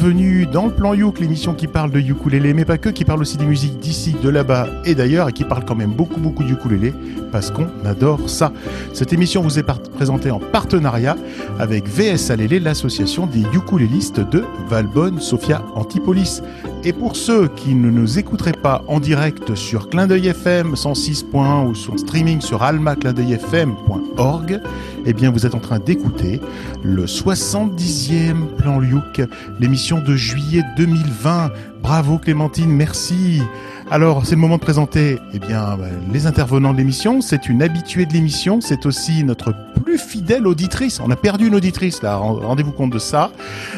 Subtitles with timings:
[0.00, 3.20] bienvenue dans le plan Youk, l'émission qui parle de ukulélé, mais pas que, qui parle
[3.20, 6.44] aussi des musiques d'ici, de là-bas et d'ailleurs, et qui parle quand même beaucoup beaucoup
[6.44, 6.94] de ukulélé,
[7.32, 8.52] parce qu'on adore ça.
[8.92, 11.16] Cette émission vous est présentée en partenariat
[11.58, 16.42] avec VS Alélé, l'association des ukulélistes de Valbonne, Sophia Antipolis.
[16.88, 21.66] Et pour ceux qui ne nous écouteraient pas en direct sur Clin d'œil FM 106.1
[21.66, 24.62] ou sur streaming sur almaclindeuilfm.org,
[25.04, 26.40] eh bien vous êtes en train d'écouter
[26.82, 29.20] le 70e plan Luke,
[29.60, 31.50] l'émission de juillet 2020.
[31.82, 33.42] Bravo Clémentine, merci.
[33.90, 37.22] Alors, c'est le moment de présenter eh bien, bah, les intervenants de l'émission.
[37.22, 38.60] C'est une habituée de l'émission.
[38.60, 41.00] C'est aussi notre plus fidèle auditrice.
[41.00, 42.16] On a perdu une auditrice, là.
[42.16, 43.32] Rendez-vous compte de ça.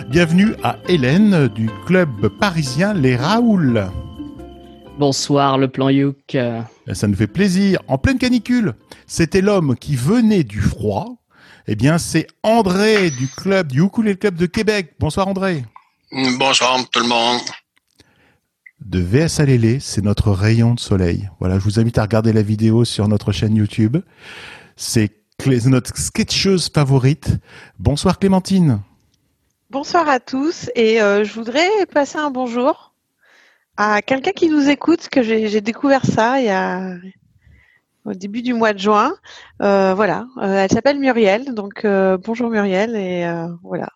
[0.09, 3.87] Bienvenue à Hélène du club parisien Les Raoul.
[4.99, 6.37] Bonsoir, le plan Youk.
[6.93, 7.81] Ça nous fait plaisir.
[7.87, 8.75] En pleine canicule,
[9.07, 11.07] c'était l'homme qui venait du froid.
[11.69, 14.95] Eh bien, c'est André du club, du Ukulele Club de Québec.
[14.99, 15.65] Bonsoir, André.
[16.37, 17.41] Bonsoir, tout le monde
[18.81, 21.29] de VS Alélé, c'est notre rayon de soleil.
[21.39, 23.99] Voilà, je vous invite à regarder la vidéo sur notre chaîne YouTube.
[24.77, 25.11] C'est
[25.67, 27.39] notre sketcheuse favorite.
[27.79, 28.81] Bonsoir Clémentine.
[29.71, 32.93] Bonsoir à tous et euh, je voudrais passer un bonjour
[33.77, 36.97] à quelqu'un qui nous écoute, que j'ai découvert ça il y a
[38.05, 39.15] au début du mois de juin.
[39.63, 43.25] Euh, voilà, euh, elle s'appelle Muriel, donc bonjour Muriel et
[43.63, 43.89] voilà.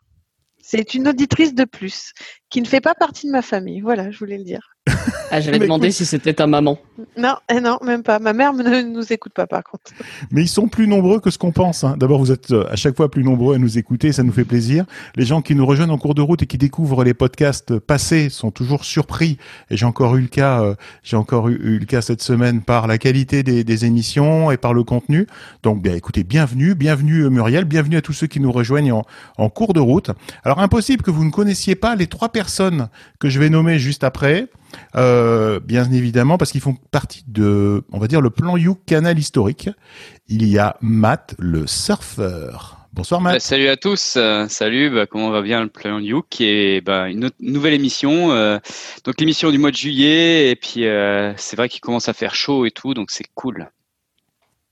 [0.62, 2.12] C'est une auditrice de plus
[2.55, 3.80] qui ne fait pas partie de ma famille.
[3.80, 4.77] Voilà, je voulais le dire.
[5.30, 6.78] Ah, j'allais demander si c'était ta maman.
[7.19, 8.20] Non, eh non, même pas.
[8.20, 9.91] Ma mère ne nous écoute pas, par contre.
[10.30, 11.82] Mais ils sont plus nombreux que ce qu'on pense.
[11.82, 11.97] Hein.
[11.98, 14.44] D'abord, vous êtes euh, à chaque fois plus nombreux à nous écouter, ça nous fait
[14.44, 14.84] plaisir.
[15.16, 18.28] Les gens qui nous rejoignent en cours de route et qui découvrent les podcasts passés
[18.28, 19.38] sont toujours surpris.
[19.70, 22.86] Et j'ai encore eu le cas, euh, j'ai encore eu, le cas cette semaine par
[22.86, 25.27] la qualité des, émissions et par le contenu.
[25.64, 29.03] Donc, bien, écoutez, bienvenue, bienvenue euh, Muriel, bienvenue à tous ceux qui nous rejoignent
[29.38, 30.10] en cours de route.
[30.44, 32.44] Alors, impossible que vous ne connaissiez pas les trois personnes
[33.19, 34.49] que je vais nommer juste après.
[34.97, 39.19] Euh, bien évidemment, parce qu'ils font partie de, on va dire, le plan You canal
[39.19, 39.71] historique.
[40.28, 42.78] Il y a Matt, le surfeur.
[42.93, 43.34] Bonsoir Matt.
[43.34, 44.15] Bah, salut à tous.
[44.16, 44.91] Euh, salut.
[44.91, 48.33] Bah, comment va bien le plan You qui est bah, une nouvelle émission.
[48.33, 48.59] Euh,
[49.04, 50.84] donc l'émission du mois de juillet et puis
[51.37, 53.69] c'est vrai qu'il commence à faire chaud et tout, donc c'est cool.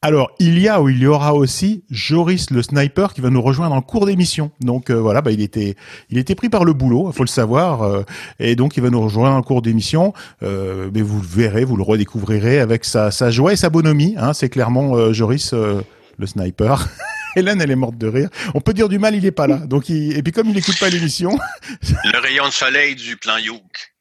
[0.04, 3.40] Alors, il y a ou il y aura aussi Joris le sniper qui va nous
[3.40, 4.50] rejoindre en cours d'émission.
[4.60, 5.76] Donc euh, voilà, bah, il était
[6.10, 8.02] il était pris par le boulot, il faut le savoir, euh,
[8.40, 10.12] et donc il va nous rejoindre en cours d'émission.
[10.42, 14.16] Euh, mais vous le verrez, vous le redécouvrirez avec sa, sa joie et sa bonhomie.
[14.18, 16.88] Hein, c'est clairement Joris le sniper.
[17.36, 18.28] Hélène, elle est morte de rire.
[18.54, 19.58] On peut dire du mal, il est pas là.
[19.58, 21.38] Donc et puis comme il n'écoute pas l'émission,
[21.82, 23.92] le rayon de soleil du plan Youk.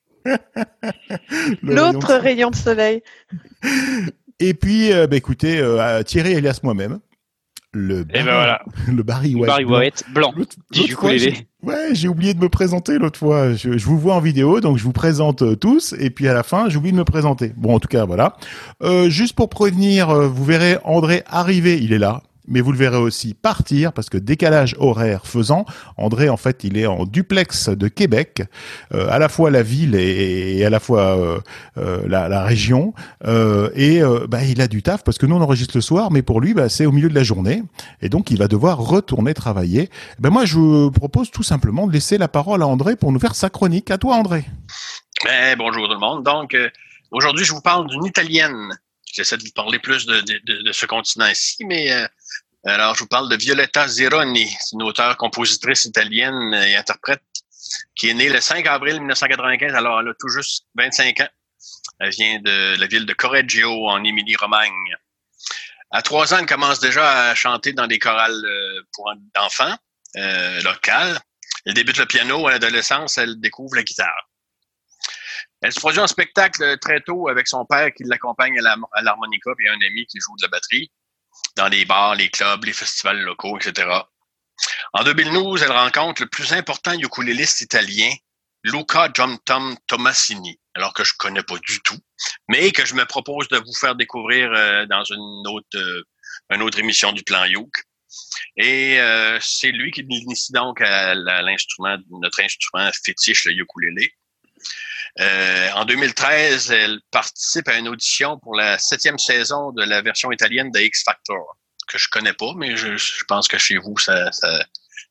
[1.61, 3.03] L'autre rayon de soleil.
[4.41, 6.99] Et puis, euh, bah, écoutez, euh, Thierry Elias moi-même.
[7.73, 8.61] Le Barry, ben voilà.
[8.91, 10.33] le Barry White, Barry White blanc.
[11.63, 13.53] ouais, j'ai oublié de me présenter l'autre fois.
[13.53, 16.33] Je, je, vous vois en vidéo, donc je vous présente euh, tous, et puis à
[16.33, 17.53] la fin, j'oublie de me présenter.
[17.55, 18.35] Bon, en tout cas, voilà.
[18.83, 21.81] Euh, juste pour prévenir, vous verrez André arriver.
[21.81, 25.65] Il est là mais vous le verrez aussi partir parce que décalage horaire faisant,
[25.97, 28.43] André en fait il est en duplex de Québec,
[28.93, 31.39] euh, à la fois la ville et, à la fois euh,
[31.77, 32.93] euh, la, région,
[33.75, 36.41] et bah, il a du taf parce que nous on enregistre le soir, mais pour
[36.41, 37.63] lui bah, c'est au milieu de la journée
[38.01, 39.89] et donc il va devoir retourner travailler.
[40.19, 43.19] Ben moi je vous propose tout simplement de laisser la parole à André pour nous
[43.19, 43.91] faire sa chronique.
[43.91, 44.45] À toi André.
[45.23, 46.23] Ben, bonjour tout le monde.
[46.23, 46.55] Donc
[47.11, 48.71] aujourd'hui je vous parle d'une italienne
[49.11, 52.07] J'essaie de vous parler plus de, de, de ce continent-ci, mais euh,
[52.63, 54.47] alors je vous parle de Violetta Zironi.
[54.59, 57.23] C'est une auteure, compositrice italienne et interprète
[57.95, 59.73] qui est née le 5 avril 1995.
[59.73, 61.29] Alors elle a tout juste 25 ans.
[61.99, 64.95] Elle vient de la ville de Correggio en Émilie-Romagne.
[65.91, 69.75] À trois ans, elle commence déjà à chanter dans des chorales euh, pour enfants
[70.17, 71.19] euh, locales.
[71.65, 74.29] Elle débute le piano à l'adolescence, elle découvre la guitare.
[75.61, 79.69] Elle se produit en spectacle très tôt avec son père qui l'accompagne à l'harmonica et
[79.69, 80.91] un ami qui joue de la batterie
[81.55, 83.87] dans les bars, les clubs, les festivals locaux, etc.
[84.93, 88.11] En 2012, elle rencontre le plus important ukuléliste italien,
[88.63, 91.97] Luca John Tom Tomasini, alors que je connais pas du tout,
[92.47, 96.03] mais que je me propose de vous faire découvrir euh, dans une autre, euh,
[96.51, 97.71] une autre émission du plan Youk.
[98.57, 104.13] Et euh, c'est lui qui initie donc à l'instrument, notre instrument fétiche, le ukulélé.
[105.19, 110.31] Euh, en 2013, elle participe à une audition pour la septième saison de la version
[110.31, 114.29] italienne de X Factor, que je connais pas, mais je, pense que chez vous, ça,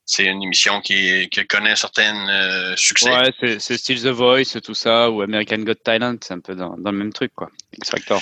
[0.05, 3.11] c'est une émission qui, connaît un certain euh, succès.
[3.11, 6.75] Ouais, c'est style The Voice, tout ça, ou American Got Talent, c'est un peu dans,
[6.75, 7.49] le même truc, quoi.
[7.73, 8.21] X Factor.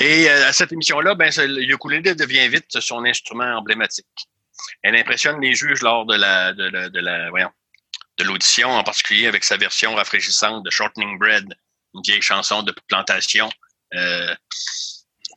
[0.00, 4.06] Et euh, à cette émission-là, ben, le ukulélé devient vite son instrument emblématique.
[4.82, 7.50] Elle impressionne les juges lors de la, de la, de la voyons,
[8.18, 11.46] de l'audition, en particulier avec sa version rafraîchissante de Shortening Bread,
[11.94, 13.48] une vieille chanson de plantation
[13.94, 14.34] euh,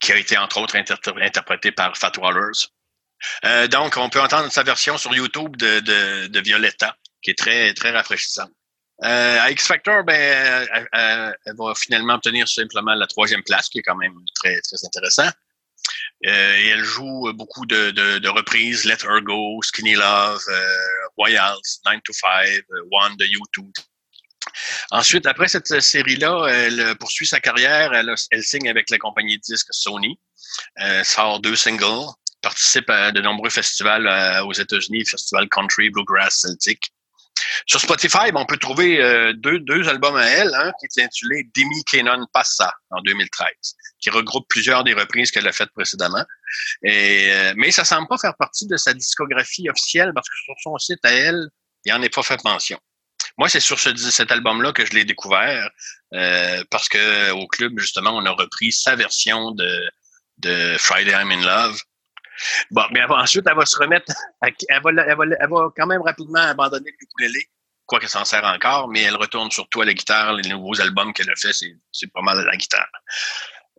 [0.01, 2.67] qui a été entre autres interprétée par Fat Wallers.
[3.45, 7.91] Euh, donc, on peut entendre sa version sur YouTube de, Violetta, qui est très, très
[7.91, 8.51] rafraîchissante.
[9.03, 13.83] Euh, à X Factor, ben, elle, va finalement obtenir simplement la troisième place, qui est
[13.83, 15.29] quand même très, très intéressant.
[16.27, 20.75] Euh, elle joue beaucoup de, reprises, Let Her Go, Skinny Love, euh,
[21.17, 23.71] Royals, 9 to 5, One de U2.
[24.91, 27.93] Ensuite, après cette série-là, elle poursuit sa carrière.
[27.93, 30.19] Elle, signe avec la compagnie de disques Sony,
[30.81, 32.09] euh, sort deux singles,
[32.41, 36.91] participe à de nombreux festivals euh, aux États-Unis, Festival Country, Bluegrass, Celtic.
[37.65, 42.25] Sur Spotify, on peut trouver euh, deux, albums à elle, qui est intitulé Demi Kenon
[42.33, 43.47] Passa en 2013,
[44.01, 46.25] qui regroupe plusieurs des reprises qu'elle a faites précédemment.
[46.85, 50.77] Euh, mais ça semble pas faire partie de sa discographie officielle parce que sur son
[50.77, 51.47] site à elle,
[51.85, 52.79] il en est pas fait mention.
[53.37, 55.69] Moi, c'est sur ce, cet album-là que je l'ai découvert
[56.13, 61.41] euh, parce que au club, justement, on a repris sa version de, Friday I'm in
[61.41, 61.79] Love
[62.71, 64.11] Bon, mais ensuite, elle va se remettre,
[64.41, 67.45] elle va, elle va, elle va quand même rapidement abandonner le ukulélé,
[67.85, 70.33] quoi qu'elle s'en sert encore, mais elle retourne surtout à la guitare.
[70.33, 72.89] Les nouveaux albums qu'elle a fait, c'est pas mal à la guitare.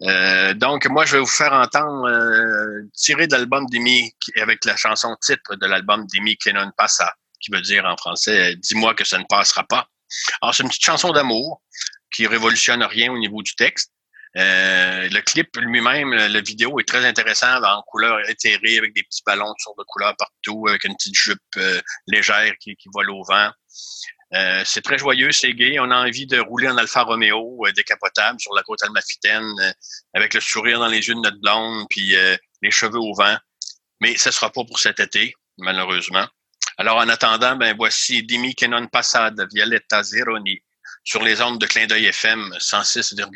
[0.03, 4.77] Euh, donc, moi, je vais vous faire entendre euh, tirer de l'album d'Amy avec la
[4.77, 9.19] chanson titre de l'album d'Amy Kenon Passa, qui veut dire en français Dis-moi que ça
[9.19, 9.89] ne passera pas.
[10.41, 11.63] Alors, c'est une petite chanson d'amour
[12.13, 13.93] qui révolutionne rien au niveau du texte.
[14.39, 19.23] Euh, le clip lui-même, la vidéo est très intéressant en couleur éthérée avec des petits
[19.27, 23.51] ballons de couleurs partout, avec une petite jupe euh, légère qui, qui, vole au vent.
[24.35, 25.79] Euh, c'est très joyeux, c'est gai.
[25.79, 29.75] On a envie de rouler en Alfa Romeo décapotable sur la côte almafitaine
[30.15, 32.15] avec le sourire dans les yeux de notre blonde puis
[32.63, 33.37] les cheveux au vent.
[34.01, 36.27] Mais ce sera pas pour cet été, malheureusement.
[36.79, 40.59] Alors, en attendant, ben voici Dimi Kenon Passade, Violetta Zeroni,
[41.05, 43.29] sur les ondes de clin d'œil FM 106,1.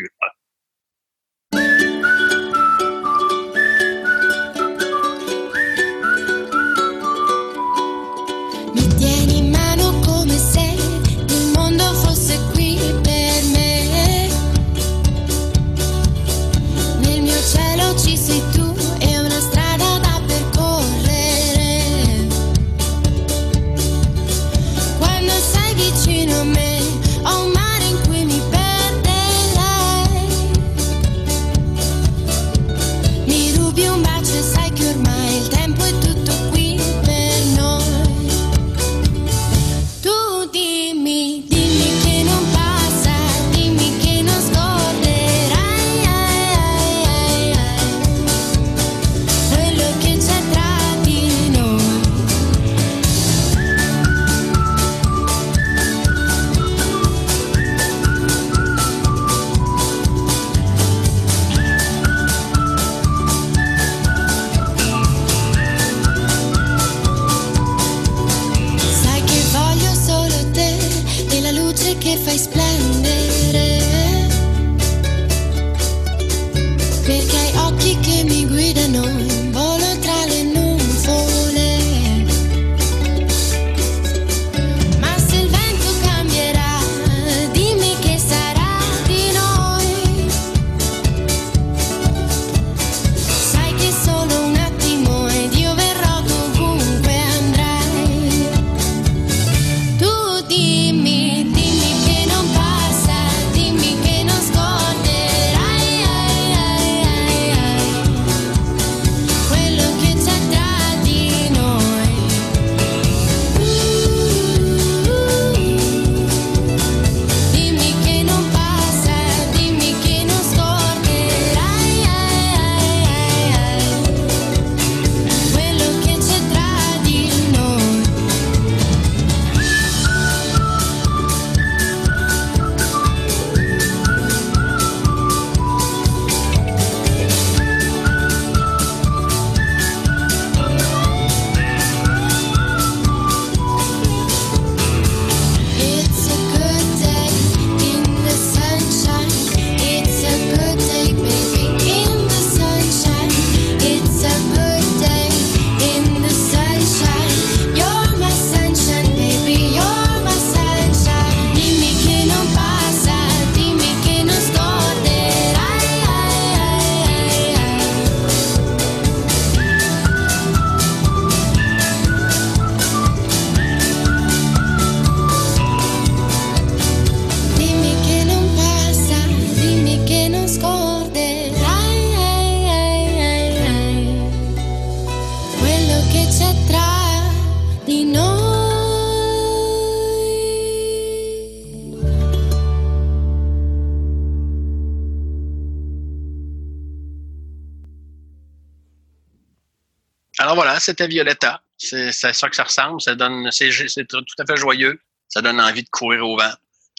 [200.86, 201.60] C'était Violetta.
[201.76, 203.00] C'est ça que ça ressemble.
[203.00, 203.70] Ça donne, c'est
[204.06, 204.98] tout à fait joyeux.
[205.28, 206.52] Ça donne envie de courir au vent.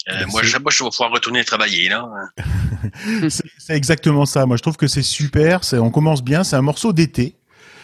[0.09, 2.07] Euh, moi, je sais pas si je vais pouvoir retourner travailler là.
[3.29, 4.45] C'est exactement ça.
[4.45, 5.63] Moi, je trouve que c'est super.
[5.63, 6.43] C'est, on commence bien.
[6.43, 7.35] C'est un morceau d'été.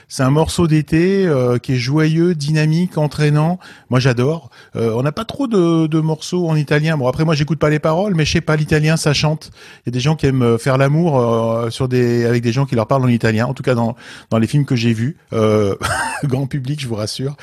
[0.08, 3.60] C'est un morceau d'été euh, qui est joyeux, dynamique, entraînant.
[3.90, 4.50] Moi, j'adore.
[4.76, 6.98] Euh, on n'a pas trop de, de morceaux en italien.
[6.98, 9.52] Bon, après, moi, j'écoute pas les paroles, mais je sais pas, l'italien, ça chante.
[9.86, 12.52] Il y a des gens qui aiment euh, faire l'amour euh, sur des avec des
[12.52, 13.48] gens qui leur parlent en italien.
[13.48, 13.96] En tout cas, dans
[14.30, 15.76] dans les films que j'ai vus, euh,
[16.24, 17.36] grand public, je vous rassure.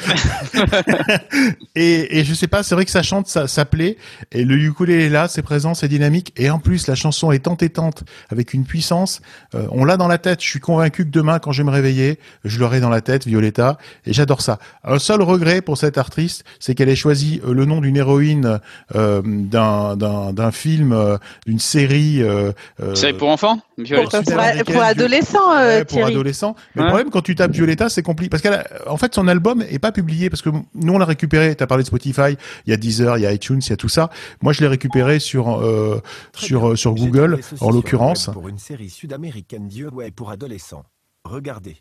[1.74, 3.96] et, et je sais pas, c'est vrai que ça chante, ça, ça plaît.
[4.32, 6.32] Et le ukulélé est là, c'est présent, c'est dynamique.
[6.36, 9.20] Et en plus, la chanson est entêtante, avec une puissance.
[9.54, 10.42] Euh, on l'a dans la tête.
[10.42, 12.18] Je suis convaincu que demain, quand je vais me réveiller,
[12.50, 13.78] je l'aurai dans la tête, Violetta.
[14.04, 14.58] Et j'adore ça.
[14.84, 18.60] Un seul regret pour cette artiste, c'est qu'elle ait choisi euh, le nom d'une héroïne
[18.94, 21.16] euh, d'un film, euh,
[21.46, 22.22] d'une série.
[22.22, 26.56] Euh, euh, C'est pour enfants Pour, Violetta pour, pour adolescents, euh, Ouais, pour adolescents.
[26.74, 26.86] Mais Ouais.
[26.86, 28.28] le problème, quand tu tapes Violetta, c'est compliqué.
[28.30, 30.28] Parce qu'en en fait, son album est pas publié.
[30.30, 31.54] Parce que nous, on l'a récupéré.
[31.56, 32.36] Tu as parlé de Spotify.
[32.66, 34.10] Il y a Deezer, il y a iTunes, il y a tout ça.
[34.42, 36.00] Moi, je l'ai récupéré sur, euh,
[36.34, 36.76] sur, bien.
[36.76, 38.30] sur Google, en l'occurrence.
[38.32, 40.84] Pour une série sud-américaine d'Uruguay pour adolescents.
[41.24, 41.76] Regardez.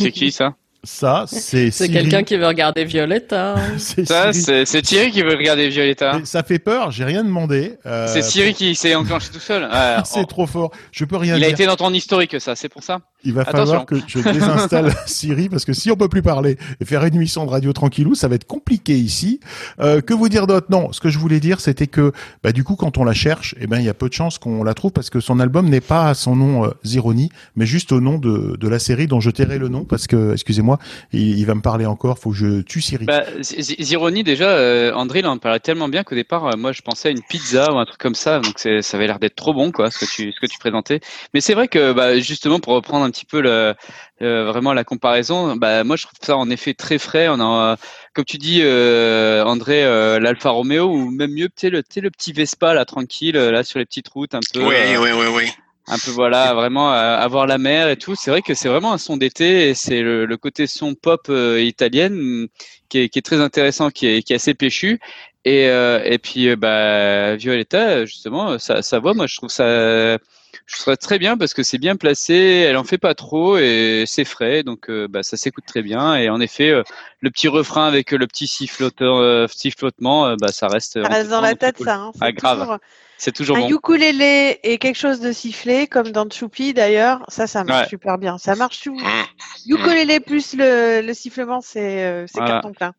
[0.00, 3.56] C'est qui ça Ça, c'est C'est quelqu'un qui veut regarder Violetta.
[3.78, 6.18] C'est Ça, c'est c'est Thierry qui veut regarder Violetta.
[6.18, 6.90] Mais Ça fait peur.
[6.90, 7.76] J'ai rien demandé.
[7.86, 9.64] Euh, C'est Siri qui s'est enclenché tout seul.
[9.64, 10.24] Ouais, C'est oh.
[10.24, 10.70] trop fort.
[10.92, 13.00] Je peux rien Il a été dans ton historique, ça, c'est pour ça.
[13.24, 13.66] Il va Attention.
[13.66, 17.14] falloir que je désinstalle Siri parce que si on peut plus parler et faire une
[17.14, 19.40] émission de radio tranquillou, ça va être compliqué ici.
[19.80, 20.66] Euh, que vous dire d'autre?
[20.70, 22.12] Non, ce que je voulais dire, c'était que
[22.42, 24.38] bah, du coup, quand on la cherche, eh ben il y a peu de chances
[24.38, 27.66] qu'on la trouve parce que son album n'est pas à son nom euh, Zironi, mais
[27.66, 30.78] juste au nom de, de la série dont je tairai le nom parce que, excusez-moi,
[31.12, 32.18] il, il va me parler encore.
[32.18, 33.04] Faut que je tue Siri.
[33.04, 36.82] Bah, Zironi, déjà, euh, André, il en parlait tellement bien qu'au départ, euh, moi, je
[36.82, 38.40] pensais à une pizza ou un truc comme ça.
[38.40, 41.00] Donc, ça avait l'air d'être trop bon, quoi, ce que tu, ce que tu présentais.
[41.34, 43.74] Mais c'est vrai que, bah, justement, pour reprendre un petit peu le,
[44.20, 47.28] vraiment la comparaison, bah, moi, je trouve ça en effet très frais.
[47.28, 47.76] On a,
[48.14, 52.32] comme tu dis, euh, André, euh, l'Alfa Romeo ou même mieux, tu le, le petit
[52.32, 54.62] Vespa, là, tranquille, euh, là, sur les petites routes, un peu.
[54.64, 55.50] Oui, euh, oui, oui, oui.
[55.88, 58.98] un peu voilà vraiment avoir la mer et tout c'est vrai que c'est vraiment un
[58.98, 62.46] son d'été et c'est le, le côté son pop italienne
[62.88, 65.00] qui est, qui est très intéressant qui est, qui est assez péchu
[65.44, 70.18] et et puis bah Violetta justement sa, sa voix moi je trouve ça
[70.66, 73.56] je trouve ça très bien parce que c'est bien placé elle en fait pas trop
[73.58, 76.82] et c'est frais donc euh, bah, ça s'écoute très bien et en effet euh,
[77.20, 81.40] le petit refrain avec le petit siffloteur euh, sifflotement bah ça reste Ça reste dans
[81.40, 81.96] la tête, ça.
[81.96, 82.12] Hein.
[82.20, 82.60] Ah, grave.
[82.60, 82.78] toujours-
[83.22, 87.46] c'est toujours Un bon ukulélé et quelque chose de sifflé, comme dans Choupi d'ailleurs, ça,
[87.46, 87.88] ça marche Ouais.
[87.90, 88.38] super bien.
[88.38, 88.96] Ça marche tout.
[88.98, 89.24] Hum.
[89.66, 92.48] Ukulélé plus le, le sifflement, c'est euh, Voilà.
[92.52, 92.94] carton plein.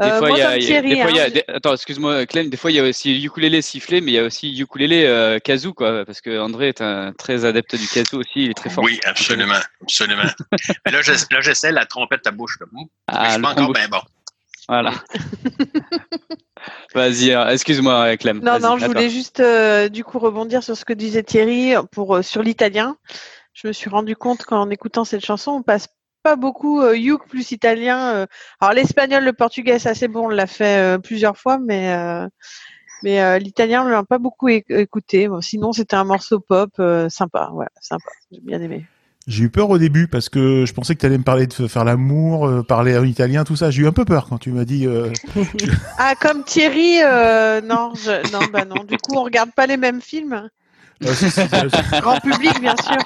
[0.00, 1.72] Des Euh, fois, il y a, Thierry, des fois, il y a- hein, des- attends,
[1.72, 4.54] excuse-moi, Clem, des fois, il y a aussi ukulélé sifflé, mais il y a aussi
[4.58, 8.50] ukulélé euh, kazoo, quoi, parce que André est un très adepte du kazoo aussi, il
[8.50, 8.84] est très fort.
[8.84, 10.24] Oui, absolument, absolument.
[10.84, 12.58] Mais là, j'essa- là, j'essaie la trompette à bouche.
[12.60, 12.66] Là.
[12.72, 14.00] Mais je Ah, suis pas encore bien bon.
[14.68, 14.92] Voilà.
[16.94, 18.40] Vas-y, euh, excuse-moi, Clem.
[18.42, 22.16] Non, non, je voulais juste euh, du coup rebondir sur ce que disait Thierry pour
[22.16, 22.96] euh, sur l'italien.
[23.52, 25.88] Je me suis rendu compte qu'en écoutant cette chanson, on passe
[26.22, 28.14] pas beaucoup euh, yuk plus italien.
[28.14, 28.26] euh.
[28.60, 31.94] Alors l'espagnol, le portugais, c'est assez bon, on l'a fait plusieurs fois, mais
[33.02, 35.28] mais l'italien, on l'a pas beaucoup éc- écouté.
[35.28, 36.70] Bon, sinon, c'était un morceau pop
[37.08, 38.10] sympa, voilà, sympa.
[38.30, 38.86] J'ai bien aimé.
[39.26, 41.66] J'ai eu peur au début parce que je pensais que tu allais me parler de
[41.66, 43.70] faire l'amour, euh, parler en italien, tout ça.
[43.70, 44.86] J'ai eu un peu peur quand tu m'as dit.
[44.86, 45.10] euh,
[45.98, 48.84] Ah, comme Thierry, euh, non, je, non, bah non.
[48.84, 50.48] Du coup, on regarde pas les mêmes films.
[51.00, 51.40] si, si, si.
[52.02, 52.98] Grand public, bien sûr.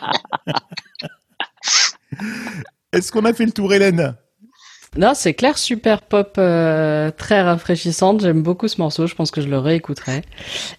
[2.93, 4.17] Est-ce qu'on a fait le tour, Hélène?
[4.97, 8.23] Non, c'est clair, super pop, euh, très rafraîchissante.
[8.23, 9.07] J'aime beaucoup ce morceau.
[9.07, 10.23] Je pense que je le réécouterai.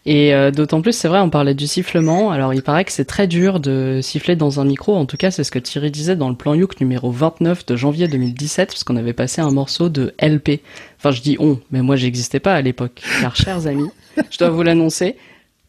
[0.05, 2.31] Et euh, d'autant plus, c'est vrai, on parlait du sifflement.
[2.31, 4.95] Alors, il paraît que c'est très dur de siffler dans un micro.
[4.95, 7.75] En tout cas, c'est ce que Thierry disait dans le plan Youk numéro 29 de
[7.75, 10.61] janvier 2017, parce qu'on avait passé un morceau de LP.
[10.97, 13.01] Enfin, je dis on, mais moi, j'existais pas à l'époque.
[13.21, 13.89] Car, chers amis,
[14.31, 15.17] je dois vous l'annoncer,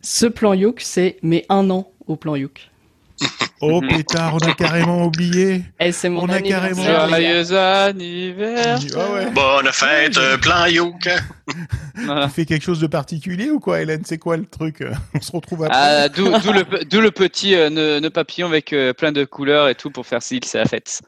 [0.01, 2.71] ce plan Youk, c'est mes un an au plan Youk.
[3.63, 5.63] Oh pétard, on a carrément oublié.
[5.79, 7.09] Et c'est mon On a carrément- gars.
[7.09, 8.97] Joyeux anniversaire.
[8.99, 9.31] Ah ouais.
[9.33, 11.09] Bonne fête, euh, plan youk.
[12.07, 12.27] Voilà.
[12.27, 14.03] Tu fais quelque chose de particulier ou quoi, Hélène?
[14.07, 14.83] C'est quoi le truc?
[15.15, 15.77] On se retrouve après.
[15.79, 19.69] Ah, D'où d'où le, le petit euh, nœud, nœud papillon avec euh, plein de couleurs
[19.69, 21.03] et tout pour faire style, c'est la fête.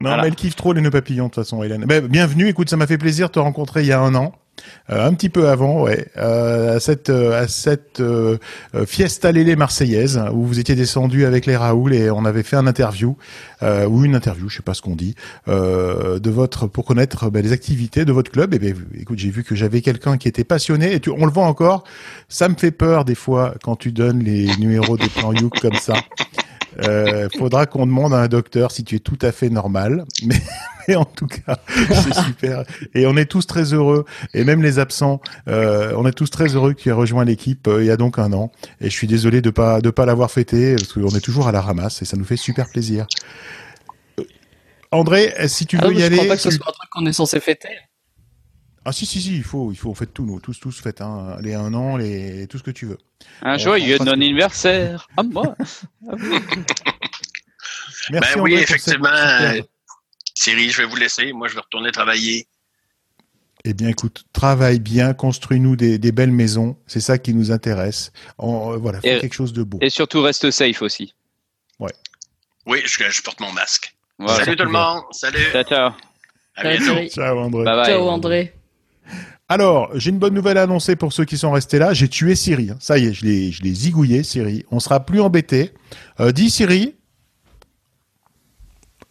[0.00, 0.22] non, voilà.
[0.22, 1.84] mais elle kiffe trop les nœuds papillons de toute façon, Hélène.
[1.86, 2.48] Ben, bienvenue.
[2.48, 4.34] Écoute, ça m'a fait plaisir de te rencontrer il y a un an.
[4.90, 8.38] Euh, un petit peu avant, ouais, euh, à cette euh, à cette euh,
[8.86, 12.66] fiesta lélé marseillaise où vous étiez descendu avec les Raoul et on avait fait un
[12.66, 13.16] interview
[13.62, 15.14] euh, ou une interview, je sais pas ce qu'on dit,
[15.46, 18.54] de votre pour connaître ben, les activités de votre club.
[18.54, 21.32] Et ben, écoute, j'ai vu que j'avais quelqu'un qui était passionné et tu, on le
[21.32, 21.84] voit encore.
[22.28, 25.74] Ça me fait peur des fois quand tu donnes les numéros des plans Youk comme
[25.74, 25.94] ça.
[26.82, 30.04] Euh, faudra qu'on demande à un docteur si tu es tout à fait normal.
[30.24, 30.40] Mais,
[30.88, 32.62] mais en tout cas, c'est super.
[32.94, 34.06] Et on est tous très heureux.
[34.32, 37.82] Et même les absents, euh, on est tous très heureux tu aies rejoint l'équipe euh,
[37.82, 38.50] il y a donc un an.
[38.80, 41.52] Et je suis désolé de pas de pas l'avoir fêté parce qu'on est toujours à
[41.52, 43.06] la ramasse et ça nous fait super plaisir.
[44.18, 44.24] Euh,
[44.90, 46.68] André, si tu Ah veux non, y mais je aller, crois pas que ce soit
[46.68, 47.68] un truc qu'on est censé fêter.
[48.88, 51.00] Ah si si si, il faut il faut on fait tout nous tous tous faites
[51.00, 52.98] hein, les un an les tout ce que tu veux.
[53.42, 55.08] Un On joyeux fera ce que- non-anniversaire.
[55.16, 55.54] Ah, moi.
[58.10, 59.08] Merci Ben André oui, pour cette effectivement.
[59.12, 59.60] euh,
[60.34, 61.32] Thierry, je vais vous laisser.
[61.32, 62.46] Moi, je vais retourner travailler.
[63.64, 66.76] Eh bien, écoute, travaille bien, construis-nous des, des belles maisons.
[66.86, 68.12] C'est ça qui nous intéresse.
[68.40, 69.78] Euh, voilà, fais quelque chose de beau.
[69.82, 71.14] Et surtout, reste safe aussi.
[71.80, 73.94] Oui, je, je porte mon masque.
[74.18, 74.44] Voilà.
[74.44, 75.02] Salut tout le monde.
[75.10, 75.38] Salut.
[75.52, 75.90] Ciao, ciao.
[76.54, 77.08] À bientôt.
[77.08, 77.64] Ciao, André.
[77.64, 77.86] Bye bye.
[77.86, 78.54] Ciao André.
[79.48, 81.94] Alors, j'ai une bonne nouvelle à annoncer pour ceux qui sont restés là.
[81.94, 82.70] J'ai tué Siri.
[82.80, 84.64] Ça y est, je l'ai, je l'ai zigouillé, Siri.
[84.70, 85.72] On sera plus embêté.
[86.20, 86.94] Euh, dis Siri.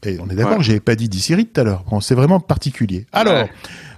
[0.06, 0.64] Et on est d'accord, Ouais.
[0.64, 1.84] j'ai pas dit dis Siri tout à l'heure.
[1.90, 3.08] Bon, c'est vraiment particulier.
[3.14, 3.50] Alors, Ouais.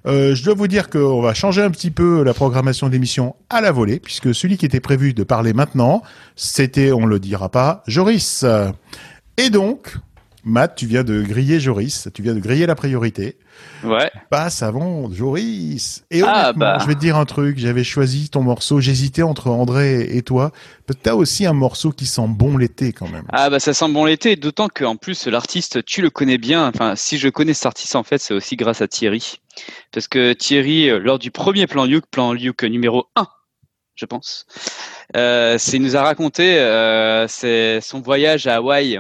[0.08, 3.60] euh, je dois vous dire qu'on va changer un petit peu la programmation d'émission à
[3.60, 6.02] la volée, puisque celui qui était prévu de parler maintenant,
[6.38, 8.46] c'était, on le dira pas, Joris.
[9.36, 9.98] Et donc,
[10.50, 13.38] Matt, tu viens de griller Joris, tu viens de griller la priorité
[13.84, 14.10] Ouais.
[14.30, 16.04] passe avant Joris.
[16.12, 16.78] Et Ah, honnêtement, bah.
[16.82, 20.52] je vais te dire un truc, j'avais choisi ton morceau, j'hésitais entre André et toi.
[21.04, 23.26] T'as aussi un morceau qui sent bon l'été quand même.
[23.32, 26.68] Ah bah ça sent bon l'été, d'autant qu'en plus l'artiste, tu le connais bien.
[26.68, 29.36] Enfin, si je connais cet artiste en fait, c'est aussi grâce à Thierry.
[29.92, 33.28] Parce que Thierry, euh, lors du premier plan Luke, plan Luke numéro 1,
[33.96, 34.46] je pense,
[35.18, 39.00] euh, il nous a raconté euh, son voyage à Hawaï.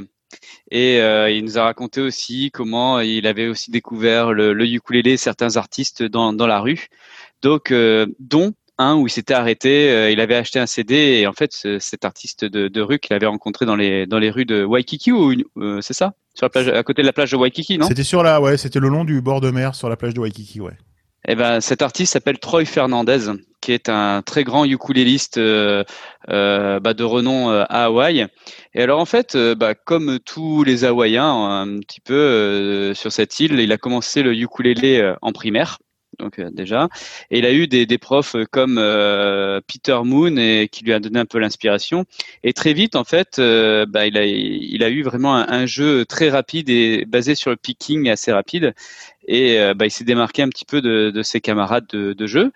[0.72, 5.18] Et euh, il nous a raconté aussi comment il avait aussi découvert le, le ukulélé,
[5.18, 6.88] certains artistes dans, dans la rue.
[7.42, 11.28] Donc, euh, dont un où il s'était arrêté, euh, il avait acheté un CD et
[11.28, 14.46] en fait, ce- cet artiste de, rue qu'il avait rencontré dans les, dans les rues
[14.46, 15.34] de Waikiki, ou
[15.82, 16.14] c'est ça?
[16.34, 17.88] Sur la plage, à côté de la plage de Waikiki, non?
[17.88, 20.20] C'était sur la, ouais, c'était le long du bord de mer sur la plage de
[20.22, 20.78] Waikiki, ouais.
[21.32, 23.28] Eh ben, cet artiste s'appelle Troy Fernandez,
[23.62, 25.84] qui est un très grand ukuléliste euh,
[26.30, 28.26] euh, bah, de renom euh, à Hawaï.
[28.74, 33.12] Et alors en fait, euh, bah, comme tous les Hawaïens, un petit peu euh, sur
[33.12, 35.78] cette île, il a commencé le ukulélé euh, en primaire.
[36.20, 36.90] Donc euh, déjà,
[37.32, 40.94] et il a eu des, des profs euh, comme euh, Peter Moon et qui lui
[40.94, 42.06] a donné un peu l'inspiration.
[42.44, 46.06] Et très vite, en fait, bah, il a il a eu vraiment un, un jeu
[46.06, 48.74] très rapide et basé sur le picking assez rapide
[49.28, 52.52] et bah, il s'est démarqué un petit peu de, de ses camarades de, de jeu.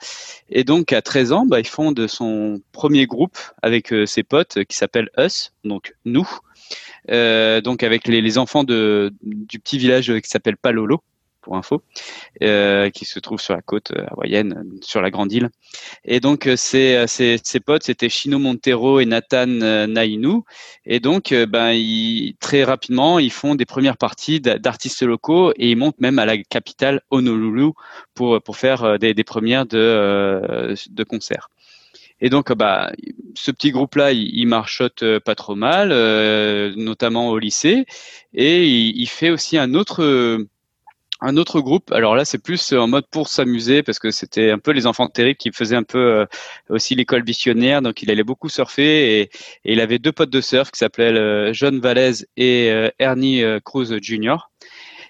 [0.49, 4.75] Et donc à 13 ans, bah, il fonde son premier groupe avec ses potes qui
[4.75, 6.27] s'appelle Us, donc nous,
[7.11, 11.03] Euh, donc avec les, les enfants de, du petit village qui s'appelle Palolo
[11.43, 11.83] pour info,
[12.41, 15.49] euh, qui se trouve sur la côte euh, hawaïenne, euh, sur la grande île.
[16.05, 20.41] Et donc euh, ses, euh, ses potes, c'était Chino Montero et Nathan euh, Nainu.
[20.85, 25.51] Et donc, euh, ben, ils, très rapidement, ils font des premières parties d'a- d'artistes locaux
[25.57, 27.71] et ils montent même à la capitale Honolulu
[28.15, 31.49] pour pour faire euh, des, des premières de euh, de concerts.
[32.21, 32.91] Et donc, euh, bah,
[33.35, 37.85] ce petit groupe-là, il, il marchote euh, pas trop mal, euh, notamment au lycée,
[38.33, 40.03] et il, il fait aussi un autre
[41.23, 41.91] un autre groupe.
[41.91, 45.07] Alors là, c'est plus en mode pour s'amuser parce que c'était un peu les enfants
[45.07, 46.25] terribles qui faisaient un peu euh,
[46.69, 47.81] aussi l'école visionnaire.
[47.81, 49.29] Donc il allait beaucoup surfer et,
[49.63, 53.59] il avait deux potes de surf qui s'appelaient euh, John Valez et euh, Ernie euh,
[53.61, 54.35] Cruz Jr.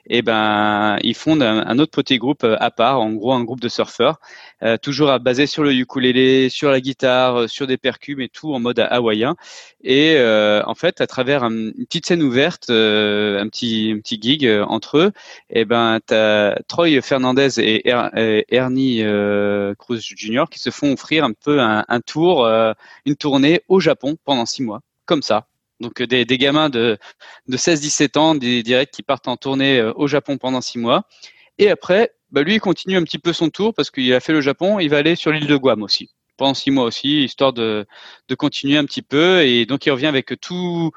[0.08, 3.62] Et ben, ils fondent un, autre petit groupe euh, à part, en gros un groupe
[3.62, 4.20] de surfeurs,
[4.64, 8.54] euh, toujours basé sur le ukulélé, sur la guitare, euh, sur des percus, mais tout
[8.54, 9.36] en mode hawaïen.
[9.84, 14.00] Et euh, en fait, à travers un- une petite scène ouverte, euh, un petit un
[14.00, 15.12] petit gig euh, entre eux,
[15.50, 19.04] et ben t'as Troy Fernandez et, Er- et Ernie
[19.78, 20.46] Cruz Jr.
[20.52, 22.48] qui se font offrir un peu un, tour,
[23.06, 25.48] une tournée au Japon pendant six mois, comme ça.
[25.80, 26.98] Donc euh, des, des gamins de,
[27.48, 31.04] de 16-17 ans, des directs qui partent en tournée euh, au Japon pendant six mois.
[31.58, 34.34] Et après, bah, lui, il continue un petit peu son tour parce qu'il a fait
[34.34, 37.54] le Japon, il va aller sur l'île de Guam aussi, pendant six mois aussi, histoire
[37.54, 37.86] de,
[38.28, 39.44] de continuer un petit peu.
[39.44, 40.92] Et donc il revient avec tout,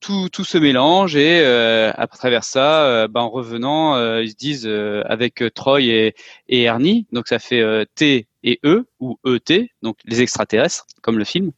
[0.00, 4.30] tout, tout ce mélange et euh, à travers ça, euh, bah, en revenant, euh, ils
[4.30, 6.14] se disent euh, avec Troy et,
[6.48, 11.24] et Ernie, donc ça fait T et E ou ET, donc les extraterrestres, comme le
[11.24, 11.52] film.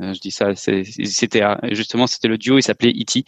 [0.00, 3.24] Euh, je dis ça, c'était justement c'était le duo, il s'appelait E.T.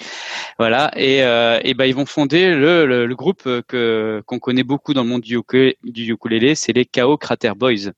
[0.59, 4.63] Voilà, et, euh, et ben ils vont fonder le, le, le groupe que qu'on connaît
[4.63, 5.39] beaucoup dans le monde du,
[5.85, 7.17] ukulélé, c'est les K.O.
[7.17, 7.93] Crater Boys.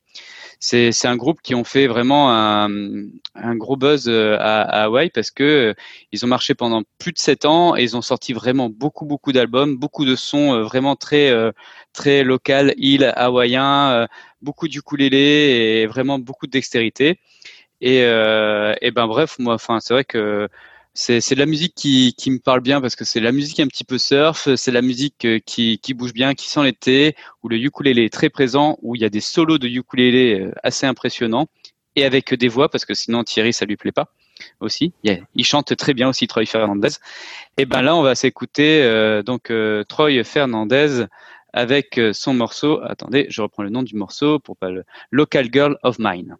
[0.64, 2.68] C'est un groupe qui ont fait vraiment un,
[3.34, 5.74] un gros buzz euh, à, à Hawaï parce que euh,
[6.12, 9.32] ils ont marché pendant plus de sept ans et ils ont sorti vraiment beaucoup beaucoup
[9.32, 11.32] d'albums, beaucoup de sons vraiment très
[11.92, 14.06] très local, île hawaïen,
[14.40, 17.18] beaucoup d'ukulélé et vraiment beaucoup de dextérité.
[17.82, 20.48] Et, euh, et ben bref, moi, enfin, c'est vrai que
[20.94, 23.66] c'est de la musique qui, qui me parle bien parce que c'est la musique un
[23.66, 27.48] petit peu surf, c'est la musique euh, qui, qui bouge bien, qui sent l'été, où
[27.48, 30.86] le ukulélé est très présent, où il y a des solos de ukulélé euh, assez
[30.86, 31.48] impressionnants
[31.96, 34.08] et avec des voix parce que sinon Thierry ça lui plaît pas
[34.60, 34.92] aussi.
[35.04, 36.88] Il, chante très bien aussi Troy Fernandez.
[37.58, 41.04] Et ben là on va s'écouter euh, donc euh, Troy Fernandez
[41.52, 42.80] avec son morceau.
[42.82, 46.36] Attendez, je reprends le nom du morceau pour pas le Local Girl of Mine.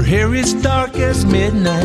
[0.00, 1.84] Her hair is dark as midnight,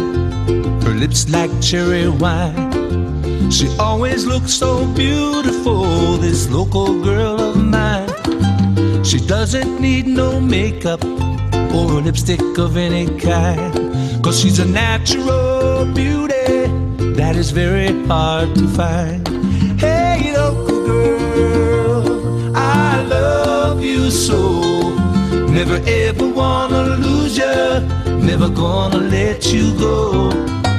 [0.85, 3.51] her lips like cherry wine.
[3.51, 9.03] She always looks so beautiful, this local girl of mine.
[9.03, 16.69] She doesn't need no makeup or lipstick of any kind, cause she's a natural beauty
[17.19, 19.27] that is very hard to find.
[19.77, 24.64] Hey, local girl, I love you so.
[25.67, 27.79] Never ever wanna lose you,
[28.21, 30.29] never gonna let you go.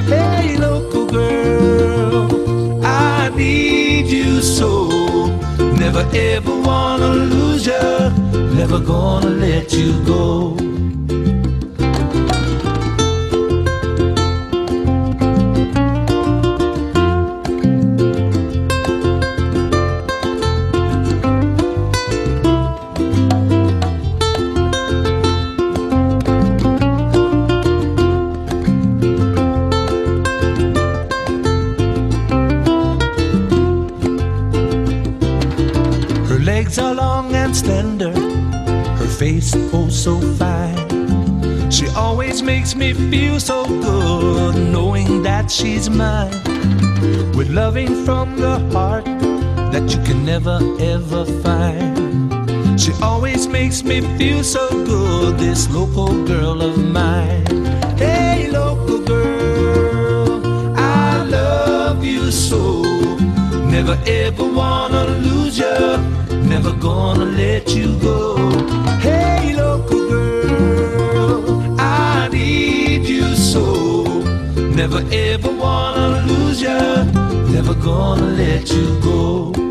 [0.05, 5.27] Hey, local girl, I need you so.
[5.75, 8.11] Never ever wanna lose you,
[8.55, 10.55] never gonna let you go.
[39.97, 41.71] So fine.
[41.71, 46.31] She always makes me feel so good knowing that she's mine.
[47.35, 49.05] With loving from the heart
[49.73, 52.79] that you can never ever find.
[52.79, 57.65] She always makes me feel so good, this local girl of mine.
[57.97, 62.83] Hey, local girl, I love you so.
[63.65, 65.97] Never ever wanna lose you,
[66.53, 68.86] never gonna let you go.
[74.89, 76.79] Never ever wanna lose you,
[77.51, 79.66] never gonna let you go.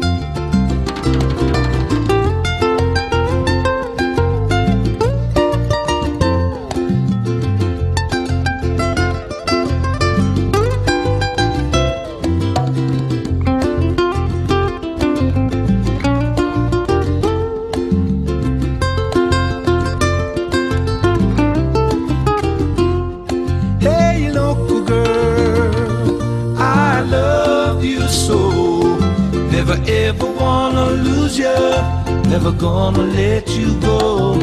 [31.38, 34.38] Never gonna let you go.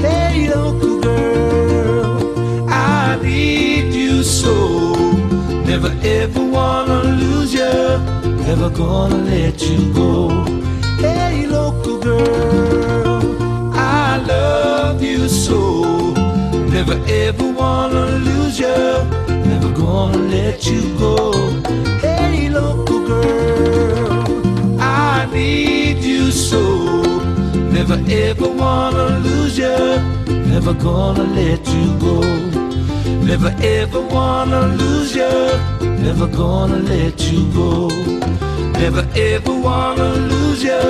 [0.00, 4.94] Hey, local girl, I need you so.
[5.64, 7.98] Never ever wanna lose you,
[8.46, 10.44] never gonna let you go.
[10.98, 13.22] Hey, local girl,
[13.74, 16.14] I love you so.
[16.70, 18.76] Never ever wanna lose you,
[19.28, 21.32] never gonna let you go.
[21.98, 23.85] Hey, local girl,
[25.46, 26.62] need you so.
[27.76, 29.78] Never ever wanna lose you,
[30.52, 32.16] never gonna let you go.
[33.30, 35.34] Never ever wanna lose you,
[36.06, 37.70] never gonna let you go.
[38.82, 40.84] Never ever wanna lose you,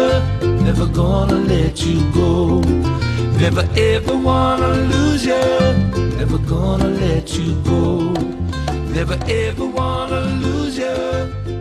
[0.67, 2.61] never gonna let you go.
[3.43, 5.47] Never ever wanna lose you,
[6.21, 7.85] never gonna let you go.
[8.97, 10.97] Never ever wanna lose you,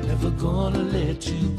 [0.09, 1.54] never gonna let you go.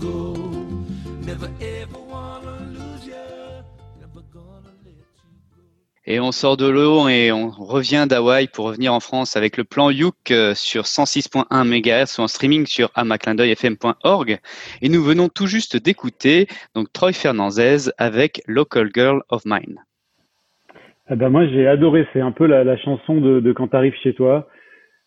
[6.09, 9.65] Et on sort de l'eau et on revient d'Hawaï pour revenir en France avec le
[9.65, 14.39] plan Youk euh, sur 106.1 MHz ou en streaming sur amaclindeuilfm.org.
[14.83, 16.47] Et nous venons tout juste d'écouter
[16.77, 19.81] donc Troy Fernandez avec Local Girl of Mine.
[21.09, 23.95] Ah ben moi j'ai adoré, c'est un peu la, la chanson de, de quand t'arrives
[24.03, 24.49] chez toi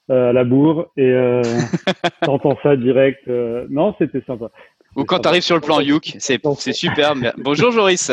[0.09, 1.41] euh, à la bourre et euh,
[2.23, 3.25] t'entends ça direct.
[3.29, 4.51] euh, non, c'était sympa.
[4.95, 7.13] Ou quand tu arrives sur le plan Youk, c'est c'est super.
[7.37, 8.11] Bonjour Joris.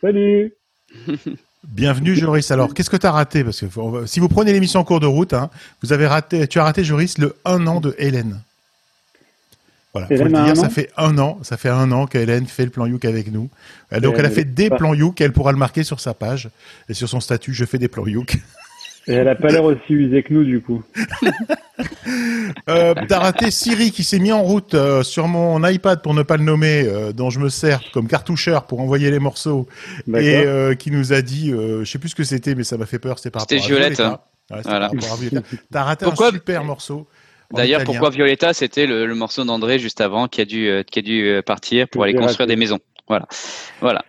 [0.00, 0.52] Salut.
[1.64, 2.50] Bienvenue Joris.
[2.50, 3.42] Alors, qu'est-ce que tu as raté?
[3.42, 5.50] Parce que faut- si vous prenez l'émission en cours de route, hein,
[5.82, 8.40] vous avez raté, tu as raté Joris le un an de Hélène.
[9.94, 12.70] Voilà, faut le dire, ça fait un an, ça fait un an qu'Hélène fait le
[12.70, 13.48] plan Youk avec nous.
[13.92, 16.14] Euh, Donc, elle a elle fait des plans Youk, elle pourra le marquer sur sa
[16.14, 16.48] page
[16.88, 17.54] et sur son statut.
[17.54, 18.36] Je fais des plans Youk.
[19.06, 20.82] Et elle a pas l'air aussi usée que nous du coup.
[22.68, 26.22] Euh, T'as raté Siri qui s'est mis en route euh, sur mon iPad pour ne
[26.22, 29.66] pas le nommer, euh, dont je me sers comme cartoucheur pour envoyer les morceaux,
[30.08, 32.76] et euh, qui nous a dit, euh, je sais plus ce que c'était, mais ça
[32.78, 33.18] m'a fait peur.
[33.18, 34.20] C'était par C'était rapport à Violette, Violetta.
[34.50, 34.54] hein.
[34.56, 34.90] Ouais, c'était Voilà.
[35.72, 37.06] T'as raté Pourquoi- un super morceau.
[37.52, 40.98] D'ailleurs, pourquoi Violetta, c'était le, le morceau d'André juste avant qui a dû, euh, qui
[41.00, 42.52] a dû partir pour aller construire raté.
[42.54, 42.78] des maisons.
[43.08, 43.26] Voilà.
[43.80, 44.04] Voilà.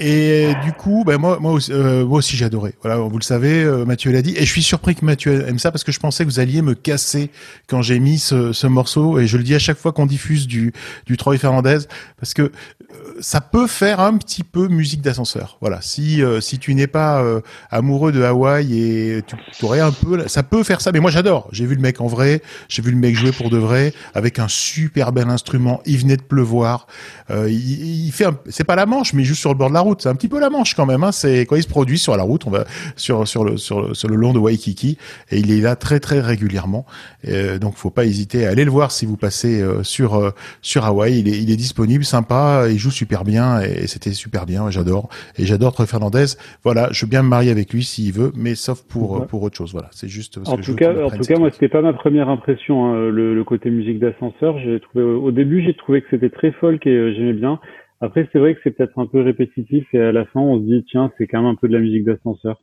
[0.00, 2.48] Et du coup, ben moi, moi aussi, euh, moi aussi j'ai.
[2.82, 4.34] Voilà, vous le savez, euh, Mathieu l'a dit.
[4.36, 6.62] Et je suis surpris que Mathieu aime ça parce que je pensais que vous alliez
[6.62, 7.30] me casser
[7.68, 9.20] quand j'ai mis ce, ce morceau.
[9.20, 10.72] Et je le dis à chaque fois qu'on diffuse du,
[11.06, 11.78] du Troy Fernandez
[12.18, 12.50] parce que
[12.94, 15.58] euh, ça peut faire un petit peu musique d'ascenseur.
[15.60, 19.92] Voilà, si euh, si tu n'es pas euh, amoureux de Hawaï et tu aurais un
[19.92, 20.92] peu, ça peut faire ça.
[20.92, 21.48] Mais moi j'adore.
[21.52, 24.38] J'ai vu le mec en vrai, j'ai vu le mec jouer pour de vrai avec
[24.38, 25.80] un super bel instrument.
[25.86, 26.86] Il venait de pleuvoir.
[27.30, 29.93] Il, il fait, c'est pas la Manche, mais juste sur le bord de la route.
[30.02, 31.04] C'est un petit peu la Manche quand même.
[31.04, 31.12] Hein.
[31.12, 32.64] C'est quand il se produit sur la route, on va
[32.96, 34.98] sur sur le sur le, sur le long de Waikiki
[35.30, 36.86] et il est là très très régulièrement.
[37.28, 40.30] Euh, donc faut pas hésiter à aller le voir si vous passez euh, sur euh,
[40.62, 41.18] sur Hawaï.
[41.20, 44.70] Il est il est disponible, sympa, il joue super bien et, c'était super bien.
[44.70, 46.26] J'adore et j'adore Troy Fernandez.
[46.62, 49.26] Voilà, je veux bien me marier avec lui s'il veut, mais sauf pour Ouais.
[49.26, 49.72] pour autre chose.
[49.72, 50.38] Voilà, c'est juste.
[50.46, 52.86] En tout cas, en tout cas, moi, c'était pas ma première impression.
[52.86, 56.52] hein, le, le côté musique d'ascenseur, j'ai trouvé au début, j'ai trouvé que c'était très
[56.52, 57.60] folk et euh, j'aimais bien.
[58.04, 60.64] Après, c'est vrai que c'est peut-être un peu répétitif et à la fin, on se
[60.64, 62.60] dit tiens, c'est quand même un peu de la musique d'ascenseur.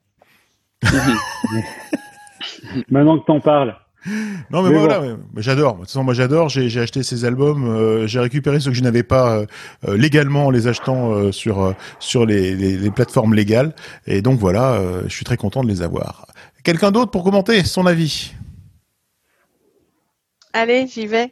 [2.89, 3.75] Maintenant que t'en parles,
[4.51, 4.88] Non mais, Mais moi, bon.
[4.88, 5.73] voilà, j'adore.
[5.73, 6.49] De toute façon, moi j'adore.
[6.49, 7.65] J'ai acheté ces albums.
[7.67, 9.45] euh, j'ai récupéré ceux que je n'avais pas euh,
[9.88, 13.73] euh, légalement en les achetant euh, sur sur les, les, les plateformes légales.
[14.08, 16.27] Et donc voilà, euh, je suis très content de les avoir.
[16.63, 18.34] Quelqu'un d'autre pour commenter son avis?
[20.54, 21.32] Allez, j'y vais.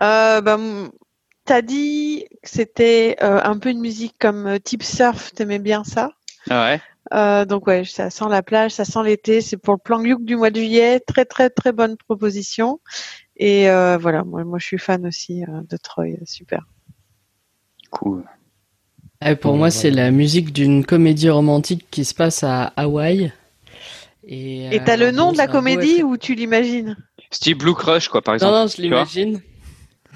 [0.00, 0.88] Euh, ben,
[1.44, 5.84] T'as dit que c'était euh, un peu une musique comme euh, type surf, t'aimais bien
[5.84, 6.10] ça?
[6.48, 6.80] Ah ouais.
[7.12, 10.24] Euh, donc ouais, ça sent la plage, ça sent l'été, c'est pour le plan Gluck
[10.24, 12.80] du mois de juillet, très très très bonne proposition.
[13.36, 16.64] Et euh, voilà, moi, moi je suis fan aussi euh, de Troy, super.
[17.90, 18.24] Cool.
[19.24, 19.70] Et pour Ouais, moi, ouais.
[19.70, 23.32] c'est la musique d'une comédie romantique qui se passe à Hawaï.
[24.26, 26.96] Et t'as euh, le nom de la comédie ou tu l'imagines?
[27.30, 28.52] Steve Blue Crush, quoi, par Non, exemple.
[28.52, 29.04] non, je tu vois?
[29.04, 29.40] l'imagine.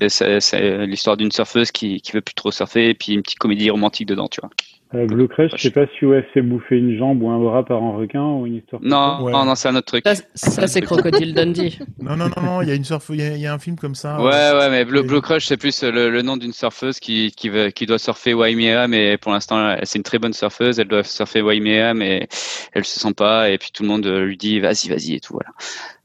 [0.01, 3.39] Et C'est l'histoire d'une surfeuse qui, qui veut plus trop surfer et puis une petite
[3.39, 4.51] comédie romantique dedans, tu vois.
[4.95, 7.65] euh, Blue Crush, je sais pas si ouais, c'est bouffer une jambe ou un bras
[7.65, 8.81] par un requin ou une histoire.
[8.83, 9.33] Non, Ouais.
[9.33, 10.05] non, non, c'est un autre truc.
[10.07, 11.79] Ça, ça, c'est Crocodile Dundee.
[12.01, 12.63] Non non non non.
[12.63, 13.07] Il y a une surf.
[13.11, 14.21] Il y, a- il y a un film comme ça.
[14.23, 15.03] Ouais, euh, ouais, mais Blue.
[15.03, 18.33] Blue Crush, c'est plus le, le nom d'une surfeuse qui, qui, veut, qui doit surfer
[18.35, 20.79] Waimea, mais pour l'instant, c'est une très bonne surfeuse.
[20.79, 22.29] Elle doit surfer Waimea, mais
[22.73, 23.51] elle se sent pas.
[23.51, 25.51] Et puis tout le monde euh, lui dit vas-y, vas-y et tout, voilà.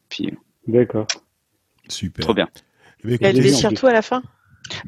[0.10, 0.34] Puis.
[0.67, 1.08] D'accord.
[1.89, 2.23] Super.
[2.25, 2.47] trop bien.
[3.03, 3.75] Eh bien, Et elle écoutez, bien, en déchire plus.
[3.77, 4.23] tout à la fin?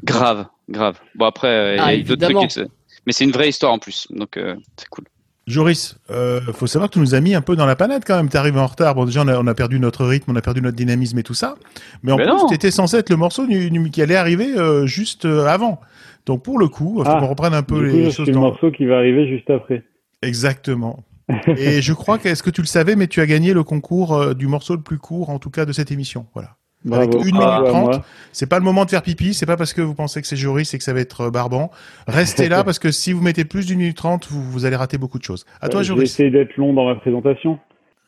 [0.04, 0.98] Grave, grave.
[1.14, 2.48] Bon, après, euh, il y Ah, a eu d'autres trucs.
[2.48, 2.60] qui
[3.06, 5.04] Mais c'est une vraie histoire en plus, donc euh, c'est cool.
[5.46, 8.16] Joris, euh, faut savoir que tu nous as mis un peu dans la panade quand
[8.16, 8.28] même.
[8.28, 8.96] T'es arrivé en retard.
[8.96, 11.22] Bon, déjà, on a, on a perdu notre rythme, on a perdu notre dynamisme et
[11.22, 11.54] tout ça.
[12.02, 12.46] Mais en Mais plus, non.
[12.48, 15.80] t'étais censé être le morceau du- du- qui allait arriver euh, juste euh, avant.
[16.24, 18.32] Donc, pour le coup, faut Ah, qu'on reprenne un peu Du coup, les choses suis
[18.32, 19.84] le morceau qui va arriver juste après.
[20.22, 21.04] Exactement.
[21.56, 24.14] et je crois que, est-ce que tu le savais, mais tu as gagné le concours
[24.16, 26.26] euh, du morceau le plus court, en tout cas, de cette émission.
[26.34, 26.56] Voilà.
[26.92, 27.24] Avec Bravo.
[27.26, 28.00] une minute trente.
[28.32, 30.36] C'est pas le moment de faire pipi, c'est pas parce que vous pensez que c'est
[30.36, 31.70] Joris et que ça va être euh, barbant.
[32.06, 34.98] Restez là parce que si vous mettez plus d'une minute trente, vous, vous allez rater
[34.98, 35.46] beaucoup de choses.
[35.60, 36.04] À toi, Euh, Joris.
[36.10, 37.58] essayer d'être long dans ma présentation.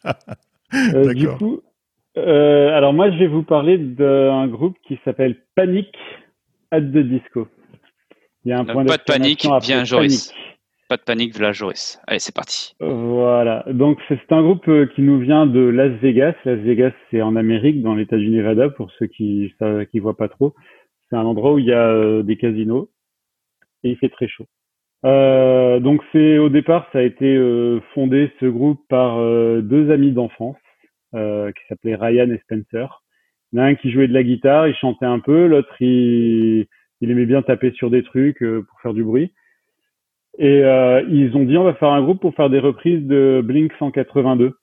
[0.74, 1.38] Euh, du D'accord.
[1.38, 1.60] coup,
[2.18, 5.88] euh, alors moi, je vais vous parler d'un groupe qui s'appelle Panic
[6.70, 7.48] at the Disco.
[8.44, 10.26] Il y a un Euh, point pas de panique, bien Joris.
[10.28, 10.47] Panic.
[10.88, 12.00] Pas de panique, voilà Joris.
[12.06, 12.74] Allez, c'est parti.
[12.80, 13.64] Voilà.
[13.68, 16.34] Donc c'est un groupe euh, qui nous vient de Las Vegas.
[16.44, 19.52] Las Vegas, c'est en Amérique, dans l'État du Nevada, pour ceux qui
[19.90, 20.54] qui voient pas trop.
[21.10, 22.90] C'est un endroit où il y a euh, des casinos
[23.84, 24.46] et il fait très chaud.
[25.04, 29.90] Euh, donc c'est au départ, ça a été euh, fondé ce groupe par euh, deux
[29.90, 30.56] amis d'enfance
[31.12, 33.02] qui s'appelaient Ryan et Spencer.
[33.54, 36.66] Il qui jouait de la guitare, il chantait un peu, l'autre il,
[37.00, 39.32] il aimait bien taper sur des trucs pour faire du bruit.
[40.38, 43.42] Et euh, ils ont dit on va faire un groupe pour faire des reprises de
[43.44, 44.54] Blink 182.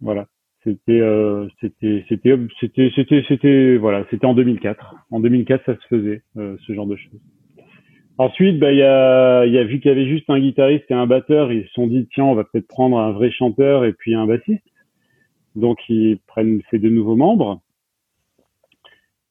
[0.00, 0.26] Voilà.
[0.62, 2.38] C'était euh, c'était c'était
[2.94, 4.94] c'était c'était voilà, c'était en 2004.
[5.10, 7.20] En 2004 ça se faisait euh, ce genre de choses.
[8.18, 10.88] Ensuite, bah il y a il y a vu qu'il y avait juste un guitariste
[10.90, 13.84] et un batteur, ils se sont dit tiens, on va peut-être prendre un vrai chanteur
[13.84, 14.62] et puis un bassiste.
[15.56, 17.60] Donc ils prennent ces deux nouveaux membres.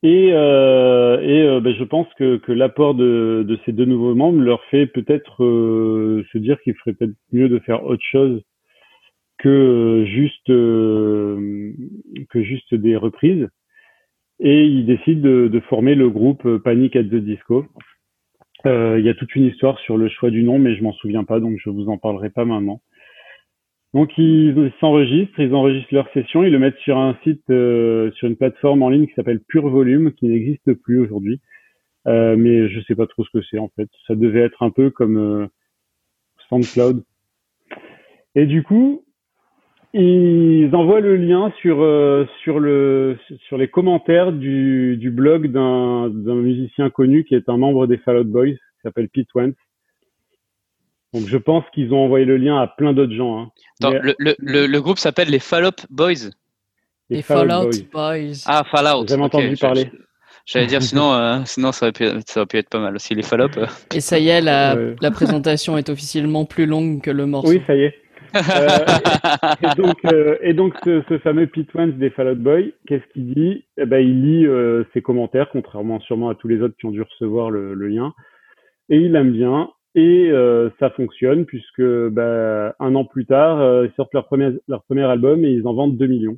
[0.03, 4.87] Et, euh, euh, ben, je pense que, l'apport de, ces deux nouveaux membres leur fait
[4.87, 8.41] peut-être euh, se dire qu'il ferait peut-être mieux de faire autre chose
[9.37, 11.71] que juste euh,
[12.29, 13.47] que juste des reprises.
[14.39, 17.65] Et ils décident de, de former le groupe Panic at the Disco.
[18.65, 21.23] Il y a toute une histoire sur le choix du nom, mais je m'en souviens
[21.23, 22.81] pas, donc je vous en parlerai pas maintenant.
[23.93, 28.27] Donc ils s'enregistrent, ils enregistrent leur session, ils le mettent sur un site, euh, sur
[28.27, 31.41] une plateforme en ligne qui s'appelle Pure Volume, qui n'existe plus aujourd'hui.
[32.07, 33.89] Euh, mais je sais pas trop ce que c'est en fait.
[34.07, 35.47] Ça devait être un peu comme euh,
[36.49, 37.03] SoundCloud.
[38.35, 39.03] Et du coup,
[39.93, 46.09] ils envoient le lien sur euh, sur le sur les commentaires du, du blog d'un
[46.09, 49.55] d'un musicien connu qui est un membre des Fall Out Boys, qui s'appelle Pete Wentz.
[51.13, 53.37] Donc je pense qu'ils ont envoyé le lien à plein d'autres gens.
[53.39, 53.49] Hein.
[53.81, 56.29] Attends, Mais le, le, le, le groupe s'appelle les Fallop Boys.
[57.09, 58.19] Les Fall Out Fallout Boys.
[58.19, 58.43] Boys.
[58.45, 59.01] Ah, Fallout.
[59.01, 59.89] J'ai jamais entendu parler.
[59.91, 59.97] je-
[60.45, 63.13] J'allais dire, sinon, euh, sinon ça, aurait pu, ça aurait pu être pas mal aussi.
[63.13, 63.49] Les Fallop.
[63.57, 63.67] euh.
[63.93, 64.95] Et ça y est, la, Ouais.
[65.01, 67.49] la présentation est officiellement plus longue que le morceau.
[67.51, 67.95] Oui, ça y est.
[68.33, 68.39] Euh,
[69.61, 73.03] et donc, euh, et donc ce, ce fameux Pete Wentz des Fall Out Boy, qu'est-ce
[73.11, 73.65] qu'il dit?
[73.77, 76.91] Eh ben, Il lit euh, ses commentaires, contrairement sûrement à tous les autres qui ont
[76.91, 78.13] dû recevoir le, le lien,
[78.89, 79.69] et il aime bien.
[79.93, 84.51] Et euh, ça fonctionne puisque bah, un an plus tard, euh, ils sortent leur premier,
[84.67, 86.37] leur premier album et ils en vendent 2 millions.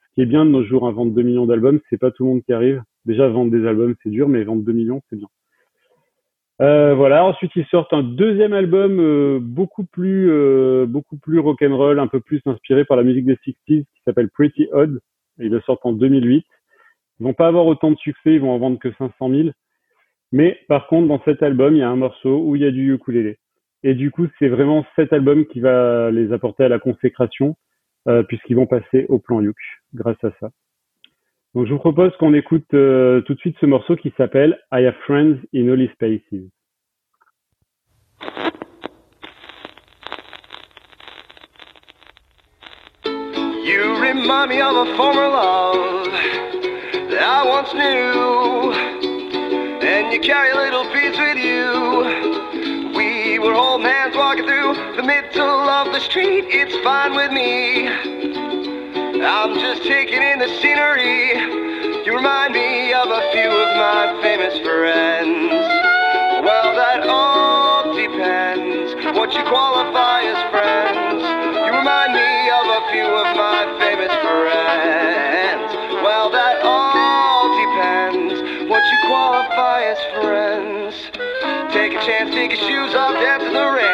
[0.00, 2.24] Ce qui est bien de nos jours, hein, vendre 2 millions d'albums, c'est pas tout
[2.24, 2.82] le monde qui arrive.
[3.04, 5.28] Déjà, vendre des albums, c'est dur, mais vendre 2 millions, c'est bien.
[6.60, 7.24] Euh, voilà.
[7.24, 12.20] Ensuite, ils sortent un deuxième album euh, beaucoup plus, euh, beaucoup plus rock'n'roll, un peu
[12.20, 15.00] plus inspiré par la musique des 60s, qui s'appelle Pretty Odd.
[15.38, 16.44] Ils le sortent en 2008.
[17.18, 19.48] Ils vont pas avoir autant de succès, ils vont en vendre que 500 000.
[20.32, 22.70] Mais par contre, dans cet album, il y a un morceau où il y a
[22.70, 23.38] du ukulélé.
[23.82, 27.56] Et du coup, c'est vraiment cet album qui va les apporter à la consécration,
[28.08, 29.56] euh, puisqu'ils vont passer au plan Yuk
[29.94, 30.50] grâce à ça.
[31.54, 34.86] Donc, je vous propose qu'on écoute euh, tout de suite ce morceau qui s'appelle I
[34.86, 36.50] Have Friends in Holy Spaces.
[43.64, 46.06] You remind me of a former love
[47.10, 48.99] that I once knew.
[50.10, 52.90] You carry little piece with you.
[52.96, 56.46] We were holding hands walking through the middle of the street.
[56.50, 57.86] It's fine with me.
[59.22, 61.38] I'm just taking in the scenery.
[62.04, 65.52] You remind me of a few of my famous friends.
[66.42, 71.22] Well, that all depends what you qualify as friends.
[71.22, 72.19] You remind me
[82.40, 83.89] Take your shoes off, dance in the rain.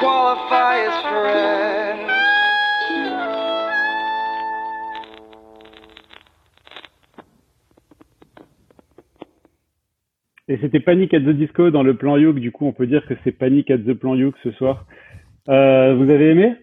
[0.00, 1.08] Qualify as.
[10.50, 12.38] Et c'était Panic at the Disco dans le plan Youk.
[12.38, 14.86] Du coup, on peut dire que c'est Panic at the plan Youk ce soir.
[15.48, 16.56] Euh, vous avez aimé?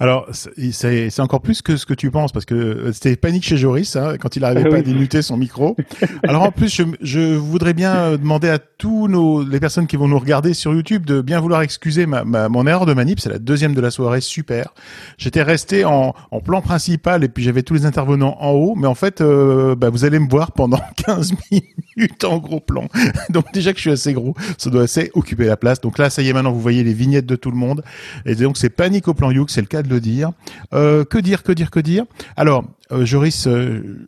[0.00, 3.56] Alors, c'est- encore plus que ce que tu penses, parce que euh, c'était panique chez
[3.56, 4.80] Joris, hein, quand il n'arrivait Ah pas oui.
[4.80, 5.76] à démuter son micro.
[6.28, 9.96] Alors en plus, je, je voudrais bien euh, demander à tous nos les personnes qui
[9.96, 13.20] vont nous regarder sur YouTube de bien vouloir excuser ma, ma- mon erreur de manip.
[13.20, 14.74] C'est la deuxième de la soirée, super.
[15.16, 18.88] J'étais resté en, en plan principal et puis j'avais tous les intervenants en haut, mais
[18.88, 22.88] en fait, euh, bah, vous allez me voir pendant 15 minutes en gros plan.
[23.30, 25.80] Donc déjà que je suis assez gros, ça doit assez occuper la place.
[25.80, 27.82] Donc là, ça y est, maintenant vous voyez les vignettes de tout le monde.
[28.26, 30.32] Et donc c'est panique au plan Youk, c'est le cas de le dire.
[30.72, 32.04] Euh, que dire, que dire, que dire?
[32.36, 34.06] Alors, euh, Joris, euh,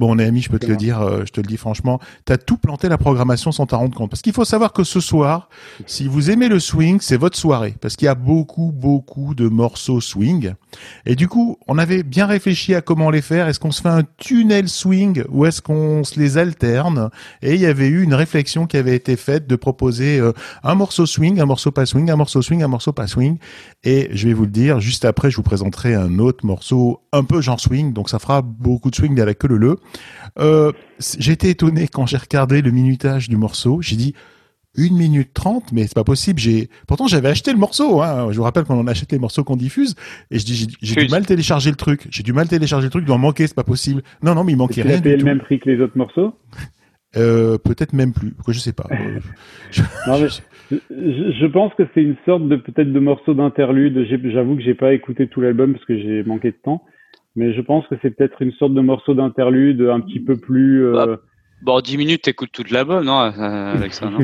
[0.00, 2.00] bon, on est amis, je peux te le dire, euh, je te le dis franchement,
[2.24, 4.10] t'as tout planté la programmation sans t'en rendre compte.
[4.10, 5.50] Parce qu'il faut savoir que ce soir,
[5.86, 7.74] si vous aimez le swing, c'est votre soirée.
[7.80, 10.54] Parce qu'il y a beaucoup, beaucoup de morceaux swing.
[11.04, 13.46] Et du coup, on avait bien réfléchi à comment les faire.
[13.46, 17.10] Est-ce qu'on se fait un tunnel swing ou est-ce qu'on se les alterne?
[17.42, 20.32] Et il y avait eu une réflexion qui avait été faite de proposer euh,
[20.62, 23.36] un morceau swing, un morceau pas swing, un morceau swing, un morceau pas swing.
[23.84, 27.24] Et je vais vous le dire, juste après, je vous présenterai un autre morceau un
[27.24, 29.78] peu genre swing, donc ça fera beaucoup de swing à la queue le le.
[30.38, 30.72] Euh,
[31.28, 33.80] été étonné quand j'ai regardé le minutage du morceau.
[33.82, 34.14] J'ai dit
[34.76, 36.38] une minute trente, mais c'est pas possible.
[36.38, 38.02] J'ai pourtant j'avais acheté le morceau.
[38.02, 38.28] Hein.
[38.30, 39.96] Je vous rappelle qu'on en achète les morceaux qu'on diffuse.
[40.30, 42.06] Et je dis j'ai- du mal télécharger le truc.
[42.10, 43.02] J'ai du mal télécharger le truc.
[43.02, 44.02] Il doit en manquer, c'est pas possible.
[44.22, 45.26] Non non, mais il manquait rien payé du le tout.
[45.26, 46.34] même prix que les autres morceaux?
[47.16, 48.32] Euh, Peut-être même plus.
[48.44, 48.86] Quoi, je sais pas.
[48.92, 49.18] Euh,
[49.72, 50.28] je- Non, mais
[50.70, 50.76] je,
[51.40, 54.06] je pense que c'est une sorte de peut-être de morceau d'interlude.
[54.32, 56.84] J'avoue que j'ai pas écouté tout l'album parce que j'ai manqué de temps,
[57.36, 60.84] mais je pense que c'est peut-être une sorte de morceau d'interlude un petit peu plus.
[60.84, 61.16] euh,
[61.62, 64.18] Bon, 10 minutes, t'écoutes toute l'album, non, euh, avec ça, non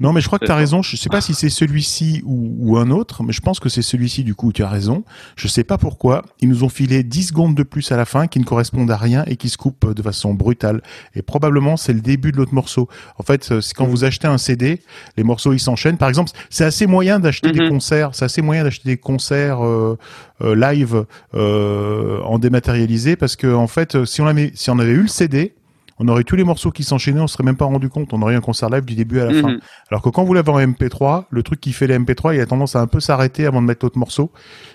[0.00, 0.58] Non, mais je crois que tu as D'accord.
[0.58, 0.82] raison.
[0.82, 3.82] Je sais pas si c'est celui-ci ou, ou un autre, mais je pense que c'est
[3.82, 5.04] celui-ci, du coup, tu as raison.
[5.36, 6.22] Je sais pas pourquoi.
[6.40, 8.96] Ils nous ont filé 10 secondes de plus à la fin qui ne correspondent à
[8.96, 10.82] rien et qui se coupent de façon brutale.
[11.14, 12.88] Et probablement, c'est le début de l'autre morceau.
[13.18, 14.80] En fait, euh, c'est quand vous achetez un CD,
[15.16, 15.96] les morceaux, ils s'enchaînent.
[15.98, 17.68] Par exemple, c'est assez moyen d'acheter des Mhm.
[17.68, 18.10] concerts.
[18.14, 19.96] C'est assez moyen d'acheter des concerts euh,
[20.42, 24.78] euh, live euh, en dématérialisé parce que, en fait, euh, si on, avait, si on
[24.78, 25.54] avait eu le CD,
[26.02, 28.12] on aurait tous les morceaux qui s'enchaînaient, on se serait même pas rendu compte.
[28.14, 29.52] On aurait un concert live du début à la fin.
[29.52, 29.60] Mhm.
[29.90, 32.46] Alors que quand vous l'avez en MP3, le truc qui fait les MP3, il a
[32.46, 34.32] tendance à un peu s'arrêter avant de mettre l'autre morceau.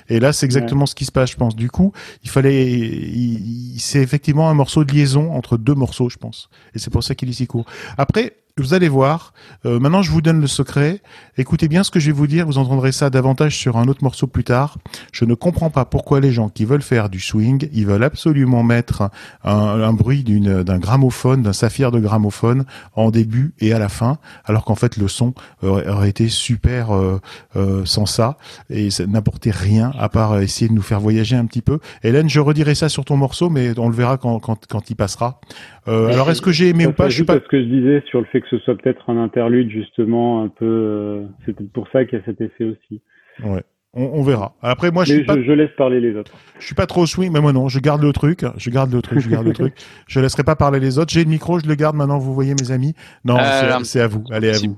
[0.07, 1.55] Et là, c'est exactement ce qui se passe, je pense.
[1.55, 1.91] Du coup,
[2.23, 6.49] il fallait, il- c'est effectivement un morceau de liaison entre deux morceaux, je pense.
[6.75, 7.65] Et c'est pour ça qu'il est si court.
[7.97, 9.33] Après, vous allez voir.
[9.65, 11.01] euh, maintenant, je vous donne le secret.
[11.37, 12.45] Écoutez bien ce que je vais vous dire.
[12.45, 14.77] Vous entendrez ça davantage sur un autre morceau plus tard.
[15.11, 18.63] Je ne comprends pas pourquoi les gens qui veulent faire du swing, ils veulent absolument
[18.63, 19.09] mettre
[19.43, 24.19] un, un bruit d'un gramophone, d'un saphir de gramophone en début et à la fin,
[24.45, 27.19] alors qu'en fait le son aurait, aurait été super euh,
[27.57, 28.37] euh, sans ça
[28.69, 31.79] et ça n'apportait rien à part essayer de nous faire voyager un petit peu.
[32.03, 34.95] Hélène, je redirai ça sur ton morceau, mais on le verra quand, quand, quand il
[34.95, 35.41] passera.
[35.87, 37.09] Euh, alors est-ce que j'ai aimé Ça ou pas?
[37.09, 37.35] Je suis pas.
[37.35, 40.47] ce que je disais sur le fait que ce soit peut-être un interlude justement un
[40.49, 40.65] peu.
[40.65, 43.01] euh, c'est peut-être pour ça qu'il y a cet effet aussi.
[43.43, 43.63] Ouais.
[43.97, 44.53] On, on verra.
[44.61, 46.33] Après, moi, je suis pas, je, je laisse parler les autres.
[46.59, 49.01] je suis pas trop swing, mais moi non, je garde le truc, je garde le
[49.01, 49.73] truc, je garde le truc.
[50.07, 51.13] Je laisserai pas parler les autres.
[51.13, 52.17] J'ai le micro, je le garde maintenant.
[52.17, 52.93] Vous voyez, mes amis.
[53.23, 54.23] Non, Euh, c'est- c'est à vous.
[54.31, 54.77] Allez à si- vous.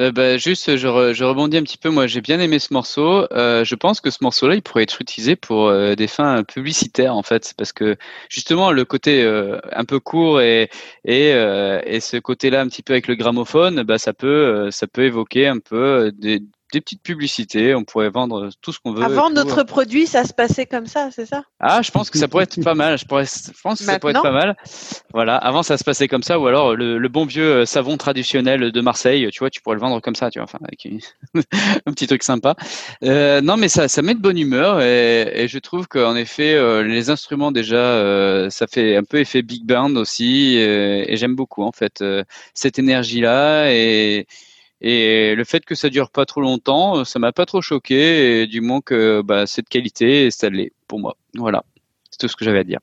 [0.00, 1.88] Euh, bah, juste, je, je rebondis un petit peu.
[1.88, 3.26] Moi, j'ai bien aimé ce morceau.
[3.32, 7.14] Euh, je pense que ce morceau-là, il pourrait être utilisé pour euh, des fins publicitaires,
[7.14, 7.96] en fait, parce que
[8.28, 9.24] justement, le côté
[9.72, 10.68] un peu court et
[11.04, 15.04] et, et ce côté-là, un petit peu avec le gramophone, bah, ça peut ça peut
[15.04, 16.40] évoquer un peu des,
[16.74, 17.74] des petites publicités.
[17.74, 19.02] On pourrait vendre tout ce qu'on veut.
[19.02, 21.44] et Avant notre produit, ça se passait comme ça, c'est ça?
[21.60, 22.98] Ah, je pense que ça pourrait être pas mal.
[22.98, 24.56] Je, pourrais, je pense que ça pourrait être pas mal.
[25.12, 25.36] Voilà.
[25.36, 28.72] Avant, ça se passait comme ça, ou alors le, le bon vieux euh, savon traditionnel
[28.72, 29.28] de Marseille.
[29.32, 30.30] Tu vois, tu pourrais le vendre comme ça.
[30.30, 31.00] Tu vois, enfin, avec une-
[31.86, 32.54] un petit truc sympa.
[33.02, 36.54] Euh, non, mais ça, ça met de bonne humeur et, et je trouve qu'en effet,
[36.54, 41.16] euh, les instruments déjà, euh, ça fait un peu effet big band aussi, euh, et
[41.16, 44.26] j'aime beaucoup en fait euh, cette énergie-là et
[44.86, 48.42] et le fait que ça dure pas trop longtemps, euh, ça m'a pas trop choqué,
[48.42, 51.16] et du moins que bah, c'est de qualité et ça l'est pour moi.
[51.34, 51.64] Voilà,
[52.10, 52.80] c'est tout ce que j'avais à dire.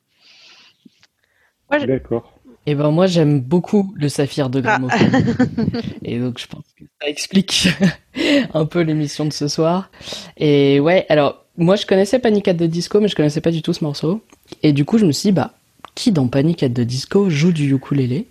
[1.69, 2.39] D'accord.
[2.65, 5.35] Et ben moi j'aime beaucoup le saphir de gramophone.
[6.03, 7.69] et donc je pense que ça explique
[8.53, 9.91] un peu l'émission de ce soir.
[10.37, 13.61] Et ouais, alors moi je connaissais Panic at the Disco mais je connaissais pas du
[13.61, 14.23] tout ce morceau.
[14.63, 15.53] Et du coup je me suis dit bah
[15.93, 18.27] qui dans Panic at the Disco joue du ukulélé?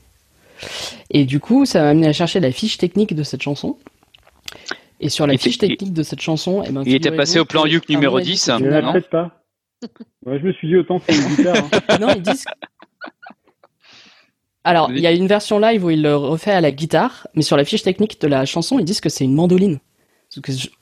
[1.11, 3.79] Et du coup ça m'a amené à chercher la fiche technique de cette chanson.
[5.01, 7.45] Et sur la Il fiche technique de cette chanson, eh ben, Il était passé au
[7.45, 9.41] plan Yuk numéro mon avis, 10, c'est Je ne la pas.
[10.27, 11.57] Ouais, je me suis dit autant c'est une guitare.
[11.57, 11.99] hein.
[12.01, 12.45] non, ils disent.
[14.63, 17.41] Alors, il y a une version live où il le refait à la guitare, mais
[17.41, 19.79] sur la fiche technique de la chanson, ils disent que c'est une mandoline.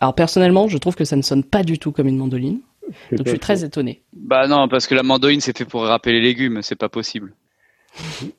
[0.00, 2.60] Alors, personnellement, je trouve que ça ne sonne pas du tout comme une mandoline.
[3.12, 4.02] Donc, je suis très étonné.
[4.12, 7.34] Bah non, parce que la mandoline c'est fait pour râper les légumes, c'est pas possible.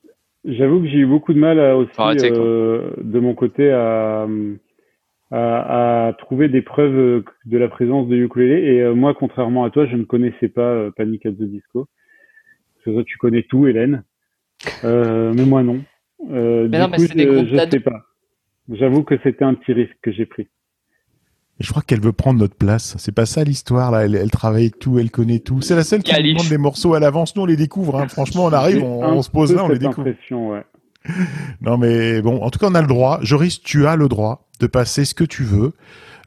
[0.51, 2.13] J'avoue que j'ai eu beaucoup de mal à, aussi quoi.
[2.15, 4.27] euh, de mon côté à,
[5.31, 8.73] à, à trouver des preuves euh, de la présence de ukulélé.
[8.73, 11.87] Et euh, moi, contrairement à toi, je ne connaissais pas euh, Panic at the Disco.
[12.75, 14.03] Parce que toi, tu connais tout, Hélène.
[14.83, 15.81] Euh, mais moi, non.
[16.31, 18.05] Euh, Mais du non, mais coup, c'est des je, groupes je sais pas.
[18.71, 20.47] J'avoue que c'était un petit risque que j'ai pris.
[21.59, 22.95] Je crois qu'elle veut prendre notre place.
[22.97, 24.05] C'est pas ça l'histoire là.
[24.05, 25.61] Elle, elle travaille tout, elle connaît tout.
[25.61, 27.35] C'est la seule qui demande les morceaux à l'avance.
[27.35, 27.99] Nous on les découvre.
[27.99, 28.07] hein.
[28.07, 30.07] Franchement, on arrive, on, se pose là, on les découvre.
[30.53, 30.63] ouais.
[31.61, 33.19] Non mais bon, en tout cas on a le droit.
[33.21, 35.73] Joris, tu as le droit de passer ce que tu veux.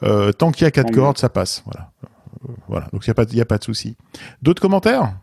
[0.03, 1.63] Euh, tant qu'il y a quatre cordes, ça passe.
[1.67, 1.91] Voilà.
[2.05, 2.89] Euh, Voilà.
[2.93, 3.97] Donc il y a pas, il y a pas de souci.
[4.43, 5.15] D'autres commentaires?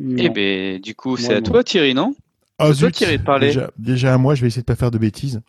[0.00, 1.42] Eh ben, du coup, c'est à non.
[1.42, 2.14] toi, Thierry, non?
[2.58, 2.90] Ah, C'est toi.
[2.90, 3.48] Thierry, de parler.
[3.48, 5.40] Déjà, déjà à moi, je vais essayer de pas faire de bêtises.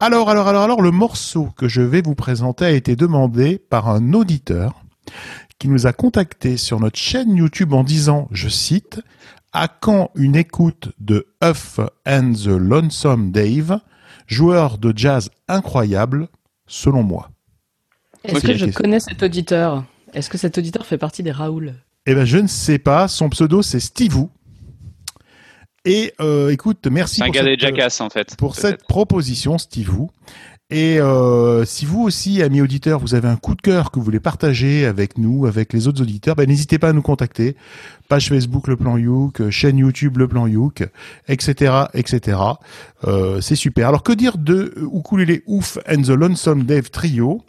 [0.00, 3.88] Alors, alors, alors, alors, le morceau que je vais vous présenter a été demandé par
[3.88, 4.84] un auditeur
[5.58, 9.00] qui nous a contacté sur notre chaîne YouTube en disant, je cite,
[9.52, 13.80] à quand une écoute de Huff and the Lonesome Dave,
[14.28, 16.28] joueur de jazz incroyable,
[16.68, 17.30] selon moi?
[18.22, 19.84] Est-ce que je connais cet auditeur?
[20.14, 21.74] Est-ce que cet auditeur fait partie des Raoul?
[22.06, 23.08] Eh ben, je ne sais pas.
[23.08, 24.30] Son pseudo, c'est Stevou.
[25.84, 28.36] Et euh, écoute, merci pour cette, Jackass, en fait.
[28.36, 30.10] pour cette proposition, Stevou.
[30.70, 34.04] Et euh, si vous aussi, amis auditeurs, vous avez un coup de cœur que vous
[34.04, 37.56] voulez partager avec nous, avec les autres auditeurs, ben, n'hésitez pas à nous contacter.
[38.10, 40.84] Page Facebook Le Plan Youk, euh, chaîne YouTube Le Plan Youk,
[41.26, 42.38] etc., etc.
[43.06, 43.88] Euh, c'est super.
[43.88, 47.42] Alors que dire de Ukulele Ouf and the Lonesome Dave Trio?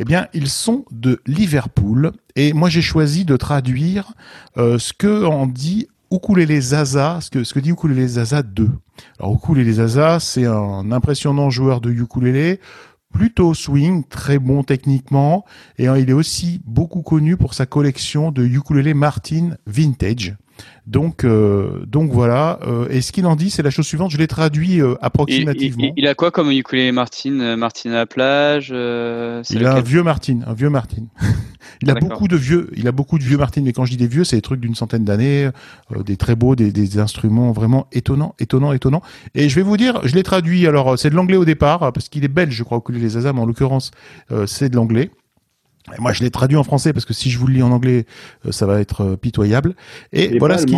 [0.00, 4.12] Eh bien, ils sont de Liverpool et moi j'ai choisi de traduire
[4.56, 8.70] euh, ce que en dit Ukulele Zaza, ce que, ce que dit Ukulele Zaza 2.
[9.18, 12.60] Alors Ukulele Zaza, c'est un impressionnant joueur de ukulélé,
[13.12, 15.44] plutôt swing, très bon techniquement,
[15.76, 20.36] et hein, il est aussi beaucoup connu pour sa collection de ukulélé Martin Vintage.
[20.86, 22.58] Donc, euh, donc voilà.
[22.66, 24.10] Euh, et ce qu'il en dit, c'est la chose suivante.
[24.10, 25.92] Je l'ai traduit euh, Il, il- approximativement.
[25.96, 29.80] il- a quoi comme ukulélé Martine euh, Martine à la plage euh, Il a un
[29.80, 31.04] vieux Martin, un vieux Martin.
[31.82, 33.62] il a beaucoup de vieux, il a beaucoup de vieux Martin.
[33.62, 35.48] Mais quand je dis des vieux, c'est des trucs d'une centaine d'années,
[35.92, 39.02] euh, des très beaux, des, des instruments vraiment étonnants, étonnants, étonnants.
[39.34, 40.66] Et je vais vous dire, je l'ai traduit.
[40.66, 43.40] Alors c'est de l'anglais au départ parce qu'il est belge, je crois, les Zaza, mais
[43.40, 43.90] en l'occurrence
[44.32, 45.10] euh, c'est de l'anglais.
[45.92, 47.70] Et moi, je l'ai traduit en français parce que si je vous le lis en
[47.70, 48.06] anglais,
[48.46, 49.74] euh, ça va être euh, pitoyable.
[50.12, 50.76] Et voilà pas ce qui.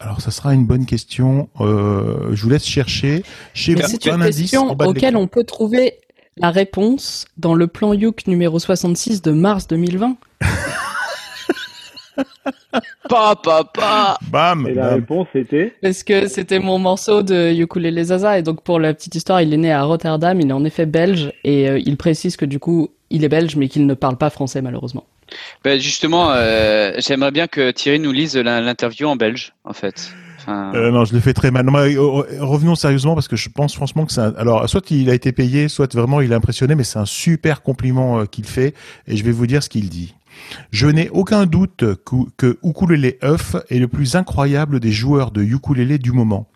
[0.00, 1.48] Alors, ça sera une bonne question.
[1.60, 3.24] Euh, je vous laisse chercher.
[3.52, 5.98] Chez Mais vous, c'est une un indice question en bas de auquel on peut trouver
[6.36, 10.16] la réponse dans le plan Youk numéro 66 de mars 2020.
[13.08, 14.18] Pa, pa, pa.
[14.30, 14.94] Bam, Et la bam.
[14.96, 19.14] réponse était Parce que c'était mon morceau de Ukulele Zaza et donc pour la petite
[19.14, 22.36] histoire, il est né à Rotterdam, il est en effet belge et euh, il précise
[22.36, 25.04] que du coup, il est belge mais qu'il ne parle pas français malheureusement.
[25.64, 30.10] Ben, justement, euh, j'aimerais bien que Thierry nous lise l'interview en belge, en fait.
[30.38, 31.66] Enfin, Euh, non, je le fais très mal.
[31.66, 34.34] Non, mais, euh, euh, revenons sérieusement parce que je pense franchement que c'est un...
[34.38, 37.60] alors soit il a été payé, soit vraiment il a impressionné, mais c'est un super
[37.62, 38.74] compliment qu'il fait
[39.06, 40.14] et je vais vous dire ce qu'il dit.
[40.70, 41.84] Je n'ai aucun doute
[42.36, 46.48] que, Ukulele Huff est le plus incroyable des joueurs de ukulélé du moment.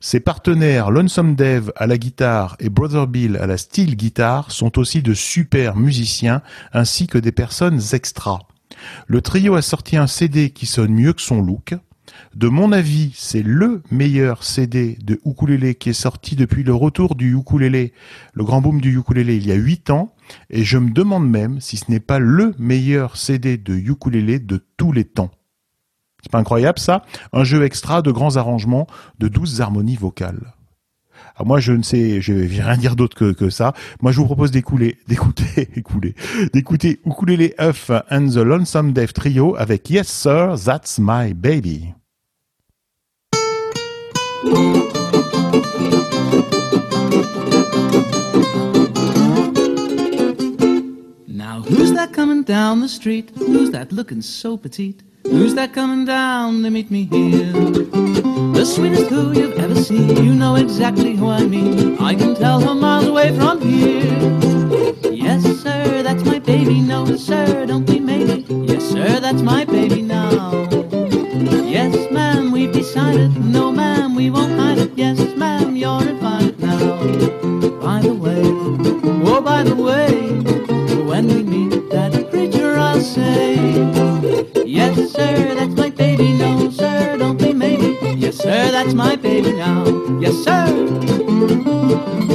[0.00, 4.78] Ses partenaires Lonesome Dev à la guitare et Brother Bill à la steel guitare sont
[4.78, 8.40] aussi de super musiciens ainsi que des personnes extra.
[9.06, 11.74] Le trio a sorti un CD qui sonne mieux que son look.
[12.34, 17.14] De mon avis, c'est le meilleur CD de ukulélé qui est sorti depuis le retour
[17.14, 17.92] du ukulélé,
[18.34, 20.14] le grand boom du ukulélé il y a 8 ans,
[20.50, 24.64] et je me demande même si ce n'est pas le meilleur CD de ukulélé de
[24.76, 25.30] tous les temps.
[26.22, 27.02] C'est pas incroyable ça?
[27.32, 28.86] Un jeu extra de grands arrangements,
[29.18, 30.54] de douces harmonies vocales.
[31.36, 33.72] Alors moi je ne sais, je vais rien dire d'autre que, ça.
[34.00, 36.14] Moi je vous propose d'écouler, d'écouter, écouler,
[36.52, 41.94] d'écouter Ukulele Huff and the Lonesome Dev Trio avec Yes Sir, That's My Baby.
[51.72, 53.30] Who's that coming down the street?
[53.36, 55.02] Who's that looking so petite?
[55.24, 57.52] Who's that coming down to meet me here?
[58.52, 60.22] The sweetest who you've ever seen.
[60.22, 61.98] You know exactly who I mean.
[61.98, 64.02] I can tell her miles away from here.
[65.10, 66.80] Yes, sir, that's my baby.
[66.80, 68.44] No, sir, don't be maybe.
[68.70, 70.68] Yes, sir, that's my baby now.
[71.76, 73.36] Yes, ma'am, we've decided.
[73.44, 74.92] No, ma'am, we won't hide it.
[74.96, 76.78] Yes, ma'am, you're invited now.
[77.80, 78.42] By the way,
[79.24, 80.51] oh, by the way,
[85.02, 86.32] Yes, sir, that's my baby.
[86.34, 87.98] No, sir, don't be maybe.
[88.20, 89.84] Yes, sir, that's my baby now.
[90.20, 92.31] Yes, sir.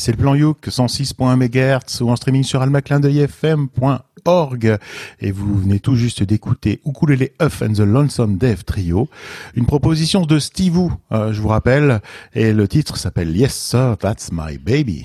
[0.00, 4.78] C'est le plan Youk 106.1 MHz ou en streaming sur almaclindeuilfm.org.
[5.20, 9.10] Et vous venez tout juste d'écouter Ukulele Huff and the Lonesome Dev Trio.
[9.54, 12.00] Une proposition de Steve Wu, euh, je vous rappelle.
[12.34, 15.04] Et le titre s'appelle Yes Sir, That's My Baby.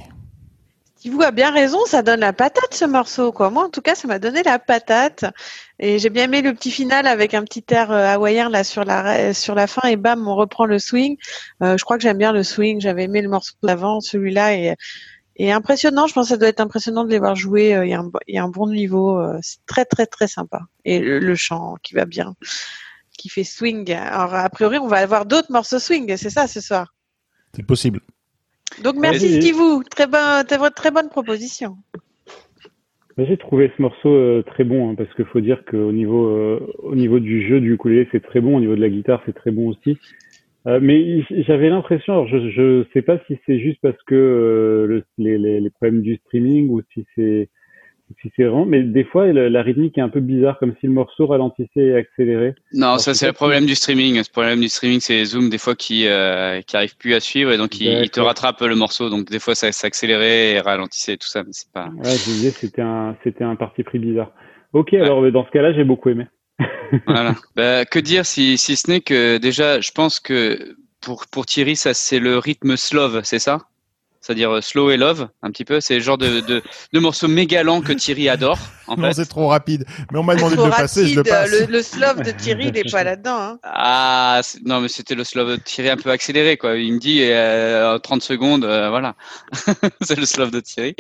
[1.06, 3.32] Steve a bien raison, ça donne la patate ce morceau.
[3.32, 3.51] Quoi.
[3.51, 5.24] Moi, en tout cas, ça m'a donné la patate.
[5.78, 8.84] Et j'ai bien aimé le petit final avec un petit air euh, hawaïen là sur
[8.86, 11.18] la sur la fin et bam, on reprend le swing.
[11.62, 12.82] Euh, je crois que j'aime bien le swing.
[12.82, 14.76] J'avais aimé le morceau d'avant, celui-là est,
[15.36, 16.08] est impressionnant.
[16.08, 17.76] Je pense que ça doit être impressionnant de les voir jouer.
[17.76, 19.24] Euh, Il y, a un, y a un bon niveau.
[19.43, 20.62] C'est très très très sympa.
[20.86, 22.34] Et le chant qui va bien,
[23.16, 23.93] qui fait swing.
[23.93, 26.18] Alors a priori, on va avoir d'autres morceaux swing.
[26.18, 26.95] C'est ça ce soir.
[27.56, 28.01] C'est possible.
[28.84, 29.41] Donc merci.
[29.41, 29.84] Steve.
[29.89, 31.78] Très bonne très, bonne proposition.
[33.18, 36.59] J'ai trouvé ce morceau euh, très bon hein, parce qu'il faut dire qu'au niveau euh,
[36.80, 39.36] au niveau du jeu du ukulélé c'est très bon, au niveau de la guitare c'est
[39.36, 39.97] très bon aussi.
[40.68, 45.03] Euh, mais j'avais l'impression, alors je je sais pas si c'est juste parce que le-
[45.18, 47.49] les, les, les problèmes du streaming ou si c'est
[48.22, 50.93] c'est vraiment, mais des fois la, la rythmique est un peu bizarre, comme si le
[50.93, 52.56] morceau ralentissait et accélérait.
[52.74, 54.22] Non, Alors, ça c'est le problème du streaming.
[54.24, 57.51] Ce problème du streaming, c'est Zoom des fois qui euh, qui arrive plus à suivre
[57.51, 58.28] et donc il, il te D'accord.
[58.28, 59.10] rattrape le morceau.
[59.10, 61.89] Donc des fois ça s'accélérait et ralentissait tout ça, mais c'est pas.
[61.97, 64.32] Ouais, je disais c'était un c'était un parti pris bizarre.
[64.74, 66.28] Ok, alors dans ce cas-là j'ai beaucoup aimé.
[67.08, 67.36] Voilà.
[67.56, 71.76] Bah, que dire si si ce n'est que déjà, je pense que pour pour Thierry,
[71.76, 73.60] ça c'est le rythme slove, c'est ça?
[74.26, 75.80] C'est-à-dire euh, slow et love, un petit peu.
[75.80, 76.63] C'est le genre de de,
[76.93, 78.57] de morceau méga lent que Thierry adore.
[78.88, 79.86] En Non, c'est trop rapide.
[80.11, 81.51] Mais on m'a demandé de le passer, je le rapide, passe.
[81.51, 83.38] le, le slove de Thierry, il n'est pas là-dedans.
[83.39, 83.59] Hein.
[83.63, 86.76] Ah non, mais c'était le slow Thierry un peu accéléré quoi.
[86.76, 89.15] Il me dit euh, en 30 secondes, euh, voilà.
[90.01, 90.95] c'est le slow de Thierry.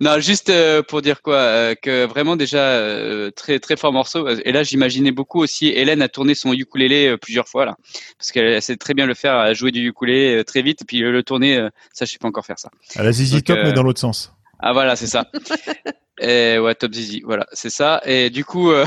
[0.00, 4.26] Non, juste euh, pour dire quoi, euh, que vraiment déjà euh, très très fort morceau.
[4.28, 5.68] Et là, j'imaginais beaucoup aussi.
[5.68, 7.76] Hélène a tourné son ukulélé euh, plusieurs fois là,
[8.18, 10.82] parce qu'elle elle sait très bien le faire, à jouer du ukulélé euh, très vite,
[10.82, 12.69] et puis le tourner, euh, ça je sais pas encore faire ça.
[12.96, 14.32] À la Zizi Donc, Top, euh, mais dans l'autre sens.
[14.58, 15.26] Ah voilà, c'est ça.
[16.22, 18.02] Et ouais, Top Zizi, voilà, c'est ça.
[18.04, 18.84] Et du coup, euh,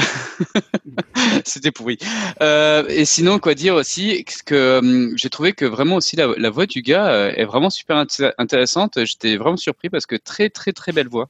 [1.45, 1.97] c'était pourri.
[2.41, 6.49] Euh, et sinon, quoi dire aussi, que hum, j'ai trouvé que vraiment aussi la, la
[6.51, 9.03] voix du gars euh, est vraiment super inté- intéressante.
[9.03, 11.29] J'étais vraiment surpris parce que très très très belle voix.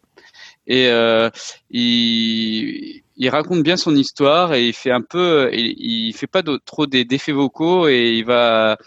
[0.68, 1.30] Et euh,
[1.72, 5.76] il, il raconte bien son histoire et il fait un peu, il,
[6.10, 8.78] il fait pas de- trop des- d'effets vocaux et il va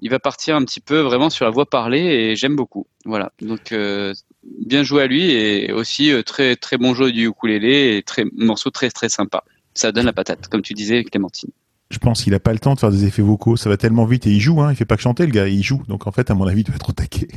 [0.00, 2.86] il va partir un petit peu vraiment sur la voix parlée et j'aime beaucoup.
[3.04, 3.32] Voilà.
[3.40, 7.96] Donc euh, bien joué à lui et aussi euh, très très bon jeu du ukulélé
[7.96, 9.44] et très morceau très très sympa.
[9.74, 11.50] Ça donne la patate, comme tu disais, Clémentine.
[11.90, 13.56] Je pense qu'il a pas le temps de faire des effets vocaux.
[13.56, 14.70] Ça va tellement vite et il joue, hein.
[14.72, 15.48] Il fait pas que chanter, le gars.
[15.48, 15.82] Il joue.
[15.88, 17.28] Donc, en fait, à mon avis, il doit être au taquet.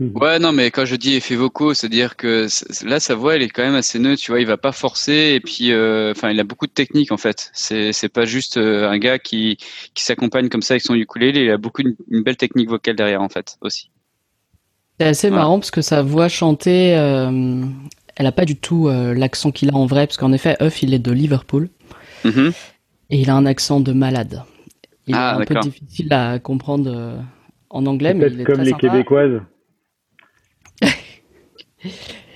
[0.00, 2.48] Ouais, non, mais quand je dis effets vocaux, c'est-à-dire que
[2.84, 5.34] là, sa voix, elle est quand même assez neutre, tu vois, il va pas forcer,
[5.36, 7.50] et puis, euh, enfin, il a beaucoup de technique, en fait.
[7.52, 9.56] C'est, c'est pas juste euh, un gars qui,
[9.94, 12.96] qui s'accompagne comme ça avec son ukulélé, il a beaucoup une, une belle technique vocale
[12.96, 13.90] derrière, en fait, aussi.
[14.98, 15.42] C'est assez Voilà.
[15.44, 17.62] marrant parce que sa voix chantée, euh,
[18.16, 20.82] elle a pas du tout euh, l'accent qu'il a en vrai, parce qu'en effet, Huff,
[20.82, 21.68] il est de Liverpool
[22.24, 22.52] Mhm.
[23.10, 24.42] et il a un accent de malade.
[25.06, 27.16] Il Ah, est un peu difficile à comprendre euh,
[27.70, 28.88] en anglais, mais il Peut-être est comme très les sympa.
[28.88, 29.40] Québécoises.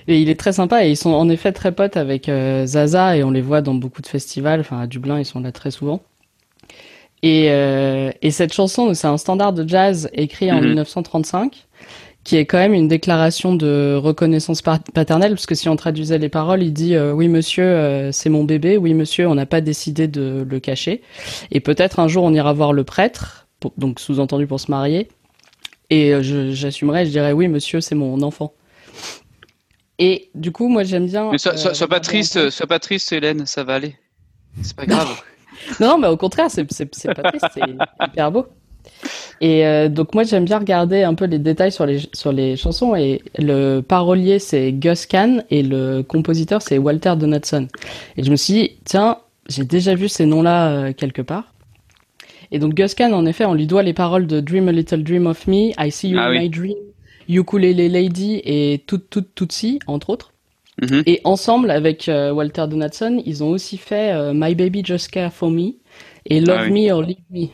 [0.07, 3.15] Et il est très sympa et ils sont en effet très potes avec euh, Zaza
[3.15, 4.59] et on les voit dans beaucoup de festivals.
[4.61, 6.01] Enfin, à Dublin, ils sont là très souvent.
[7.21, 10.67] Et, euh, et cette chanson, c'est un standard de jazz écrit en Mhm.
[10.69, 11.67] 1935,
[12.23, 16.29] qui est quand même une déclaration de reconnaissance paternelle, parce que si on traduisait les
[16.29, 19.61] paroles, il dit euh, oui monsieur, euh, c'est mon bébé, oui monsieur, on n'a pas
[19.61, 21.01] décidé de le cacher,
[21.51, 25.07] et peut-être un jour on ira voir le prêtre, pour- donc sous-entendu pour se marier,
[25.89, 28.53] et euh, je- j'assumerais, je dirais oui monsieur, c'est mon enfant.
[29.99, 31.29] Et du coup, moi j'aime bien.
[31.31, 33.95] Mais sois, euh, pas triste, sois pas triste, Hélène, ça va aller.
[34.61, 35.21] C'est pas grave.
[35.81, 37.61] Non, mais au contraire, c'est pas triste, c'est
[38.07, 38.45] hyper beau.
[39.41, 42.57] Et euh, donc moi j'aime bien regarder un peu les détails sur les sur les
[42.57, 47.67] chansons et le parolier c'est Gus Kahn et le compositeur c'est Walter Donaldson.
[48.17, 51.53] Et je me suis dit tiens j'ai déjà vu ces noms-là euh, quelque part.
[52.51, 55.03] Et donc Gus Kahn en effet on lui doit les paroles de Dream a Little
[55.03, 56.39] Dream of Me, I See You Ah in oui.
[56.39, 56.77] My Dream,
[57.37, 60.33] Ukulele Lady et Tout Tout Tootsie entre autres.
[60.81, 61.03] Mhm.
[61.05, 65.31] Et ensemble, avec euh, Walter Donaldson, ils ont aussi fait euh, My Baby Just Care
[65.33, 65.73] For Me
[66.25, 66.87] et Love Ah oui.
[66.87, 67.47] Me or Leave Me.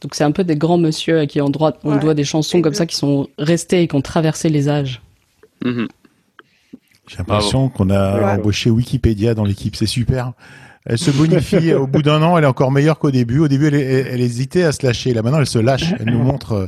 [0.00, 2.24] Donc c'est un peu des grands monsieur à qui on, droit, on Ouais, doit des
[2.24, 5.02] chansons comme ça qui sont restées et qui ont traversé les âges.
[5.64, 5.88] Mhm.
[7.08, 8.24] J'ai l'impression qu'on a Ouais.
[8.40, 9.74] embauché Wikipédia dans l'équipe.
[9.76, 10.32] C'est super.
[10.84, 11.72] Elle se bonifie.
[11.74, 13.38] au bout d'un an, elle est encore meilleure qu'au début.
[13.38, 15.14] Au début, elle, elle- elle hésitait à se lâcher.
[15.14, 15.94] Là, maintenant, elle se lâche.
[16.00, 16.66] Elle nous montre, euh,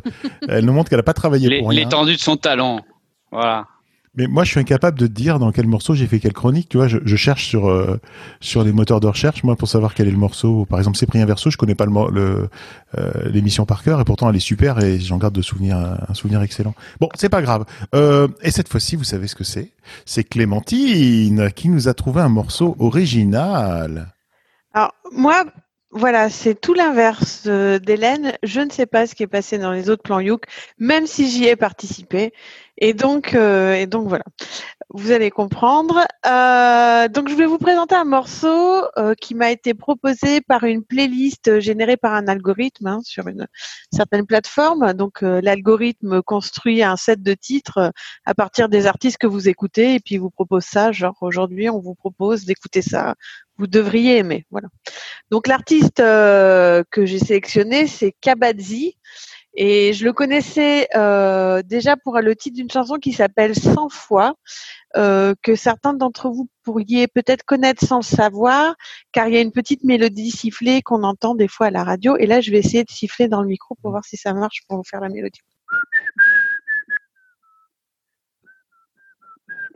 [0.48, 1.80] elle nous montre qu'elle a pas travaillé L'é- pour rien.
[1.84, 2.80] L'étendue de son talent.
[3.32, 3.66] Voilà.
[4.16, 6.68] Mais moi, je suis incapable de te dire dans quel morceau j'ai fait quelle chronique.
[6.68, 8.00] Tu vois, je, je cherche sur euh,
[8.40, 10.66] sur les moteurs de recherche, moi, pour savoir quel est le morceau.
[10.66, 12.48] Par exemple, Cyprien Verso, je connais pas le
[12.96, 15.98] euh, l'émission par cœur, et pourtant elle est super et j'en garde de souvenir un,
[16.08, 16.74] un souvenir excellent.
[17.00, 17.64] Bon, c'est pas grave.
[17.94, 19.72] Euh, et cette fois-ci, vous savez ce que c'est?
[20.04, 24.12] C'est Clémentine qui nous a trouvé un morceau original.
[24.72, 25.44] Alors, moi,
[25.95, 28.36] voilà, c'est tout l'inverse euh, d'Hélène.
[28.42, 30.45] Je ne sais pas ce qui est passé dans les autres plans Youk,
[30.78, 32.32] même si j'y ai participé.
[32.78, 34.24] Et donc, euh, et donc voilà.
[34.97, 36.07] Vous allez comprendre.
[36.24, 40.84] Euh, donc, je vais vous présenter un morceau euh, qui m'a été proposé par une
[40.84, 43.49] playlist générée par un algorithme hein, sur une
[43.92, 44.92] certaine plateforme.
[44.92, 47.90] Donc, euh, l'algorithme construit un set de titres euh,
[48.24, 50.92] à partir des artistes que vous écoutez et puis vous propose ça.
[50.92, 53.16] Genre, aujourd'hui, on vous propose d'écouter ça.
[53.59, 54.47] Vous devriez aimer.
[54.53, 54.68] Voilà.
[55.32, 58.97] Donc l'artiste euh, que j'ai sélectionné, c'est Kabadzi.
[59.57, 64.34] Et je le connaissais euh, déjà pour le titre d'une chanson qui s'appelle 100 fois,
[64.96, 68.74] euh, que certains d'entre vous pourriez peut-être connaître sans le savoir,
[69.12, 72.16] car il y a une petite mélodie sifflée qu'on entend des fois à la radio.
[72.16, 74.62] Et là, je vais essayer de siffler dans le micro pour voir si ça marche
[74.68, 75.40] pour vous faire la mélodie.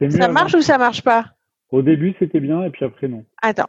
[0.01, 0.33] Ça avant.
[0.33, 1.35] marche ou ça marche pas?
[1.71, 3.25] Au début, c'était bien, et puis après, non.
[3.43, 3.69] Attends.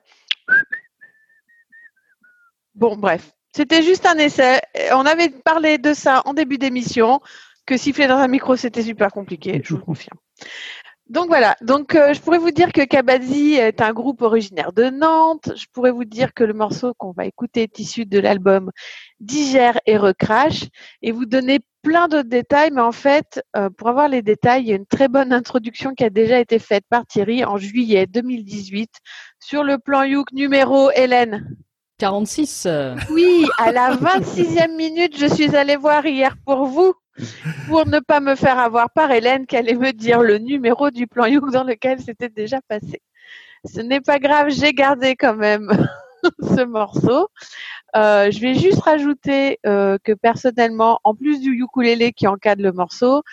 [2.74, 3.32] Bon, bref.
[3.60, 4.62] C'était juste un essai.
[4.94, 7.20] On avait parlé de ça en début d'émission,
[7.66, 10.18] que siffler dans un micro, c'était super compliqué, je vous confirme.
[11.10, 14.86] Donc voilà, donc euh, je pourrais vous dire que Kabadzi est un groupe originaire de
[14.86, 15.52] Nantes.
[15.58, 18.72] Je pourrais vous dire que le morceau qu'on va écouter est issu de l'album
[19.20, 20.70] Digère et Recrash
[21.02, 22.72] et vous donner plein d'autres détails.
[22.72, 25.96] Mais en fait, euh, pour avoir les détails, il y a une très bonne introduction
[25.96, 28.90] qui a déjà été faite par Thierry en juillet 2018
[29.42, 31.58] sur le plan Youk numéro Hélène.
[32.00, 32.66] 46.
[32.66, 36.94] euh, Oui, à la 26e minute, je suis allée voir hier pour vous,
[37.68, 41.08] pour ne pas me faire avoir par Hélène qui allait me dire le numéro du
[41.08, 43.02] plan Youk dans lequel c'était déjà passé.
[43.66, 45.70] Ce n'est pas grave, j'ai gardé quand même
[46.42, 47.28] ce morceau.
[47.96, 52.72] Euh, je vais juste rajouter euh, que personnellement, en plus du ukulélé qui encadre le
[52.72, 53.24] morceau,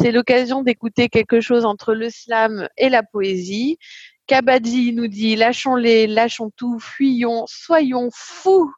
[0.00, 3.78] c'est l'occasion d'écouter quelque chose entre le slam et la poésie.
[4.26, 8.72] Kabadji nous dit lâchons-les, lâchons tout, fuyons, soyons fous.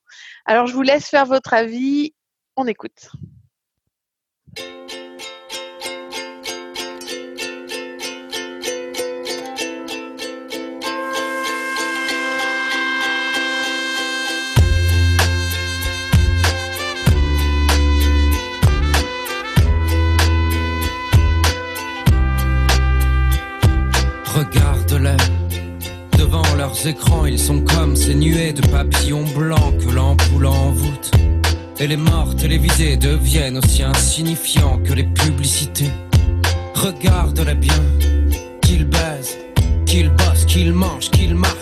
[0.44, 2.14] Alors je vous laisse faire votre avis.
[2.56, 3.10] On écoute.
[26.76, 31.10] Leurs écrans, ils sont comme ces nuées de papillons blancs que l'ampoule envoûte.
[31.78, 35.90] Et les morts télévisés deviennent aussi insignifiants que les publicités.
[36.74, 37.82] Regarde-les bien,
[38.62, 39.38] qu'ils baisent,
[39.86, 41.55] qu'ils bossent, qu'ils mangent, qu'ils marchent,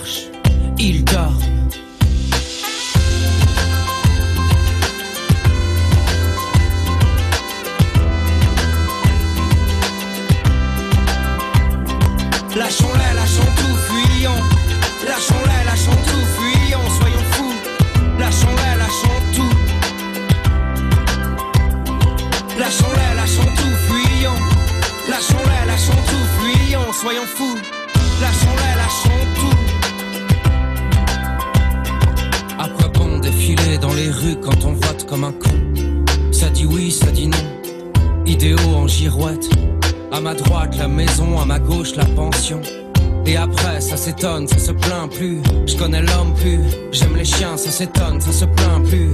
[44.15, 45.43] s'étonne, ça se plaint plus.
[45.67, 46.61] Je connais l'homme plus.
[46.93, 49.11] J'aime les chiens, ça s'étonne, ça se plaint plus.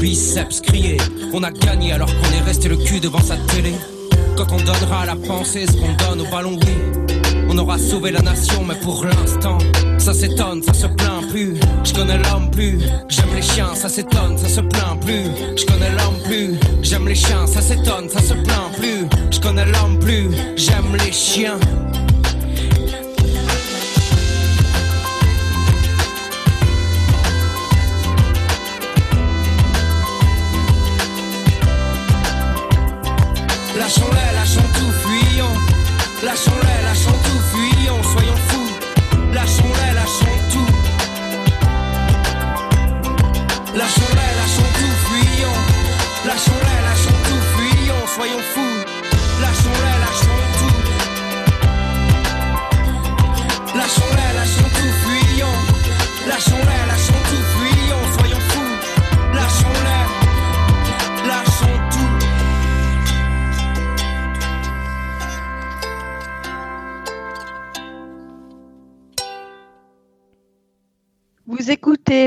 [0.00, 0.96] Biceps, crier.
[1.32, 3.74] On a gagné alors qu'on est resté le cul devant sa télé.
[4.36, 7.12] Quand on donnera à la pensée ce qu'on donne au ballon, oui.
[7.50, 9.58] On aura sauvé la nation, mais pour l'instant,
[9.98, 11.56] ça s'étonne, ça se plaint plus.
[11.84, 12.78] Je connais l'homme plus,
[13.08, 15.24] j'aime les chiens, ça s'étonne, ça se plaint plus.
[15.56, 19.06] Je connais l'homme plus, j'aime les chiens, ça s'étonne, ça se plaint plus.
[19.30, 21.58] Je connais l'homme plus, j'aime les chiens.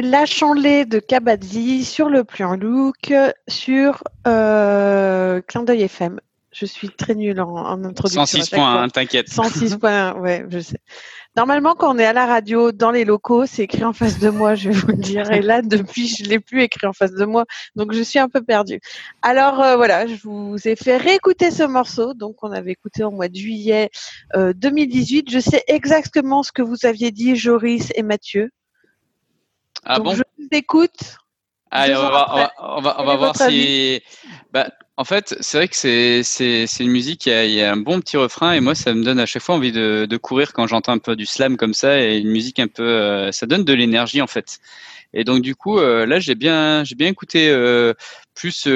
[0.01, 3.13] La Chandelée de Kabadzi sur le plan look
[3.47, 6.19] sur euh, Clin d'œil FM.
[6.51, 8.25] Je suis très nulle en, en introduction.
[8.25, 8.81] 106 à chaque points, fois.
[8.81, 9.29] hein, t'inquiète.
[9.29, 10.77] 106 points, ouais, je sais.
[11.35, 14.29] Normalement, quand on est à la radio, dans les locaux, c'est écrit en face de
[14.29, 15.31] moi, je vais vous le dire.
[15.31, 18.29] Et là, depuis, je l'ai plus écrit en face de moi, donc je suis un
[18.29, 18.79] peu perdue.
[19.23, 22.13] Alors euh, voilà, je vous ai fait réécouter ce morceau.
[22.13, 23.89] Donc, on avait écouté au mois de juillet
[24.35, 25.31] euh, 2018.
[25.31, 28.51] Je sais exactement ce que vous aviez dit, Joris et Mathieu.
[29.85, 31.17] Ah donc, bon je vous écoute.
[31.71, 32.55] Allez, Deux on va, on va, après.
[32.59, 34.01] on va, on Quel va est voir si.
[34.51, 35.75] Bah, en fait, c'est vrai que
[36.23, 39.03] c'est, une musique, a, il y a un bon petit refrain et moi, ça me
[39.03, 41.73] donne à chaque fois envie de, de courir quand j'entends un peu du slam comme
[41.73, 42.83] ça et une musique un peu.
[42.83, 44.59] euh, ça donne de l'énergie en fait.
[45.13, 47.93] Et donc, du coup, euh, là, j'ai bien, bien écouté euh,
[48.35, 48.67] plus.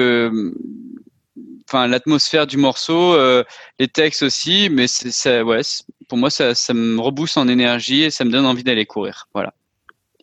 [1.68, 3.44] Enfin, l'atmosphère du morceau, euh,
[3.78, 5.60] les textes aussi, mais c'est, ça, ouais,
[6.08, 9.28] pour moi, ça, ça me rebooste en énergie et ça me donne envie d'aller courir.
[9.34, 9.52] Voilà.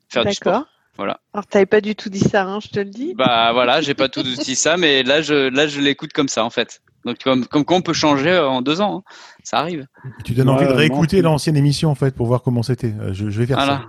[0.09, 0.53] Faire du sport.
[0.53, 0.67] D'accord.
[0.97, 1.19] Voilà.
[1.33, 3.13] Alors, t'avais pas du tout dit ça, hein, je te le dis.
[3.17, 6.45] Bah voilà, j'ai pas tout dit ça, mais là je là je l'écoute comme ça
[6.45, 6.81] en fait.
[7.05, 9.11] Donc comme comme quoi on peut changer euh, en deux ans, hein.
[9.43, 9.85] ça arrive.
[10.23, 12.93] Tu donnes envie de réécouter l'ancienne émission en fait pour voir comment c'était.
[12.99, 13.85] Euh, Je, je vais faire Voilà.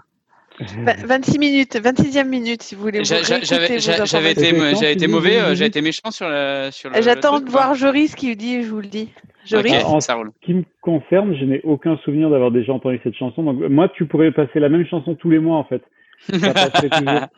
[0.59, 3.05] Va- 26 minutes, 26e minute, si vous voulez.
[3.05, 7.01] J'avais été été mauvais, euh, j'ai été méchant sur la sur le.
[7.03, 7.75] J'attends de voir.
[7.75, 9.11] Joris qui dit, je vous le dis.
[9.45, 9.85] Joris Ok.
[9.85, 10.33] En ça roule.
[10.41, 13.45] ce qui me concerne, je n'ai aucun souvenir d'avoir déjà entendu cette chanson.
[13.45, 15.83] Donc, moi, tu pourrais passer la même chanson tous les mois, en fait.
[16.19, 17.21] Ça passerait toujours.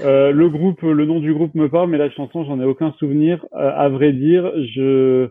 [0.00, 2.92] Euh, le groupe, le nom du groupe me parle, mais la chanson, j'en ai aucun
[2.98, 3.44] souvenir.
[3.52, 5.28] Euh, à vrai dire, je,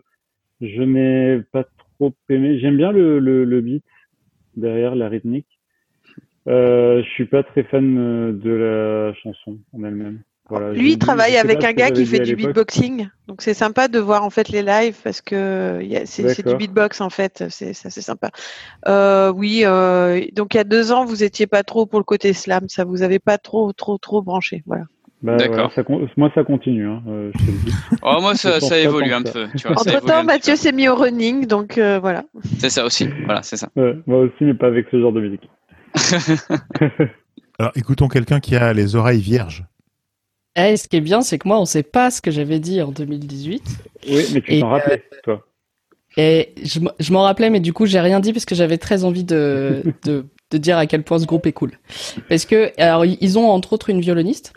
[0.60, 1.64] je n'ai pas
[1.98, 2.58] trop aimé.
[2.58, 3.84] J'aime bien le, le, le beat
[4.56, 5.46] derrière la rythmique.
[6.48, 10.22] Euh, je suis pas très fan euh, de la chanson en elle-même.
[10.52, 13.08] Voilà, Lui, il travaille avec un gars qui fait du beatboxing.
[13.26, 17.08] Donc c'est sympa de voir en fait les lives parce que c'est du beatbox en
[17.08, 17.44] fait.
[17.48, 18.30] C'est ça, c'est sympa.
[18.86, 22.04] Euh, oui, euh, donc il y a deux ans, vous étiez pas trop pour le
[22.04, 22.68] côté slam.
[22.68, 24.62] Ça vous avait pas trop, trop, trop branché.
[24.66, 24.84] Voilà.
[25.22, 25.72] Bah, D'accord.
[26.18, 26.86] moi, ça continue.
[26.86, 27.72] Hein, euh, je te le dis.
[28.02, 29.76] Oh moi ça, évolue un peu, tu vois.
[29.82, 32.24] ça Entre temps, Mathieu s'est mis au running, donc euh, voilà.
[32.58, 33.08] C'est ça aussi.
[33.24, 33.68] Voilà, c'est ça.
[33.74, 35.48] Ouais, moi aussi, mais pas avec ce genre de musique.
[37.58, 39.64] Alors écoutons quelqu'un qui a les oreilles vierges.
[40.56, 42.82] Eh, ce qui est bien, c'est que moi, on sait pas ce que j'avais dit
[42.82, 43.62] en 2018.
[44.08, 45.46] Oui, mais tu t'en rappelais, toi.
[46.18, 49.24] Et je m'en rappelais, mais du coup, j'ai rien dit parce que j'avais très envie
[49.24, 51.72] de, de, de dire à quel point ce groupe est cool.
[52.28, 54.52] Parce que, alors, ils ont entre autres une violoniste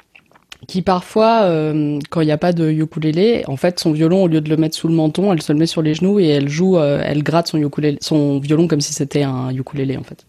[0.67, 4.27] qui parfois, euh, quand il n'y a pas de ukulélé, en fait, son violon, au
[4.27, 6.27] lieu de le mettre sous le menton, elle se le met sur les genoux et
[6.27, 10.03] elle joue, euh, elle gratte son ukulélé, son violon comme si c'était un ukulélé, en
[10.03, 10.25] fait.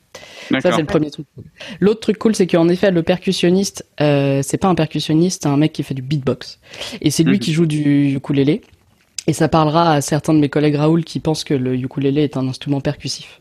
[0.61, 1.27] Ça, c'est le premier truc.
[1.81, 5.57] L'autre truc cool, c'est qu'en effet, le percussionniste, euh, c'est pas un percussionniste, c'est un
[5.57, 6.61] mec qui fait du beatbox.
[7.01, 7.39] Et c'est lui Mhm.
[7.41, 8.61] qui joue du ukulélé.
[9.29, 12.37] Et ça parlera à certains de mes collègues Raoul qui pensent que le ukulélé est
[12.37, 13.41] un instrument percussif.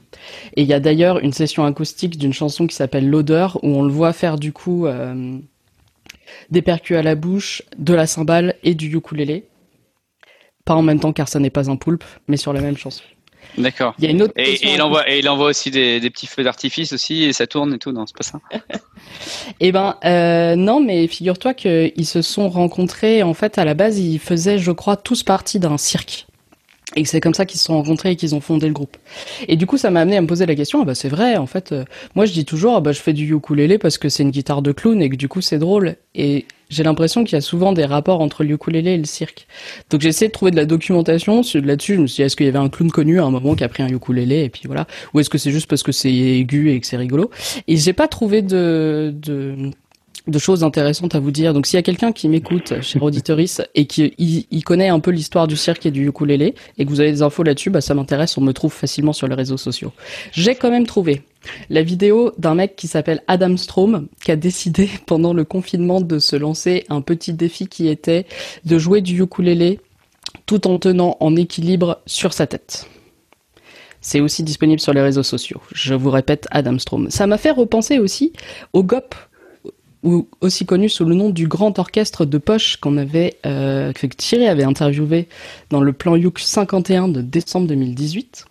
[0.55, 3.83] Et il y a d'ailleurs une session acoustique d'une chanson qui s'appelle L'odeur, où on
[3.83, 5.37] le voit faire du coup euh,
[6.49, 9.45] des percus à la bouche, de la cymbale et du ukulélé.
[10.65, 13.03] Pas en même temps car ça n'est pas un poulpe, mais sur la même chanson.
[13.57, 13.93] D'accord.
[13.99, 16.09] Il y a une autre Et, et il envoie et il envoie aussi des, des
[16.09, 17.91] petits feux d'artifice aussi et ça tourne et tout.
[17.91, 18.39] Non, c'est pas ça.
[19.59, 23.23] Eh ben euh, non, mais figure-toi qu'ils se sont rencontrés.
[23.23, 26.27] En fait, à la base, ils faisaient, je crois, tous partie d'un cirque.
[26.95, 28.97] Et c'est comme ça qu'ils se sont rencontrés et qu'ils ont fondé le groupe.
[29.47, 30.81] Et du coup, ça m'a amené à me poser la question.
[30.81, 31.71] Ah bah c'est vrai, en fait.
[31.71, 31.83] euh,
[32.15, 34.61] moi, je dis toujours, ah bah je fais du ukulélé parce que c'est une guitare
[34.61, 35.95] de clown et que du coup c'est drôle.
[36.13, 39.47] Et j'ai l'impression qu'il y a souvent des rapports entre le ukulélé et le cirque.
[39.89, 41.95] Donc j'ai essayé de trouver de la documentation là-dessus.
[41.95, 43.63] Je me suis dit, est-ce qu'il y avait un clown connu à un moment qui
[43.63, 46.13] a pris un ukulélé et puis voilà, ou est-ce que c'est juste parce que c'est
[46.13, 47.29] aigu et que c'est rigolo?
[47.67, 49.71] Et j'ai pas trouvé de, de
[50.27, 51.53] de choses intéressantes à vous dire.
[51.53, 55.47] Donc s'il y a quelqu'un qui m'écoute, cher auditoris, et qui connaît un peu l'histoire
[55.47, 58.37] du cirque et du ukulélé, et que vous avez des infos là-dessus, bah ça m'intéresse,
[58.37, 59.91] on me trouve facilement sur les réseaux sociaux.
[60.31, 61.21] J'ai quand même trouvé
[61.69, 66.19] la vidéo d'un mec qui s'appelle Adam Strom, qui a décidé pendant le confinement de
[66.19, 68.25] se lancer un petit défi qui était
[68.65, 69.79] de jouer du ukulélé
[70.45, 72.87] tout en tenant en équilibre sur sa tête.
[74.01, 75.59] C'est aussi disponible sur les réseaux sociaux.
[75.73, 77.09] Je vous répète, Adam Strom.
[77.09, 78.33] Ça m'a fait repenser aussi
[78.73, 79.15] au GOP,
[80.05, 84.05] ou aussi connu sous le nom du Grand Orchestre de Poche qu'on avait, euh, que
[84.05, 85.27] Thierry avait interviewé
[85.71, 88.45] dans le plan Youk 51 de décembre 2018.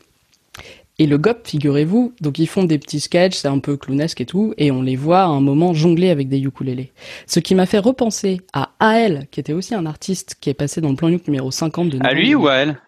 [0.98, 4.26] Et le GOP, figurez-vous, donc ils font des petits sketchs, c'est un peu clownesque et
[4.26, 6.92] tout, et on les voit à un moment jongler avec des ukulélés.
[7.26, 10.80] Ce qui m'a fait repenser à AL, qui était aussi un artiste qui est passé
[10.80, 12.80] dans le plan Youk numéro 50 de À lui ou à elle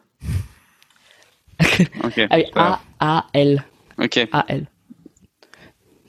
[2.04, 2.26] Ok.
[2.30, 3.64] Ah oui, c'est pas A-A-L.
[3.98, 4.28] Ok.
[4.32, 4.66] AL.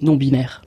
[0.01, 0.61] Non binaire.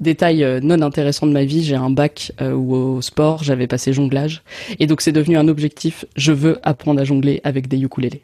[0.00, 3.66] Détail euh, non intéressant de ma vie, j'ai un bac euh, où au sport j'avais
[3.66, 4.42] passé jonglage
[4.78, 6.04] et donc c'est devenu un objectif.
[6.16, 8.22] Je veux apprendre à jongler avec des ukulélés.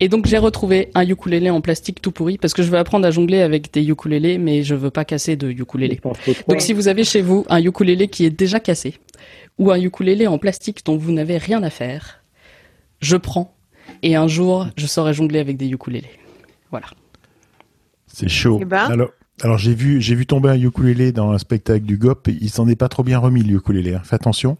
[0.00, 3.06] Et donc j'ai retrouvé un ukulélé en plastique tout pourri parce que je veux apprendre
[3.06, 6.00] à jongler avec des ukulélés mais je veux pas casser de ukulélé.
[6.48, 8.94] Donc si vous avez chez vous un ukulélé qui est déjà cassé
[9.58, 12.22] ou un ukulélé en plastique dont vous n'avez rien à faire,
[13.00, 13.54] je prends
[14.02, 16.10] et un jour je saurai jongler avec des ukulélés.
[16.70, 16.86] Voilà.
[18.06, 18.58] C'est chaud.
[18.62, 18.86] Eh ben.
[18.90, 19.10] Alors,
[19.42, 22.28] alors j'ai vu, j'ai vu tomber un ukulélé dans un spectacle du GOP.
[22.40, 23.94] Il s'en est pas trop bien remis le ukulélé.
[23.94, 24.00] hein.
[24.02, 24.56] Fais attention,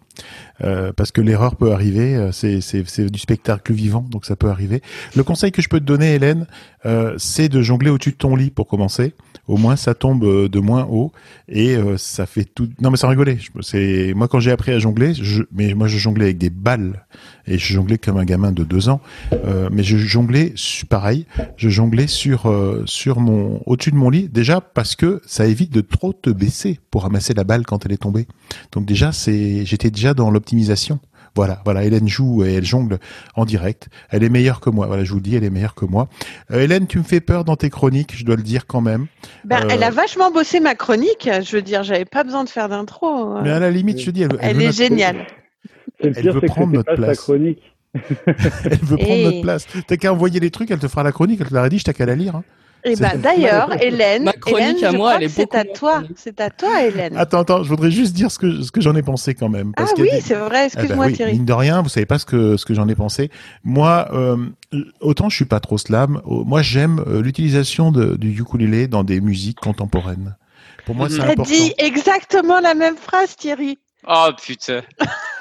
[0.62, 2.14] euh, parce que l'erreur peut arriver.
[2.14, 4.82] euh, C'est, c'est, c'est du spectacle vivant, donc ça peut arriver.
[5.14, 6.46] Le conseil que je peux te donner, Hélène,
[6.84, 9.14] euh, c'est de jongler au-dessus de ton lit pour commencer.
[9.48, 11.12] Au moins, ça tombe euh, de moins haut
[11.48, 12.68] et euh, ça fait tout.
[12.80, 13.38] Non, mais sans rigoler.
[13.60, 15.44] C'est moi quand j'ai appris à jongler, je...
[15.52, 17.06] mais moi je jonglais avec des balles
[17.46, 19.00] et je jonglais comme un gamin de deux ans.
[19.32, 20.54] Euh, mais je jonglais
[20.88, 21.26] pareil.
[21.56, 25.72] Je jonglais sur euh, sur mon au-dessus de mon lit déjà parce que ça évite
[25.72, 28.26] de trop te baisser pour ramasser la balle quand elle est tombée.
[28.72, 30.98] Donc déjà c'est j'étais déjà dans l'optimisation.
[31.36, 32.98] Voilà, voilà, Hélène joue et elle jongle
[33.34, 33.88] en direct.
[34.10, 34.86] Elle est meilleure que moi.
[34.86, 36.08] Voilà, je vous le dis, elle est meilleure que moi.
[36.50, 39.06] Euh, Hélène, tu me fais peur dans tes chroniques, je dois le dire quand même.
[39.44, 41.28] Ben, Euh, Elle a vachement bossé ma chronique.
[41.44, 43.40] Je veux dire, j'avais pas besoin de faire d'intro.
[43.42, 45.26] Mais à la limite, je te dis, elle, Elle est notre- géniale.
[46.00, 47.18] Elle pire, veut prendre notre pas place.
[47.18, 47.62] chronique.
[48.64, 49.66] Elle veut prendre Et- notre place.
[49.86, 51.92] T'as qu'à envoyer les trucs, elle te fera la chronique, elle te la rédige, t'as
[51.94, 52.36] qu'à la lire.
[52.36, 52.44] hein.
[52.84, 56.02] Et C'est- ben d'ailleurs, Hélène, Hélène, à moi, c'est à toi.
[56.16, 57.16] C'est à toi, Hélène.
[57.16, 59.72] Attends, attends, je voudrais juste dire ce que, ce que j'en ai pensé quand même.
[59.76, 60.68] Ah Parce y oui, des- c'est vrai.
[60.72, 61.32] Eh ben Excuse-moi, oui, Thierry.
[61.32, 63.30] Mine de rien, vous savez pas ce que ce que j'en ai pensé.
[63.64, 64.36] Moi, euh,
[65.00, 66.20] autant je suis pas trop slam.
[66.26, 70.36] Moi, j'aime euh, l'utilisation du ukulélé dans des musiques contemporaines.
[70.84, 71.42] Pour moi, c'est important.
[71.42, 73.78] dit exactement la même phrase, Thierry.
[74.08, 74.82] Oh putain.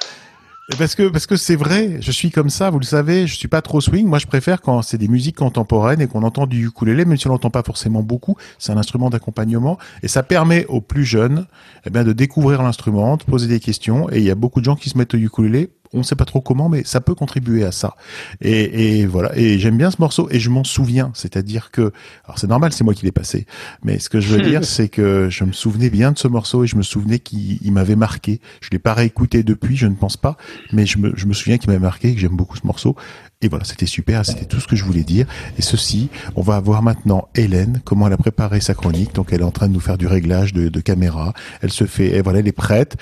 [0.79, 3.47] Parce que parce que c'est vrai, je suis comme ça, vous le savez, je suis
[3.47, 4.07] pas trop swing.
[4.07, 7.27] Moi, je préfère quand c'est des musiques contemporaines et qu'on entend du ukulélé, même si
[7.27, 8.35] on l'entend pas forcément beaucoup.
[8.57, 11.45] C'est un instrument d'accompagnement et ça permet aux plus jeunes,
[11.85, 14.09] eh bien, de découvrir l'instrument, de poser des questions.
[14.11, 15.69] Et il y a beaucoup de gens qui se mettent au ukulélé.
[15.93, 17.95] On sait pas trop comment, mais ça peut contribuer à ça.
[18.41, 19.37] Et, et voilà.
[19.37, 21.11] Et j'aime bien ce morceau et je m'en souviens.
[21.13, 21.91] C'est-à-dire que,
[22.25, 23.45] alors c'est normal, c'est moi qui l'ai passé.
[23.83, 26.63] Mais ce que je veux dire, c'est que je me souvenais bien de ce morceau
[26.63, 28.41] et je me souvenais qu'il il m'avait marqué.
[28.61, 30.37] Je l'ai pas réécouté depuis, je ne pense pas,
[30.73, 32.95] mais je me, je me souviens qu'il m'avait marqué et que j'aime beaucoup ce morceau.
[33.41, 35.27] Et voilà, c'était super, c'était tout ce que je voulais dire.
[35.57, 39.13] Et ceci, on va voir maintenant Hélène, comment elle a préparé sa chronique.
[39.13, 41.33] Donc elle est en train de nous faire du réglage de, de caméra.
[41.61, 42.97] Elle se fait, et voilà, elle est prête.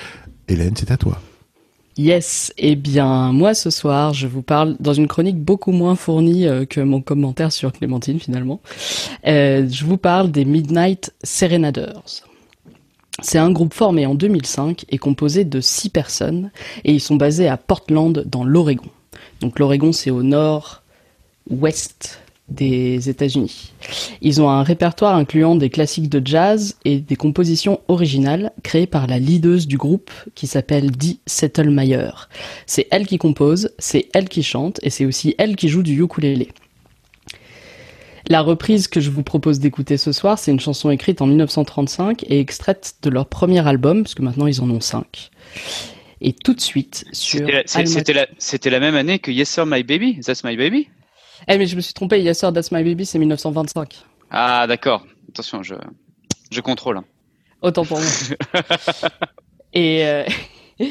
[0.48, 1.22] Hélène, c'est à toi.
[1.96, 6.48] Yes, eh bien moi ce soir je vous parle dans une chronique beaucoup moins fournie
[6.48, 8.62] euh, que mon commentaire sur Clémentine finalement.
[9.28, 12.02] Euh, je vous parle des Midnight Serenaders.
[13.22, 16.50] C'est un groupe formé en 2005 et composé de six personnes
[16.84, 18.90] et ils sont basés à Portland dans l'Oregon.
[19.42, 23.72] Donc l'Oregon c'est au nord-ouest des États-Unis.
[24.22, 29.08] Ils ont un répertoire incluant des classiques de jazz et des compositions originales créées par
[29.08, 32.10] la leaduse du groupe qui s'appelle Dee Settlemeyer.
[32.66, 36.02] C'est elle qui compose, c'est elle qui chante et c'est aussi elle qui joue du
[36.02, 36.50] ukulélé.
[38.30, 42.24] La reprise que je vous propose d'écouter ce soir, c'est une chanson écrite en 1935
[42.30, 45.30] et extraite de leur premier album, parce que maintenant ils en ont cinq.
[46.22, 47.46] Et tout de suite sur...
[47.88, 48.28] C'était la-
[48.72, 50.20] la même année que Yes Sir My Baby?
[50.26, 50.88] That's My Baby?
[51.48, 54.04] Eh mais je me suis trompé, Yes Sir That's My Baby, c'est 1925.
[54.32, 55.06] Ah d'accord.
[55.30, 55.76] Attention, je,
[56.52, 56.98] je contrôle.
[56.98, 57.06] hein.
[57.62, 58.08] Autant pour moi.
[59.74, 60.24] et euh,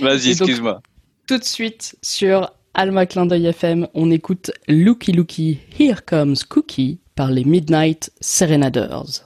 [0.00, 0.80] Vas-y, excuse-moi.
[1.28, 7.00] Tout de suite sur Alma Clin d'œil FM, on écoute Looky Looky Here Comes Cookie
[7.14, 9.24] par les Midnight Serenaders.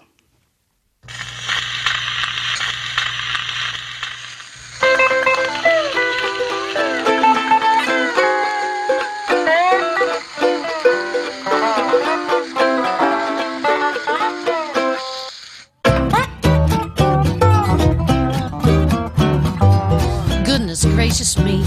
[20.97, 21.62] Gracious me,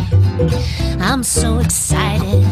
[1.00, 2.44] I'm so excited.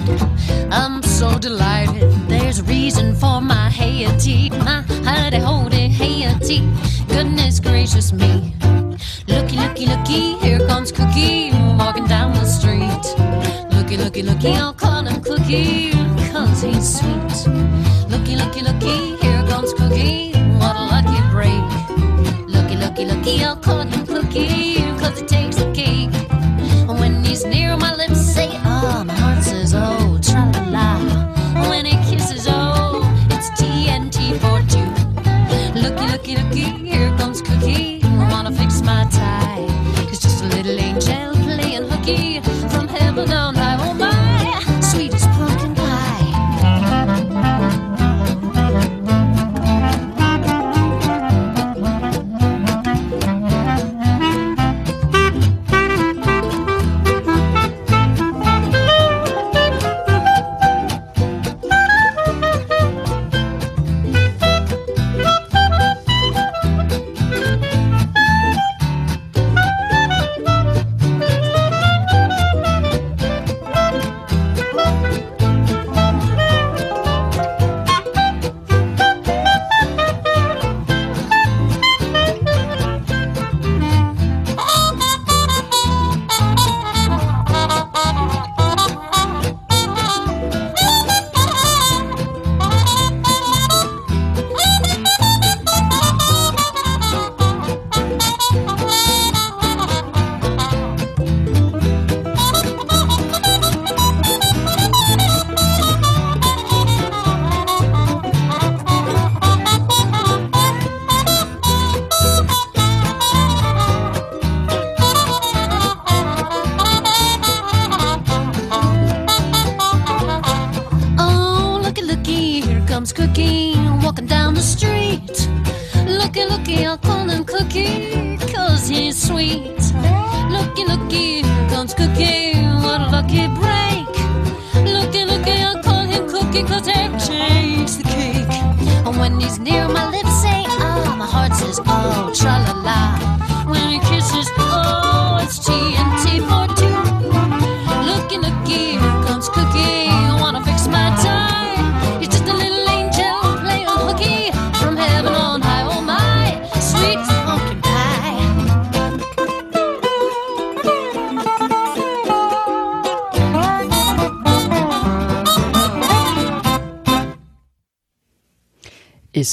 [0.69, 2.11] I'm so delighted.
[2.29, 6.59] There's reason for my gaiety, my huddy hoddy gaiety.
[7.07, 8.53] Goodness gracious me.
[9.27, 11.49] Looky, looky, looky, here comes Cookie
[11.79, 13.05] walking down the street.
[13.73, 15.93] Looky, looky, looky, I'll call him Cookie,
[16.31, 17.37] cause he's sweet.
[18.07, 21.67] Looky, looky, looky, here comes Cookie, what a lucky break.
[22.47, 24.06] Looky, looky, looky, I'll call him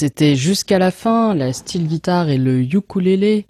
[0.04, 3.46] c'était jusqu'à la fin, la steel guitare et le ukulélé.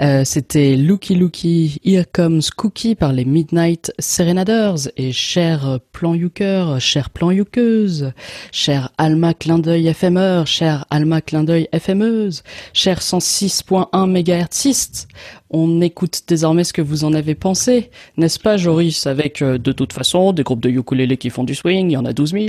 [0.00, 4.88] Euh, c'était Looky Looky, Here Comes Cookie par les Midnight Serenaders.
[4.96, 8.10] Et cher plan Yuker, cher plan Yukeuse,
[8.50, 15.06] cher Alma Clin d'œil FMeur, cher Alma Clin d'œil FMeuse, cher 106.1 MHz,
[15.50, 19.70] on écoute désormais ce que vous en avez pensé, n'est-ce pas Joris Avec euh, de
[19.70, 22.32] toute façon des groupes de ukulélé qui font du swing, il y en a 12
[22.32, 22.44] 000.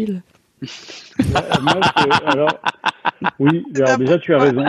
[0.61, 2.59] Moi, je- alors,
[3.39, 4.65] oui, alors déjà, tu as raison.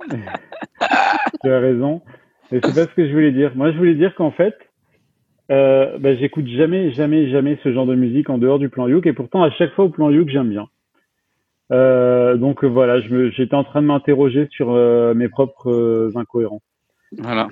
[1.42, 2.02] tu as raison.
[2.52, 3.52] Et c'est pas ce que je voulais dire.
[3.54, 4.56] Moi, je voulais dire qu'en fait,
[5.50, 9.06] euh, bah, j'écoute jamais, jamais, jamais ce genre de musique en dehors du plan Youk.
[9.06, 10.68] Et pourtant, à chaque fois au plan Youk, j'aime bien.
[11.72, 16.62] Euh, donc euh, voilà, j'étais en train de m'interroger sur euh, mes propres euh, incohérences.
[17.16, 17.48] Voilà.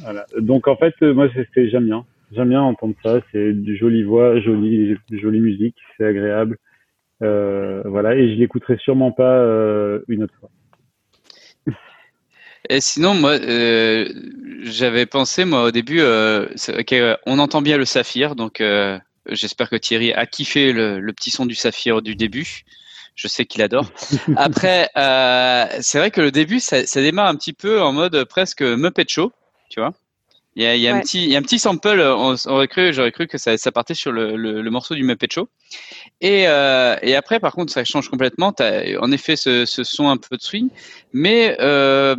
[0.00, 0.24] Voilà.
[0.38, 2.06] Donc en fait, euh, moi, c'est c'est- j'aime bien.
[2.32, 3.20] J'aime bien entendre ça.
[3.32, 6.56] C'est du jolie voix, jolie, jolie musique, c'est agréable.
[7.22, 8.14] Euh, voilà.
[8.14, 10.50] Et je l'écouterai sûrement pas euh, une autre fois.
[12.70, 14.08] Et sinon, moi, euh,
[14.62, 18.60] j'avais pensé, moi, au début, euh, c'est- ok, euh, on entend bien le saphir, donc
[18.60, 18.98] euh,
[19.30, 22.62] j'espère que Thierry a kiffé le, le petit son du saphir du début.
[23.16, 23.90] Je sais qu'il adore.
[24.36, 28.24] Après, euh, c'est vrai que le début, ça, ça démarre un petit peu en mode
[28.24, 29.30] presque Muppet Show,
[29.70, 29.92] tu vois.
[30.56, 32.00] Il y a, il y a un petit, il y a un petit sample.
[32.00, 34.94] On, on aurait cru, j'aurais cru que ça, ça partait sur le, le, le morceau
[34.94, 35.48] du Muppet Show.
[36.20, 38.52] Et, euh, et après, par contre, ça change complètement.
[38.52, 40.68] T'as en effet ce, ce son un peu de swing,
[41.12, 42.14] mais euh,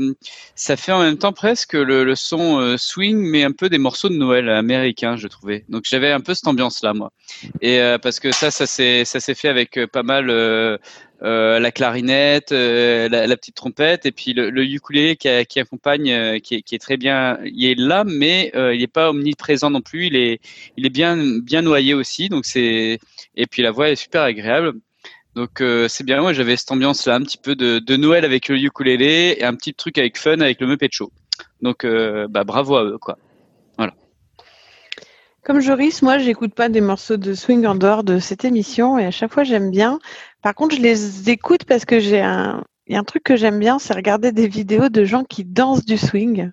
[0.56, 3.78] ça fait en même temps presque le, le son euh, swing, mais un peu des
[3.78, 5.64] morceaux de Noël américains, je trouvais.
[5.70, 7.12] Donc j'avais un peu cette ambiance-là, moi.
[7.62, 10.36] Et euh, parce que ça, ça s'est, ça s'est fait avec euh, pas mal euh,
[10.66, 10.78] euh,
[11.22, 16.56] la clarinette, euh, la, petite trompette, et puis le, le ukulélé qui, accompagne, euh, qui,
[16.56, 17.40] est, très bien.
[17.46, 20.08] Il est là, mais euh, il n'est pas omniprésent non plus.
[20.08, 20.40] Il est,
[20.78, 22.30] il est bien, bien noyé aussi.
[22.30, 23.00] Donc c'est,
[23.36, 24.74] et puis la voix est super agréable.
[25.36, 26.22] Donc euh, c'est bien.
[26.22, 29.54] Moi, j'avais cette ambiance-là, un petit peu de, de Noël avec le ukulélé et un
[29.56, 30.90] petit truc avec fun avec le Muppet.
[31.62, 33.18] Donc euh, bah bravo à eux, quoi.
[35.46, 39.06] Comme Joris, moi, j'écoute pas des morceaux de swing en dehors de cette émission et
[39.06, 40.00] à chaque fois, j'aime bien.
[40.42, 43.36] Par contre, je les écoute parce que j'ai un, il y a un truc que
[43.36, 46.50] j'aime bien, c'est regarder des vidéos de gens qui dansent du swing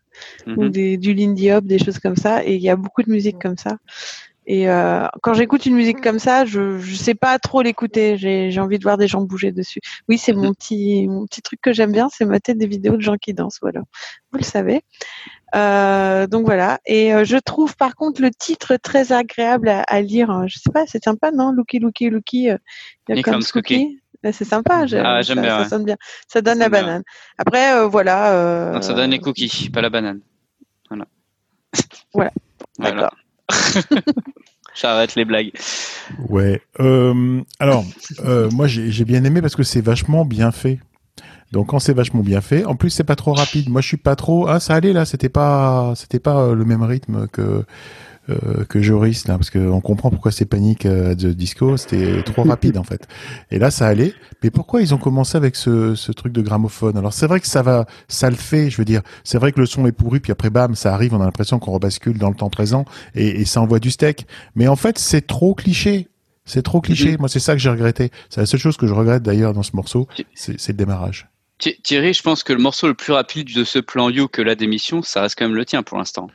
[0.47, 0.69] ou Mhm.
[0.69, 2.44] des, du Lindy Hop, des choses comme ça.
[2.44, 3.78] Et il y a beaucoup de musique comme ça.
[4.47, 8.16] Et euh, quand j'écoute une musique comme ça, je je sais pas trop l'écouter.
[8.16, 9.81] J'ai envie de voir des gens bouger dessus.
[10.09, 13.01] Oui, c'est mon petit mon petit truc que j'aime bien, c'est mater des vidéos de
[13.02, 13.59] gens qui dansent.
[13.62, 13.81] Voilà,
[14.32, 14.82] vous le savez.
[15.55, 16.81] Euh, donc voilà.
[16.86, 20.48] Et euh, je trouve par contre le titre très agréable à, à lire.
[20.48, 21.52] Je sais pas, c'est sympa, non?
[21.52, 22.47] Looky, looky, looky.
[23.09, 24.01] Here comes Cookie.
[24.32, 24.86] C'est sympa.
[24.93, 25.69] Ah, j'aime ça, bien, ça ouais.
[25.69, 25.97] sonne bien.
[26.28, 27.02] Ça donne la bien, banane.
[27.39, 28.73] Après, euh, voilà.
[28.73, 30.20] Non, ça donne les cookies, pas la banane.
[30.89, 31.06] Voilà.
[32.14, 32.31] Voilà.
[32.78, 33.10] Voilà.
[34.74, 35.53] J'arrête les blagues.
[36.29, 36.62] Ouais.
[36.81, 37.85] Euh, alors,
[38.24, 40.81] euh, moi, j'ai bien aimé parce que c'est vachement bien fait.
[41.53, 43.69] Donc, quand c'est vachement bien fait, en plus, c'est pas trop rapide.
[43.69, 44.49] Moi, je suis pas trop.
[44.49, 45.05] Ah, ça allait là.
[45.05, 47.65] C'était pas, c'était pas euh, le même rythme que
[48.31, 51.77] euh, que Joris là, parce que on comprend pourquoi c'est panique euh, de disco.
[51.77, 53.07] C'était trop rapide en fait.
[53.51, 54.15] Et là, ça allait.
[54.43, 56.97] Mais pourquoi ils ont commencé avec ce, ce truc de gramophone?
[56.97, 58.70] Alors, c'est vrai que ça va, ça le fait.
[58.70, 61.15] Je veux dire, c'est vrai que le son est pourri, puis après, bam, ça arrive.
[61.15, 62.85] On a l'impression qu'on rebascule dans le temps présent
[63.15, 64.27] et, et ça envoie du steak.
[64.55, 66.09] Mais en fait, c'est trop cliché.
[66.44, 67.16] C'est trop cliché.
[67.19, 68.11] Moi, c'est ça que j'ai regretté.
[68.28, 71.28] C'est la seule chose que je regrette d'ailleurs dans ce morceau, c'est le démarrage.
[71.59, 74.43] Thi- Thierry, je pense que le morceau le plus rapide de ce plan You que
[74.43, 76.27] la démission, ça reste quand même le tien pour l'instant.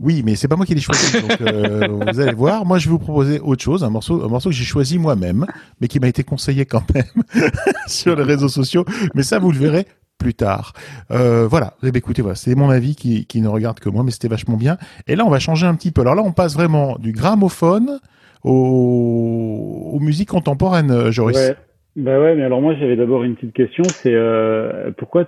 [0.00, 1.20] Oui, mais c'est pas moi qui l'ai choisi.
[1.20, 2.64] Donc, euh, vous allez voir.
[2.64, 5.46] Moi, je vais vous proposer autre chose, un morceau, un morceau que j'ai choisi moi-même,
[5.80, 7.04] mais qui m'a été conseillé quand même
[7.86, 8.84] sur les réseaux sociaux.
[9.14, 9.86] Mais ça, vous le verrez
[10.18, 10.72] plus tard.
[11.10, 11.74] Euh, voilà.
[11.82, 14.56] Eh bien, écoutez, voilà, c'est mon avis qui, ne regarde que moi, mais c'était vachement
[14.56, 14.78] bien.
[15.06, 16.00] Et là, on va changer un petit peu.
[16.00, 17.98] Alors là, on passe vraiment du gramophone
[18.44, 21.36] aux, aux musiques contemporaines, euh, Joris.
[21.36, 21.56] Ouais.
[21.94, 25.26] Bah ouais, mais alors moi j'avais d'abord une petite question, c'est euh, pourquoi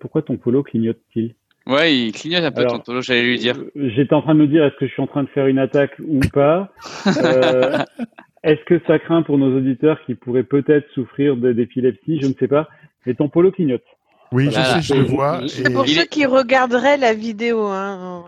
[0.00, 1.34] pourquoi ton polo clignote-t-il?
[1.66, 3.56] Ouais, il clignote un peu Alors, ton polo, j'allais lui dire.
[3.58, 5.46] Euh, J'étais en train de me dire est-ce que je suis en train de faire
[5.46, 6.70] une attaque ou pas.
[7.06, 7.78] Euh,
[8.44, 12.46] est-ce que ça craint pour nos auditeurs qui pourraient peut-être souffrir d'épilepsie, je ne sais
[12.46, 12.68] pas.
[13.04, 13.82] Mais ton polo clignote.
[14.32, 14.80] Oui, Voilà.
[14.80, 15.40] je sais, je le vois.
[15.48, 17.62] C'est pour ceux qui regarderaient la vidéo.
[17.66, 18.24] Hein.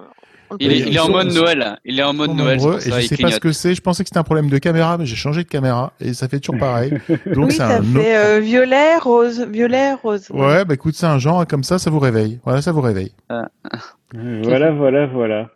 [0.61, 1.79] Il est, il est en mode Noël.
[1.85, 2.59] Il est en mode Noël.
[2.59, 3.75] nombreux, et ça, je sais pas ce que c'est.
[3.75, 6.29] Je pensais que c'était un problème de caméra, mais j'ai changé de caméra et ça
[6.29, 6.91] fait toujours pareil.
[7.35, 10.29] Donc oui, c'est ça un fait euh, violet, rose, violet, rose.
[10.31, 12.41] Ouais, bah écoute, c'est un genre comme ça, ça vous réveille.
[12.45, 13.13] Voilà, ça vous réveille.
[14.15, 15.51] Voilà, voilà, voilà.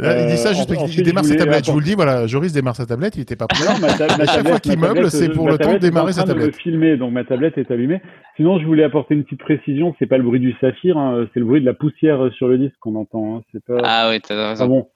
[0.00, 1.64] Là, il dit ça Euh, juste parce qu'il démarre je sa tablette.
[1.66, 3.64] Je vous le dis, voilà, Joris démarre sa tablette, il était pas prêt.
[3.64, 5.72] Non, ma, ta- ma À chaque fois qu'il meuble, tablette, c'est euh, pour le temps
[5.72, 6.60] de tablette est en démarrer sa train de me tablette.
[6.60, 8.00] filmer, donc ma tablette est allumée.
[8.36, 9.94] Sinon, je voulais apporter une petite précision.
[9.98, 12.58] C'est pas le bruit du saphir, hein, c'est le bruit de la poussière sur le
[12.58, 13.36] disque qu'on entend.
[13.38, 13.42] hein.
[13.52, 13.78] C'est pas.
[13.84, 14.66] Ah oui, t'as Ah raison.
[14.66, 14.88] bon.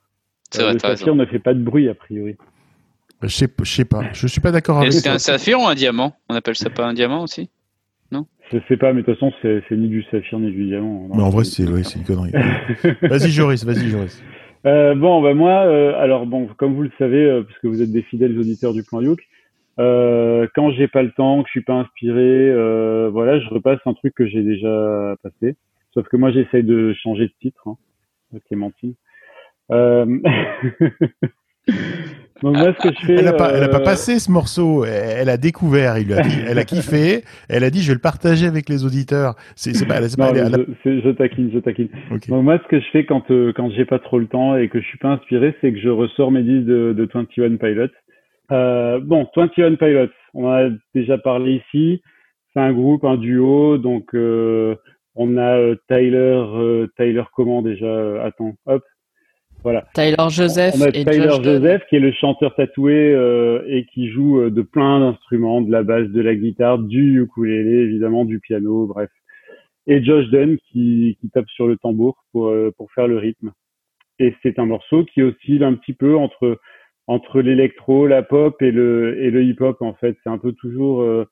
[0.51, 1.15] C'est Euh, vrai, le saphir raison.
[1.17, 2.37] ne fait pas de bruit a priori.
[3.23, 4.03] Je sais, je sais pas.
[4.13, 6.15] Je suis pas d'accord avec c'est un saphir ou un diamant?
[6.29, 7.51] On appelle ça pas un diamant aussi?
[8.53, 11.09] Je sais pas, mais de toute façon, c'est ni du saphir ni du diamant.
[11.15, 12.31] Mais en vrai, c'est ouais, c'est une connerie.
[13.01, 14.23] vas-y, Joris, vas-y, Joris.
[14.66, 17.93] Euh, bon, bah moi, euh, alors bon, comme vous le savez, euh, puisque vous êtes
[17.93, 19.20] des fidèles auditeurs du Plan Youk,
[19.78, 23.81] euh, quand j'ai pas le temps, que je suis pas inspiré, euh, voilà, je repasse
[23.86, 25.57] un truc que j'ai déjà passé.
[25.93, 27.77] Sauf que moi, j'essaye de changer de titre, hein,
[28.49, 28.95] Clémentine.
[32.36, 32.40] Euh...
[32.43, 34.85] Donc moi, ce que je fais, Elle a pas, a pas euh, passé ce morceau.
[34.85, 35.98] Elle, a découvert.
[35.98, 37.23] Il lui a dit, elle a kiffé.
[37.48, 39.35] Elle a dit, je vais le partager avec les auditeurs.
[39.56, 41.89] C'est, pas, pas- elle a- je, taquine, je taquine.
[42.11, 42.28] Ok.
[42.28, 44.69] Donc moi, ce que je fais quand euh, quand j'ai pas trop le temps et
[44.69, 47.86] que je suis pas inspiré, c'est que je ressors mes disques de, de 21 Pilots.
[48.52, 52.02] Euh, bon, 21 Pilots, on en a déjà parlé ici.
[52.52, 53.78] C'est un groupe, un duo.
[53.78, 54.74] Donc euh,
[55.15, 57.86] on a euh, Tyler, euh, Tyler comment déjà?
[57.86, 58.82] Euh, Attends, hop,
[59.65, 59.86] voilà.
[59.95, 61.62] Tyler Joseph On a et Tyler Josh Dodd.
[61.62, 65.73] Joseph qui est le chanteur tatoué euh, et qui joue euh, de plein d'instruments, de
[65.73, 69.11] la basse, de la guitare, du ukulélé, évidemment, du piano, bref.
[69.86, 73.53] Et Josh Dunn qui, qui tape sur le tambour pour, euh, pour faire le rythme.
[74.19, 76.61] Et c'est un morceau qui oscille un petit peu entre
[77.07, 80.16] entre l'électro, la pop et le et le hip-hop en fait.
[80.23, 81.27] C'est un peu toujours euh,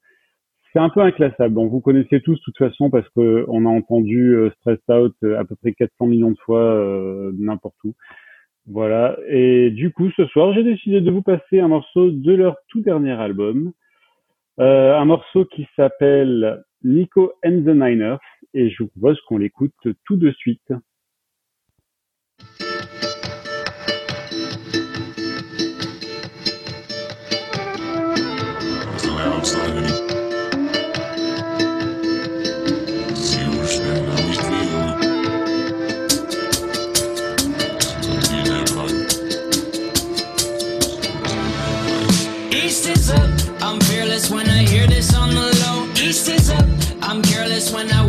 [0.73, 1.55] c'est un peu inclassable.
[1.55, 5.39] Vous connaissez tous de toute façon parce que on a entendu euh, Stressed Out euh,
[5.39, 7.95] à peu près 400 millions de fois euh, n'importe où.
[8.67, 9.17] Voilà.
[9.29, 12.81] Et du coup, ce soir, j'ai décidé de vous passer un morceau de leur tout
[12.81, 13.73] dernier album.
[14.61, 18.21] Euh, un morceau qui s'appelle Nico and the Niners.
[18.55, 19.75] Et je vous propose qu'on l'écoute
[20.05, 20.73] tout de suite.
[47.73, 48.02] When I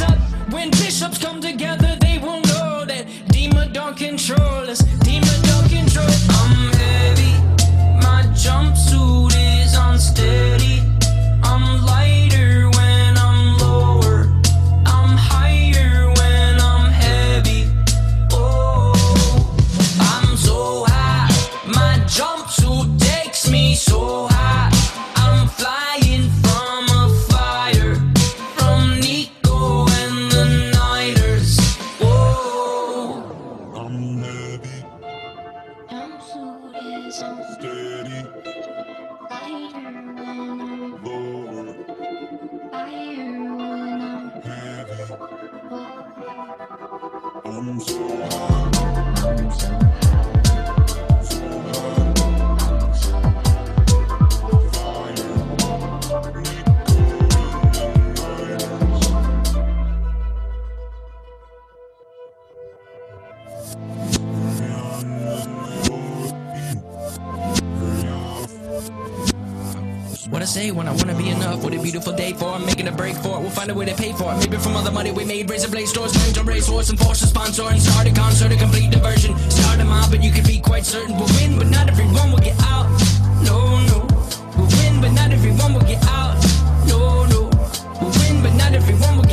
[0.00, 0.18] up,
[0.52, 4.85] when bishops come together, they won't know that Dima don't control us.
[70.30, 72.48] What I say when I wanna be enough, what a beautiful day for.
[72.48, 73.40] I'm making a break for it.
[73.42, 74.38] We'll find a way to pay for it.
[74.38, 77.22] Maybe from all the money we made, razor blade stores, mentor race horse, and force
[77.22, 79.38] a sponsor and start a concert, a complete diversion.
[79.50, 82.40] Start a mob, and you can be quite certain we'll win, but not everyone will
[82.40, 82.90] get out.
[83.44, 83.98] No, no,
[84.56, 86.34] we'll win, but not everyone will get out.
[86.88, 87.48] No, no,
[88.00, 89.25] we'll win, but not everyone will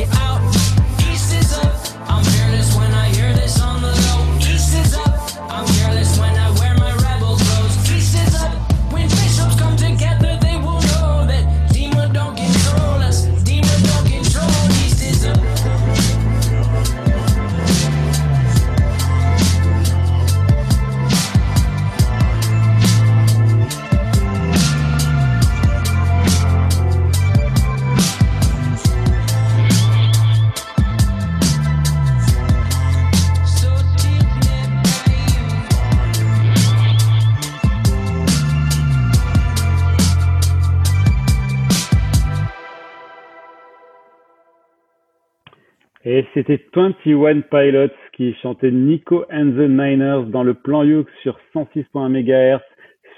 [46.06, 51.38] Et c'était 21 Pilots qui chantait Nico and the Niners dans le plan Youk sur
[51.54, 52.60] 106.1 MHz,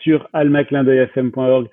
[0.02, 1.68] sur almaclindeuilfm.org,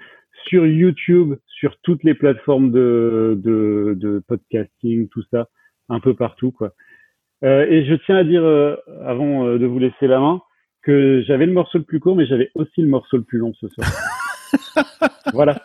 [0.47, 5.47] sur YouTube, sur toutes les plateformes de, de, de podcasting, tout ça,
[5.89, 6.71] un peu partout, quoi.
[7.43, 8.75] Euh, et je tiens à dire, euh,
[9.05, 10.41] avant euh, de vous laisser la main,
[10.81, 13.53] que j'avais le morceau le plus court, mais j'avais aussi le morceau le plus long
[13.59, 13.87] ce soir.
[15.33, 15.61] voilà.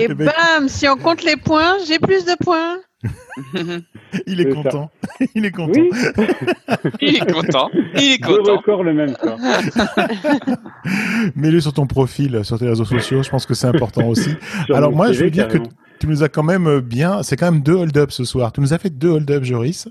[0.00, 2.78] Et bam, si on compte les points, j'ai plus de points.
[4.26, 4.90] Il est C'est content.
[5.34, 5.72] Il est content.
[5.80, 5.90] Oui.
[7.00, 7.70] Il est content.
[7.96, 8.56] Il est Deux content.
[8.56, 9.16] records le même.
[11.36, 13.22] Mets-le sur ton profil, sur tes réseaux sociaux.
[13.22, 14.30] Je pense que c'est important aussi.
[14.66, 15.58] Sur Alors moi, je veux dire que
[16.00, 17.22] tu nous as quand même bien.
[17.22, 18.52] C'est quand même deux hold-up ce soir.
[18.52, 19.88] Tu nous as fait deux hold-up, Joris.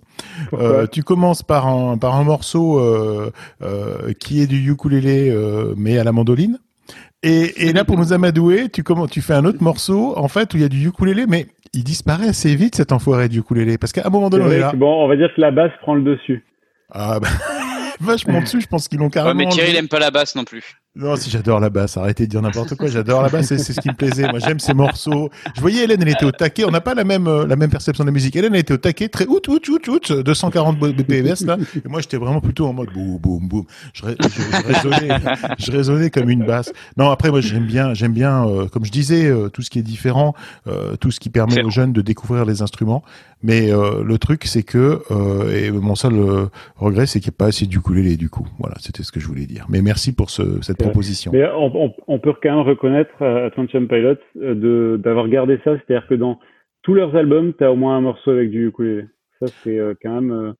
[0.53, 3.31] Euh, tu commences par un par un morceau euh,
[3.61, 6.59] euh, qui est du ukulélé, euh, mais à la mandoline.
[7.23, 10.53] Et, et là, pour nous amadouer, tu comment tu fais un autre morceau en fait
[10.53, 13.77] où il y a du ukulélé, mais il disparaît assez vite cet enfoiré du ukulélé
[13.77, 14.73] parce qu'à un moment donné, on est là.
[14.75, 16.43] bon, on va dire que la basse prend le dessus.
[16.91, 17.29] Ah bah,
[18.01, 18.59] vachement dessus.
[18.61, 19.35] Je pense qu'ils l'ont Ouais, carrément.
[19.35, 20.63] mais Thierry, il aime pas la basse non plus.
[20.95, 22.87] Non, si j'adore la basse, arrêtez de dire n'importe quoi.
[22.87, 24.29] J'adore la basse, c'est ce qui me plaisait.
[24.29, 25.31] Moi, j'aime ces morceaux.
[25.55, 26.65] Je voyais Hélène, elle était au taquet.
[26.65, 28.35] On n'a pas la même euh, la même perception de la musique.
[28.35, 31.57] Hélène elle était au taquet, très out out out out, 240 BPS là.
[31.83, 33.65] Et moi, j'étais vraiment plutôt en mode boum boum boum.
[33.93, 35.19] Je, je, je résonnais,
[35.57, 36.71] je résonnais comme une basse.
[36.95, 39.79] Non, après moi, j'aime bien, j'aime bien, euh, comme je disais, euh, tout ce qui
[39.79, 40.35] est différent,
[40.67, 43.03] euh, tout ce qui permet aux jeunes de découvrir les instruments.
[43.43, 46.45] Mais euh, le truc, c'est que euh, et mon seul euh,
[46.77, 48.47] regret, c'est qu'il n'y a pas assez d'ukulélé du coup.
[48.57, 49.65] Voilà, c'était ce que je voulais dire.
[49.69, 51.31] Mais merci pour ce, cette proposition.
[51.33, 55.75] Mais on, on- on peut quand même reconnaître à Attention Pilot de d'avoir gardé ça,
[55.77, 56.39] c'est-à-dire que dans
[56.83, 59.05] tous leurs albums, tu as au moins un morceau avec du ukulélé.
[59.39, 60.53] Ça, c'est quand même...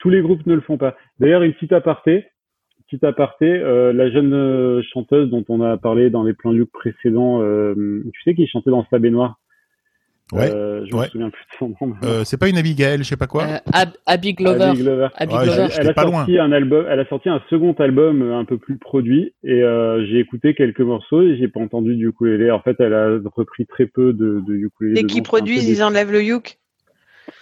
[0.00, 0.96] tous les groupes ne le font pas.
[1.20, 2.24] D'ailleurs, une petite aparté,
[2.86, 7.40] petite aparté, la jeune chanteuse dont on a parlé dans les plans Luke précédents,
[7.74, 9.38] tu sais qui chantait dans sa baignoire
[10.34, 10.50] Ouais.
[10.50, 11.04] Euh, je ouais.
[11.04, 11.94] me souviens plus de son nom.
[12.02, 13.44] Euh, c'est pas une Abigail, je sais pas quoi.
[13.44, 14.62] Euh, Ab- Abby Glover.
[14.64, 15.08] Abby Glover.
[15.14, 15.66] Abby Ouais, Glover.
[15.70, 18.58] j'étais Elle a pas sorti un album, elle a sorti un second album un peu
[18.58, 22.50] plus produit et euh, j'ai écouté quelques morceaux et j'ai pas entendu du ukulélé.
[22.50, 24.94] En fait, elle a repris très peu de, de ukulélé.
[25.02, 26.58] Dès qu'ils produisent, ils enlèvent le yuk.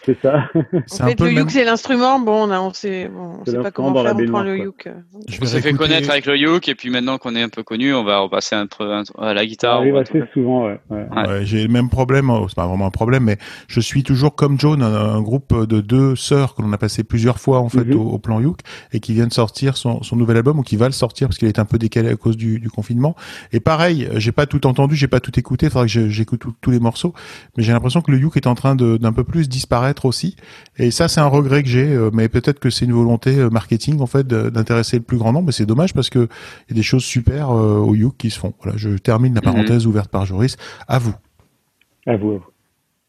[0.04, 0.48] C'est ça.
[0.86, 2.18] C'est En un fait, le même- c'est l'instrument.
[2.18, 4.32] Bon, on a, on sait, bon, on C'est sait pas comment dans la faire, on
[4.32, 4.88] prend le yuk.
[5.28, 7.62] Je On s'est fait connaître avec le Youk et puis maintenant qu'on est un peu
[7.62, 9.76] connu, on va repasser un peu un- à la guitare.
[9.76, 10.80] arrive ou un assez souvent, ouais.
[10.90, 11.06] ouais.
[11.14, 11.28] Ouais.
[11.28, 13.38] Ouais, j'ai le même problème, oh, c'est pas vraiment un problème, mais
[13.68, 17.04] je suis toujours comme Joan, un, un groupe de deux sœurs que l'on a passé
[17.04, 17.94] plusieurs fois en fait Mhm.
[17.96, 18.58] au, au plan Youk
[18.92, 21.38] et qui vient de sortir son, son nouvel album ou qui va le sortir parce
[21.38, 23.14] qu'il est un peu décalé à cause du, du confinement.
[23.52, 26.70] Et pareil, j'ai pas tout entendu, j'ai pas tout écouté, il faudra que j'écoute tous
[26.72, 27.14] les morceaux,
[27.56, 30.36] mais j'ai l'impression que le Youk est en train d'un peu plus disparaître aussi.
[30.78, 33.50] Et ça, c'est un regret que j'ai, euh, mais peut-être que c'est une volonté euh,
[33.50, 35.46] marketing en fait d'intéresser le plus grand nombre.
[35.46, 36.28] Mais c'est dommage parce que
[36.68, 38.52] il y a des choses super euh, au Youk qui se font.
[38.62, 39.44] Voilà, je termine la Mhm.
[39.44, 40.56] parenthèse ouverte par Joris.
[40.88, 41.14] À vous.
[42.06, 42.44] À vous, à vous.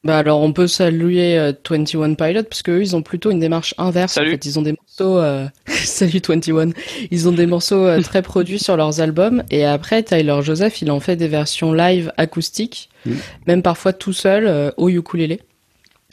[0.06, 3.40] Bah alors on peut saluer euh, 21 Pilot parce que eux ils ont plutôt une
[3.40, 4.12] démarche inverse.
[4.12, 4.28] Salut.
[4.28, 5.18] En fait, ils ont des morceaux.
[5.18, 6.72] euh, Salut 21.
[7.10, 10.92] Ils ont des morceaux euh, très produits sur leurs albums et après Tyler Joseph il
[10.92, 13.12] en fait des versions live acoustiques, Mm.
[13.48, 15.40] même parfois tout seul euh, au ukulélé.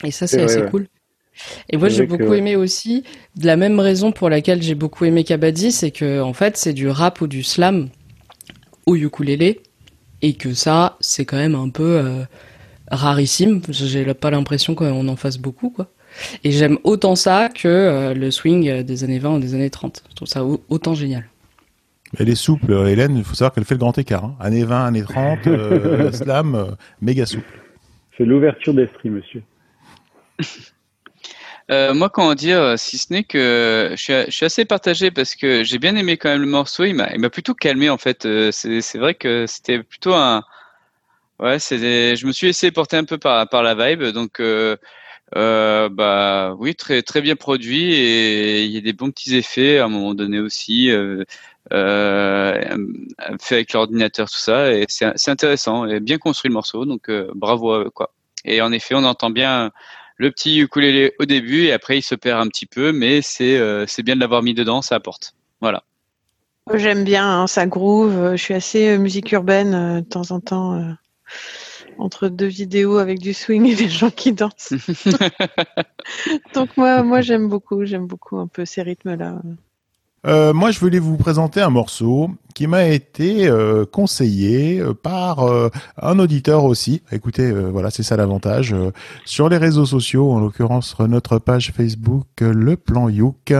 [0.03, 0.69] Et ça c'est assez ouais.
[0.69, 0.87] cool.
[1.69, 2.39] Et moi j'ai que, beaucoup ouais.
[2.39, 3.03] aimé aussi
[3.37, 6.73] de la même raison pour laquelle j'ai beaucoup aimé Kabaddi, c'est que en fait c'est
[6.73, 7.89] du rap ou du slam
[8.85, 9.61] au ukulélé
[10.21, 12.23] et que ça c'est quand même un peu euh,
[12.91, 13.61] rarissime.
[13.69, 15.87] J'ai pas l'impression qu'on en fasse beaucoup, quoi.
[16.43, 20.03] Et j'aime autant ça que euh, le swing des années 20 ou des années 30.
[20.09, 21.23] Je trouve ça au- autant génial.
[22.19, 23.15] Elle est souple, euh, Hélène.
[23.15, 24.25] Il faut savoir qu'elle fait le grand écart.
[24.25, 24.35] Hein.
[24.41, 26.65] Années 20, années 30, euh, la slam, euh,
[27.01, 27.61] méga souple.
[28.17, 29.41] C'est l'ouverture d'esprit, monsieur.
[31.69, 35.77] Euh, moi, comment dire, si ce n'est que je suis, assez partagé parce que j'ai
[35.79, 36.83] bien aimé quand même le morceau.
[36.83, 38.25] Il m'a, plutôt calmé en fait.
[38.25, 40.43] Euh, C'est, vrai que c'était plutôt un,
[41.39, 44.03] ouais, je me suis laissé porter un peu par la vibe.
[44.11, 44.75] Donc, euh,
[45.37, 49.79] euh, bah oui, très très bien produit et il y a des bons petits effets
[49.79, 50.91] à un moment donné aussi.
[50.91, 51.23] Euh,
[51.71, 52.75] euh,
[53.39, 57.31] fait avec l'ordinateur, tout ça, et c'est intéressant et bien construit le morceau, donc euh,
[57.35, 58.13] bravo quoi.
[58.45, 59.71] Et en effet, on entend bien
[60.21, 63.57] le petit ukulélé au début et après il se perd un petit peu, mais c'est
[63.57, 65.33] euh, bien de l'avoir mis dedans, ça apporte.
[65.61, 65.83] Voilà.
[66.75, 68.15] J'aime bien, hein, ça groove.
[68.15, 70.91] euh, Je suis assez euh, musique urbaine euh, de temps en temps, euh,
[71.97, 74.73] entre deux vidéos avec du swing et des gens qui dansent.
[76.53, 79.41] Donc moi, moi j'aime beaucoup, j'aime beaucoup un peu ces rythmes-là.
[80.27, 85.39] Euh, moi, je voulais vous présenter un morceau qui m'a été euh, conseillé euh, par
[85.39, 85.69] euh,
[85.99, 87.01] un auditeur aussi.
[87.11, 88.75] Écoutez, euh, voilà, c'est ça l'avantage.
[89.25, 93.53] Sur les réseaux sociaux, en l'occurrence notre page Facebook, Le Plan Youk.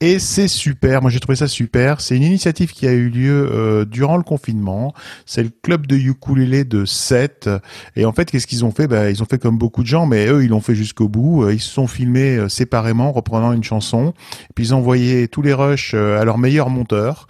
[0.00, 2.00] Et c'est super, moi j'ai trouvé ça super.
[2.00, 4.92] C'est une initiative qui a eu lieu euh, durant le confinement.
[5.24, 7.48] C'est le club de ukulélé de 7.
[7.96, 8.86] Et en fait, qu'est-ce qu'ils ont fait?
[8.86, 11.44] Bah, Ils ont fait comme beaucoup de gens, mais eux, ils l'ont fait jusqu'au bout.
[11.44, 14.12] Euh, Ils se sont filmés euh, séparément, reprenant une chanson.
[14.54, 17.26] Puis ils ont envoyé tous les rushs euh, à leur meilleur monteur.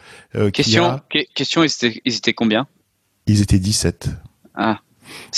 [0.52, 2.66] Question, a- que- question, ils étaient, ils étaient combien?
[3.26, 4.08] Ils étaient 17.
[4.54, 4.80] Ah,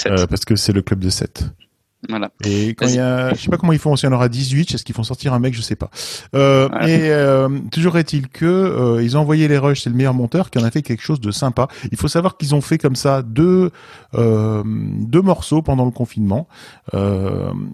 [0.06, 1.44] Euh, parce que c'est le club de 7.
[2.08, 2.30] Voilà.
[2.44, 4.28] Et quand il y a, je sais pas comment ils font, s'il y en aura
[4.28, 5.90] 18, est-ce qu'ils font sortir un mec, je sais pas.
[6.34, 6.88] Euh, Voilà.
[6.88, 10.50] Et euh, toujours est-il que euh, ils ont envoyé les rushs, c'est le meilleur monteur
[10.50, 11.68] qui en a fait quelque chose de sympa.
[11.90, 13.70] Il faut savoir qu'ils ont fait comme ça deux
[14.14, 16.48] euh, deux morceaux pendant le confinement.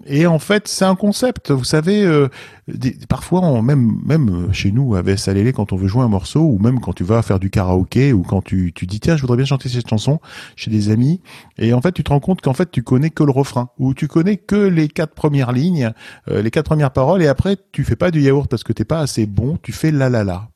[0.07, 1.51] Et en fait, c'est un concept.
[1.51, 2.27] Vous savez,
[2.67, 6.41] des- parfois, on, même même chez nous à Salélé, quand on veut jouer un morceau,
[6.41, 9.21] ou même quand tu vas faire du karaoké, ou quand tu tu dis tiens, je
[9.21, 10.19] voudrais bien chanter cette chanson
[10.55, 11.21] chez des amis,
[11.57, 13.93] et en fait, tu te rends compte qu'en fait, tu connais que le refrain, ou
[13.93, 15.91] tu connais que les quatre premières lignes,
[16.29, 18.85] euh, les quatre premières paroles, et après, tu fais pas du yaourt parce que t'es
[18.85, 20.49] pas assez bon, tu fais la la la.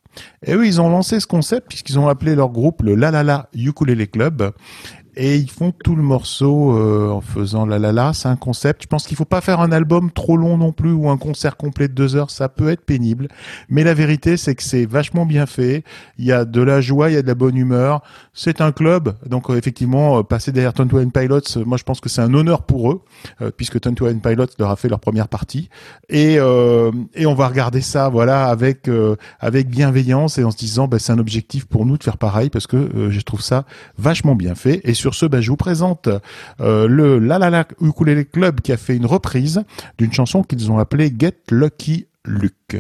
[0.46, 3.24] Et eux, ils ont lancé ce concept puisqu'ils ont appelé leur groupe le La La
[3.24, 4.52] La Ukulele Club.
[5.20, 8.14] Et ils font tout le morceau euh, en faisant la la la.
[8.14, 8.84] C'est un concept.
[8.84, 11.58] Je pense qu'il faut pas faire un album trop long non plus ou un concert
[11.58, 12.30] complet de deux heures.
[12.30, 13.28] Ça peut être pénible.
[13.68, 15.84] Mais la vérité, c'est que c'est vachement bien fait.
[16.20, 18.04] Il y a de la joie, il y a de la bonne humeur.
[18.34, 19.16] C'est un club.
[19.26, 22.36] Donc, euh, effectivement, euh, passer derrière Twenty Pilots, euh, moi, je pense que c'est un
[22.36, 23.02] honneur pour eux,
[23.58, 25.70] puisque Twenty Pilots leur a fait leur première partie.
[26.10, 28.90] Et, et on va regarder ça, voilà, avec,
[29.40, 32.50] avec bienveillance et en se disant, bah, c'est un objectif pour nous de faire pareil
[32.50, 33.66] parce que je trouve ça
[33.98, 34.82] vachement bien fait.
[34.84, 36.10] Et ce, bah, je vous présente
[36.62, 39.64] euh, le La La La Ukulele Club qui a fait une reprise
[39.98, 42.78] d'une chanson qu'ils ont appelée Get Lucky Luke.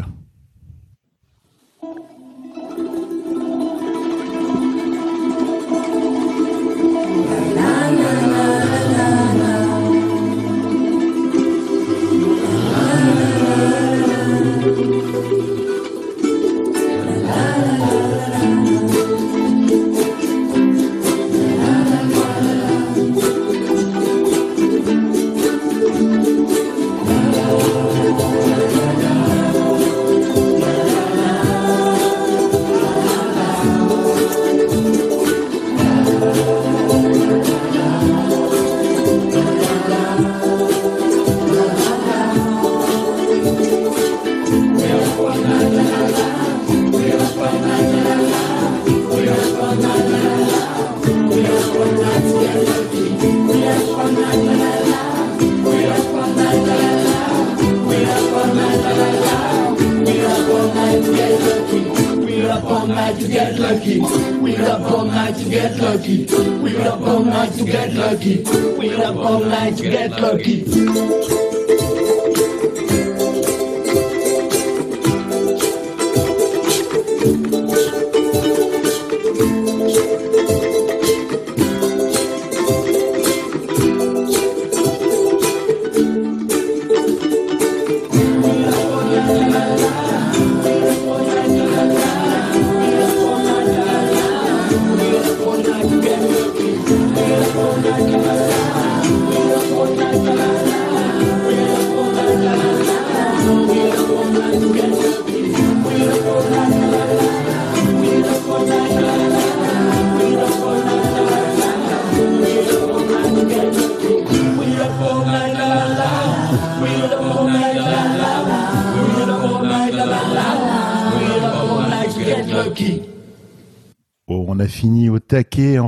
[63.07, 63.99] Night to get lucky.
[64.41, 66.25] We're up all night to get lucky.
[66.25, 68.43] We're up all night to get lucky.
[68.43, 72.16] We're up all night to get lucky.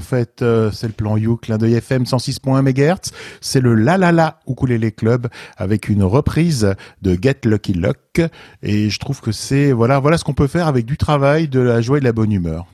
[0.10, 3.12] Fait, euh, c'est le plan You, clin d'œil FM 106.1 MHz.
[3.42, 5.28] C'est le La La La Ukulele Club
[5.58, 8.22] avec une reprise de Get Lucky Luck.
[8.64, 11.60] Et je trouve que c'est, voilà, voilà ce qu'on peut faire avec du travail, de
[11.60, 12.66] la joie et de la bonne humeur.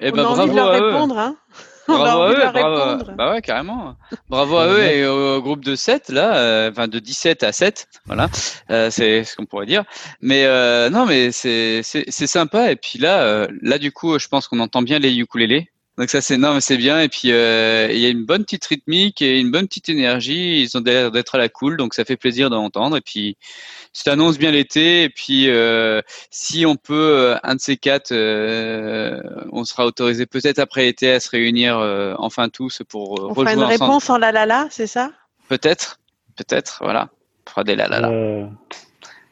[0.00, 0.86] Eh On ben, a envie de bravo leur à eux.
[0.86, 1.36] répondre, hein
[1.88, 2.76] On a Bravo à envie de eux, leur bravo.
[2.76, 3.14] répondre.
[3.18, 3.96] Bah ouais, carrément.
[4.30, 7.88] Bravo à eux et au groupe de 7, là, euh, enfin de 17 à 7,
[8.06, 8.28] voilà,
[8.70, 9.82] euh, c'est ce qu'on pourrait dire.
[10.20, 12.70] Mais euh, non, mais c'est sympa.
[12.70, 15.71] Et puis là, euh, là du coup, je pense qu'on entend bien les ukulélés.
[15.98, 17.00] Donc ça c'est non mais c'est bien.
[17.00, 20.62] Et puis euh, il y a une bonne petite rythmique et une bonne petite énergie.
[20.62, 23.36] Ils ont l'air d'être à la cool donc ça fait plaisir d'entendre et puis
[23.92, 25.02] ça annonce bien l'été.
[25.02, 26.00] Et puis euh,
[26.30, 29.20] si on peut euh, un de ces quatre euh,
[29.52, 33.34] on sera autorisé peut-être après l'été à se réunir euh, enfin tous pour euh, On
[33.34, 33.72] fera une ensemble.
[33.84, 35.12] réponse en la la la, c'est ça?
[35.48, 35.98] Peut-être.
[36.36, 37.10] Peut-être voilà.
[37.46, 38.46] On fera des la la la Euh,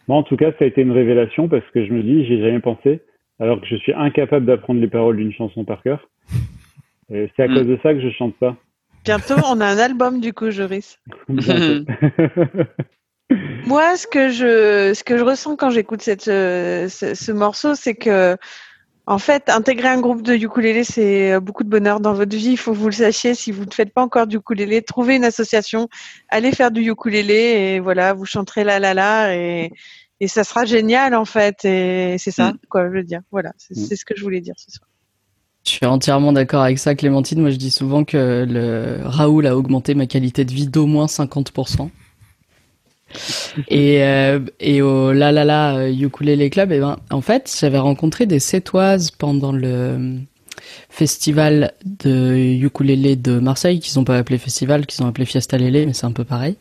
[0.08, 2.34] moi, en tout cas, ça a été une révélation parce que je me dis, j'y
[2.34, 3.00] ai jamais pensé,
[3.40, 6.08] alors que je suis incapable d'apprendre les paroles d'une chanson par cœur.
[7.12, 7.54] Et c'est à Mm.
[7.54, 8.56] cause de ça que je chante pas.
[9.04, 10.98] Bientôt, on a un album du coup, Joris.
[11.28, 11.84] Bientôt.
[13.66, 17.74] Moi, ce que je, ce que je ressens quand j'écoute cette, euh, ce, ce morceau,
[17.74, 18.36] c'est que,
[19.06, 22.50] en fait, intégrer un groupe de ukulélé, c'est beaucoup de bonheur dans votre vie.
[22.52, 23.34] Il faut que vous le sachiez.
[23.34, 25.88] Si vous ne faites pas encore du ukulélé, trouvez une association,
[26.28, 27.34] allez faire du ukulélé
[27.74, 29.70] et voilà, vous chanterez la la la et,
[30.20, 31.64] et ça sera génial en fait.
[31.64, 33.20] Et c'est ça, quoi, je veux dire.
[33.30, 34.88] Voilà, c'est c'est ce que je voulais dire ce soir.
[35.64, 37.40] Je suis entièrement d'accord avec ça, Clémentine.
[37.40, 41.06] Moi, je dis souvent que le Raoul a augmenté ma qualité de vie d'au moins
[41.06, 41.90] 50%.
[43.68, 47.78] Et, euh, et au La La La euh, Ukulele Club, eh ben, en fait, j'avais
[47.78, 50.20] rencontré des Sétoises pendant le
[50.88, 55.86] festival de ukulélé de Marseille, qu'ils ont pas appelé festival, qu'ils ont appelé Fiesta Lele,
[55.86, 56.56] mais c'est un peu pareil.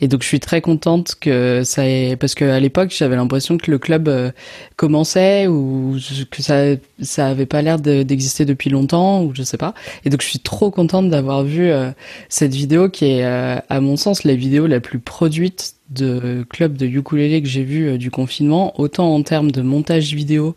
[0.00, 3.58] Et donc je suis très contente que ça ait parce que à l'époque j'avais l'impression
[3.58, 4.30] que le club euh,
[4.76, 5.96] commençait ou
[6.30, 9.74] que ça ça avait pas l'air de- d'exister depuis longtemps ou je sais pas.
[10.04, 11.90] Et donc je suis trop contente d'avoir vu euh,
[12.28, 16.76] cette vidéo qui est euh, à mon sens la vidéo la plus produite de club
[16.76, 20.54] de ukulélé que j'ai vu du confinement, autant en termes de montage vidéo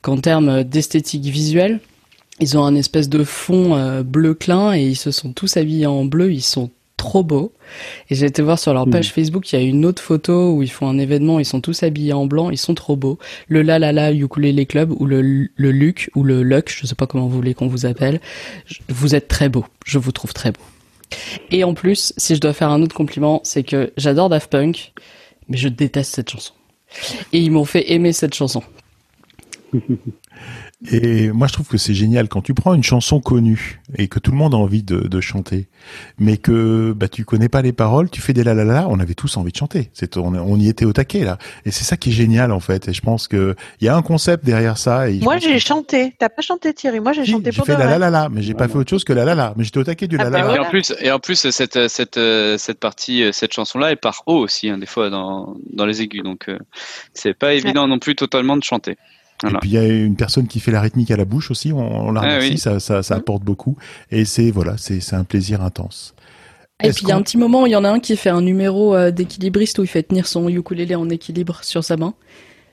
[0.00, 1.80] qu'en termes d'esthétique visuelle.
[2.40, 6.06] Ils ont un espèce de fond bleu clin et ils se sont tous habillés en
[6.06, 6.70] bleu, ils sont
[7.00, 7.52] trop beaux.
[8.10, 10.62] Et j'ai été voir sur leur page Facebook, il y a une autre photo où
[10.62, 13.18] ils font un événement, ils sont tous habillés en blanc, ils sont trop beaux.
[13.48, 16.94] Le La La La Ukulele Club ou le, le Luc ou le Luck, je sais
[16.94, 18.20] pas comment vous voulez qu'on vous appelle.
[18.88, 20.60] Vous êtes très beaux, je vous trouve très beaux.
[21.50, 24.92] Et en plus, si je dois faire un autre compliment, c'est que j'adore Daft Punk,
[25.48, 26.52] mais je déteste cette chanson.
[27.32, 28.62] Et ils m'ont fait aimer cette chanson.
[30.90, 34.18] Et moi, je trouve que c'est génial quand tu prends une chanson connue et que
[34.18, 35.68] tout le monde a envie de, de chanter,
[36.18, 38.88] mais que bah tu connais pas les paroles, tu fais des la la la.
[38.88, 39.90] On avait tous envie de chanter.
[39.92, 41.36] C'est on, on y était au taquet là.
[41.66, 42.88] Et c'est ça qui est génial en fait.
[42.88, 45.10] Et je pense que il y a un concept derrière ça.
[45.10, 46.14] Et Moi, j'ai chanté.
[46.18, 48.40] T'as pas chanté Thierry Moi, j'ai chanté J'ai pour fait la la la la, mais
[48.40, 49.52] j'ai pas fait autre chose que la la la.
[49.56, 50.56] Mais j'étais au taquet du la Ah la bah la.
[50.56, 52.18] Et en plus, et en plus cette cette
[52.58, 56.22] cette partie, cette chanson-là, elle part haut aussi, hein, des fois dans dans les aigus,
[56.22, 56.58] donc euh,
[57.12, 58.96] c'est pas évident non plus totalement de chanter.
[59.44, 61.72] Et puis il y a une personne qui fait la rythmique à la bouche aussi.
[61.72, 62.50] On, on la Ah remercie.
[62.52, 62.58] oui.
[62.58, 63.02] Ça, ça, Mmh.
[63.02, 63.76] ça apporte beaucoup.
[64.10, 66.14] Et c'est voilà, c'est un plaisir intense.
[66.82, 68.16] Et puis il y a un petit moment où il y en a un qui
[68.16, 71.96] fait un numéro euh, d'équilibriste où il fait tenir son ukulélé en équilibre sur sa
[71.96, 72.14] main.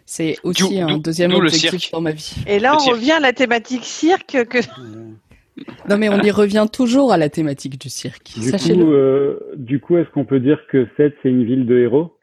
[0.05, 2.33] C'est aussi un deuxième objectif dans ma vie.
[2.47, 4.37] Et là, on revient à la thématique cirque.
[4.49, 4.59] Que...
[5.89, 8.31] Non mais on y revient toujours à la thématique du cirque.
[8.39, 11.77] Du coup, euh, du coup, est-ce qu'on peut dire que Sète, c'est une ville de
[11.79, 12.13] héros?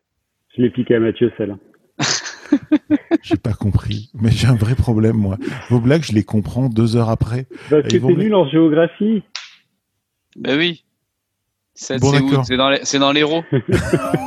[0.56, 1.58] Je l'ai piqué à Mathieu, celle-là.
[3.22, 5.38] J'ai pas compris, mais j'ai un vrai problème moi.
[5.70, 7.46] Vos blagues, je les comprends deux heures après.
[7.70, 9.22] Parce que t'es nul en géographie.
[10.36, 10.84] Ben oui.
[12.00, 12.12] Bon,
[12.44, 12.84] c'est.
[12.84, 13.42] C'est dans l'héros.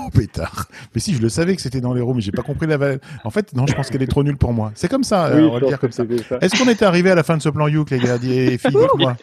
[0.08, 0.68] Oh pétard.
[0.96, 3.00] Mais si, je le savais que c'était dans l'héros, mais j'ai pas compris la valeur.
[3.26, 4.72] En fait, non, je pense qu'elle est trop nulle pour moi.
[4.74, 6.04] C'est comme ça, euh, on va le dire comme ça.
[6.42, 8.72] Est-ce qu'on était arrivé à la fin de ce plan Youk, les gars et filles,
[8.72, 9.16] dites-moi?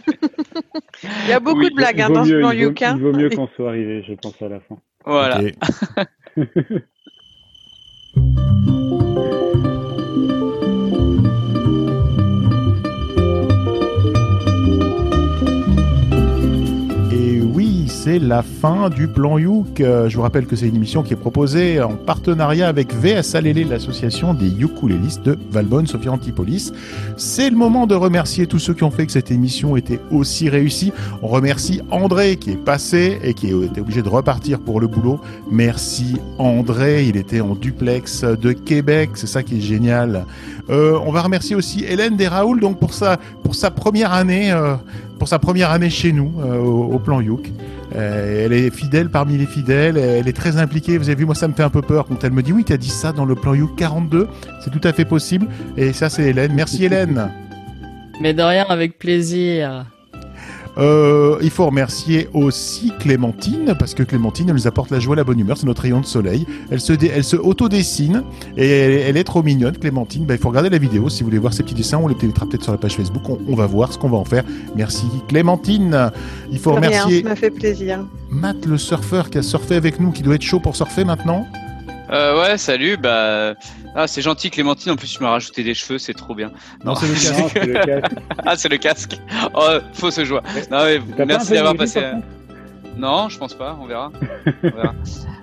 [1.24, 2.93] Il y a beaucoup Oui, de blagues hein, dans ce mieux, plan il vaut- Yuka.
[2.97, 4.76] il vaut mieux qu'on soit arrivé, je pense, à la fin.
[5.06, 5.40] Voilà.
[8.16, 9.73] Et
[18.05, 19.81] c'est la fin du plan Youk.
[19.81, 23.35] Euh, Je vous rappelle que c'est une émission qui est proposée en partenariat avec VS
[23.35, 26.70] Alélé, l'association des ukulélistes de Valbonne, Sophia Antipolis.
[27.16, 30.51] C'est le moment de remercier tous ceux qui ont fait que cette émission était aussi
[30.51, 30.93] réussie.
[31.22, 35.18] On remercie André qui est passé et qui était obligé de repartir pour le boulot.
[35.51, 40.26] Merci André, il était en duplex de Québec, c'est ça qui est génial.
[40.70, 44.76] Euh, on va remercier aussi Hélène Desraoul donc pour sa pour sa première année euh,
[45.18, 47.50] pour sa première année chez nous euh, au, au plan Youk.
[47.94, 50.98] Euh, elle est fidèle parmi les fidèles, elle est très impliquée.
[50.98, 52.64] Vous avez vu, moi ça me fait un peu peur quand elle me dit oui,
[52.64, 54.26] tu as dit ça dans le plan Youk 42.
[54.64, 55.46] C'est tout à fait possible.
[55.76, 56.52] Et ça, c'est Hélène.
[56.54, 57.30] Merci Hélène.
[58.20, 59.86] Mais de rien, avec plaisir.
[60.76, 65.22] Euh, il faut remercier aussi Clémentine, parce que Clémentine, elle nous apporte la joie, la
[65.22, 66.46] bonne humeur, c'est notre rayon de soleil.
[66.70, 68.24] Elle se, dé- elle se auto-dessine
[68.56, 70.24] et elle, elle est trop mignonne, Clémentine.
[70.24, 71.98] Bah, il faut regarder la vidéo si vous voulez voir ses petits dessins.
[71.98, 73.22] On les mettra peut-être sur la page Facebook.
[73.28, 74.42] On, on va voir ce qu'on va en faire.
[74.74, 76.10] Merci Clémentine.
[76.51, 78.05] Il faut De rien, remercier ça m'a fait plaisir.
[78.30, 81.46] Matt le surfeur qui a surfé avec nous, qui doit être chaud pour surfer maintenant.
[82.10, 82.97] Euh, ouais, salut.
[82.97, 83.55] Bah,
[83.94, 84.93] ah, c'est gentil, Clémentine.
[84.93, 86.51] En plus, tu m'as rajouté des cheveux, c'est trop bien.
[86.85, 87.39] Non, c'est le casque.
[87.40, 88.14] Non, c'est le casque.
[88.47, 89.16] ah, c'est le casque.
[89.55, 90.43] Oh, fausse joie.
[90.70, 92.01] Non, mais merci d'avoir passé.
[92.01, 93.78] contre Non, je pense pas.
[93.81, 94.12] On verra.
[94.62, 94.94] On verra.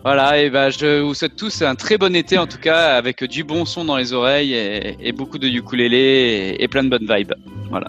[0.04, 0.42] voilà.
[0.42, 3.44] Et ben, je vous souhaite tous un très bon été en tout cas, avec du
[3.44, 7.08] bon son dans les oreilles et, et beaucoup de ukulélé et, et plein de bonnes
[7.10, 7.34] vibes.
[7.70, 7.88] Voilà.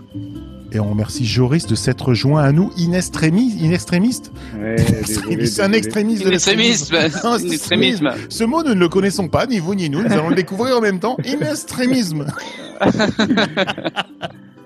[0.75, 4.33] Et on remercie Joris de s'être joint à nous in extremis, in extrémiste.
[4.59, 4.77] Ouais,
[5.07, 6.97] désolé, C'est un extrémiste de l'extrémisme.
[7.39, 8.11] c'est- extremisme.
[8.31, 10.03] Ce mot, nous ne le connaissons pas, ni vous ni nous.
[10.03, 11.17] Nous allons le découvrir en même temps.
[11.27, 12.27] In extrémisme.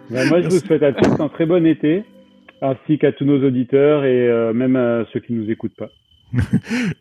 [0.08, 2.04] Bah, moi, je vous souhaite à tous un très bon été,
[2.62, 5.88] ainsi qu'à tous nos auditeurs et euh, même à ceux qui nous écoutent pas.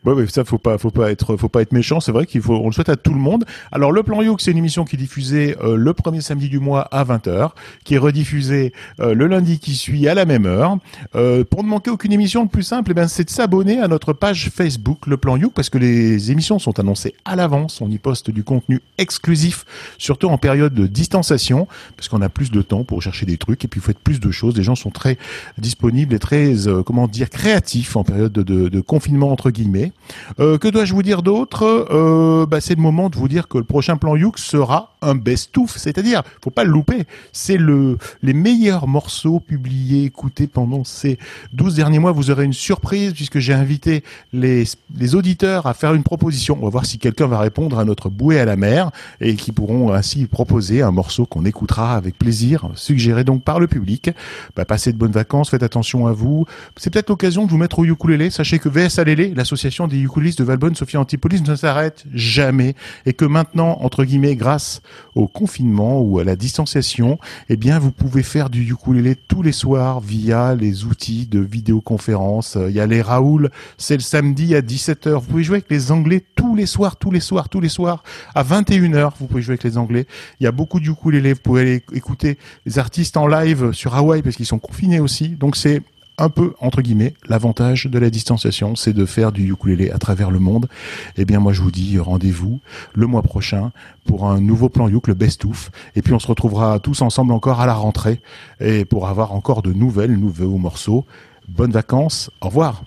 [0.04, 2.00] Ouais, ouais, ça faut pas, faut pas être, faut pas être méchant.
[2.00, 3.44] C'est vrai qu'il faut, on le souhaite à tout le monde.
[3.72, 6.60] Alors le plan Youk, c'est une émission qui est diffusée euh, le premier samedi du
[6.60, 7.50] mois à 20h,
[7.84, 10.78] qui est rediffusée euh, le lundi qui suit à la même heure.
[11.16, 13.88] Euh, pour ne manquer aucune émission, le plus simple, eh ben, c'est de s'abonner à
[13.88, 17.80] notre page Facebook, le plan Youk, parce que les émissions sont annoncées à l'avance.
[17.80, 19.64] On y poste du contenu exclusif,
[19.98, 21.66] surtout en période de distanciation,
[21.96, 24.20] parce qu'on a plus de temps pour chercher des trucs et puis vous faites plus
[24.20, 24.56] de choses.
[24.56, 25.18] Les gens sont très
[25.58, 26.52] disponibles et très,
[26.86, 29.92] comment dire, créatifs en période de, de- de confinement entre guillemets.
[30.40, 31.64] Euh, que dois-je vous dire d'autre?
[31.90, 35.14] Euh, bah, C'est le moment de vous dire que le prochain plan Youk sera un
[35.14, 41.18] best-of, c'est-à-dire, faut pas le louper, c'est le les meilleurs morceaux publiés, écoutés pendant ces
[41.52, 42.12] 12 derniers mois.
[42.12, 44.02] Vous aurez une surprise puisque j'ai invité
[44.32, 44.64] les,
[44.96, 46.58] les auditeurs à faire une proposition.
[46.60, 48.90] On va voir si quelqu'un va répondre à notre bouée à la mer
[49.20, 53.66] et qui pourront ainsi proposer un morceau qu'on écoutera avec plaisir, suggéré donc par le
[53.66, 54.10] public.
[54.54, 56.46] Bah, passez de bonnes vacances, faites attention à vous.
[56.76, 58.30] C'est peut-être l'occasion de vous mettre au ukulélé.
[58.30, 62.74] Sachez que VS L'association des ukulélistes de Valbonne, Sophie Antipolis, ne s'arrête jamais
[63.04, 64.82] et que maintenant, entre guillemets, grâce
[65.14, 67.18] au confinement ou à la distanciation,
[67.48, 72.56] eh bien, vous pouvez faire du ukulélé tous les soirs via les outils de vidéoconférence.
[72.56, 75.14] Euh, Il y a les Raoul, c'est le samedi à 17h.
[75.14, 78.02] Vous pouvez jouer avec les Anglais tous les soirs, tous les soirs, tous les soirs.
[78.34, 80.06] À 21h, vous pouvez jouer avec les Anglais.
[80.40, 81.34] Il y a beaucoup de ukulélé.
[81.34, 85.28] Vous pouvez aller écouter les artistes en live sur Hawaï parce qu'ils sont confinés aussi.
[85.30, 85.82] Donc c'est
[86.18, 90.30] un peu, entre guillemets, l'avantage de la distanciation, c'est de faire du ukulélé à travers
[90.30, 90.68] le monde.
[91.16, 92.60] Eh bien, moi, je vous dis rendez-vous
[92.94, 93.72] le mois prochain
[94.06, 95.70] pour un nouveau plan Youk, le Best Ouf.
[95.94, 98.20] Et puis, on se retrouvera tous ensemble encore à la rentrée
[98.60, 101.04] et pour avoir encore de nouvelles, nouveaux morceaux.
[101.48, 102.30] Bonnes vacances.
[102.40, 102.82] Au revoir.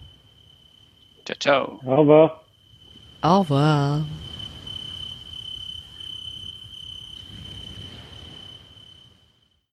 [1.26, 1.80] Ciao, ciao.
[1.86, 2.44] Au revoir.
[3.24, 4.00] Au revoir.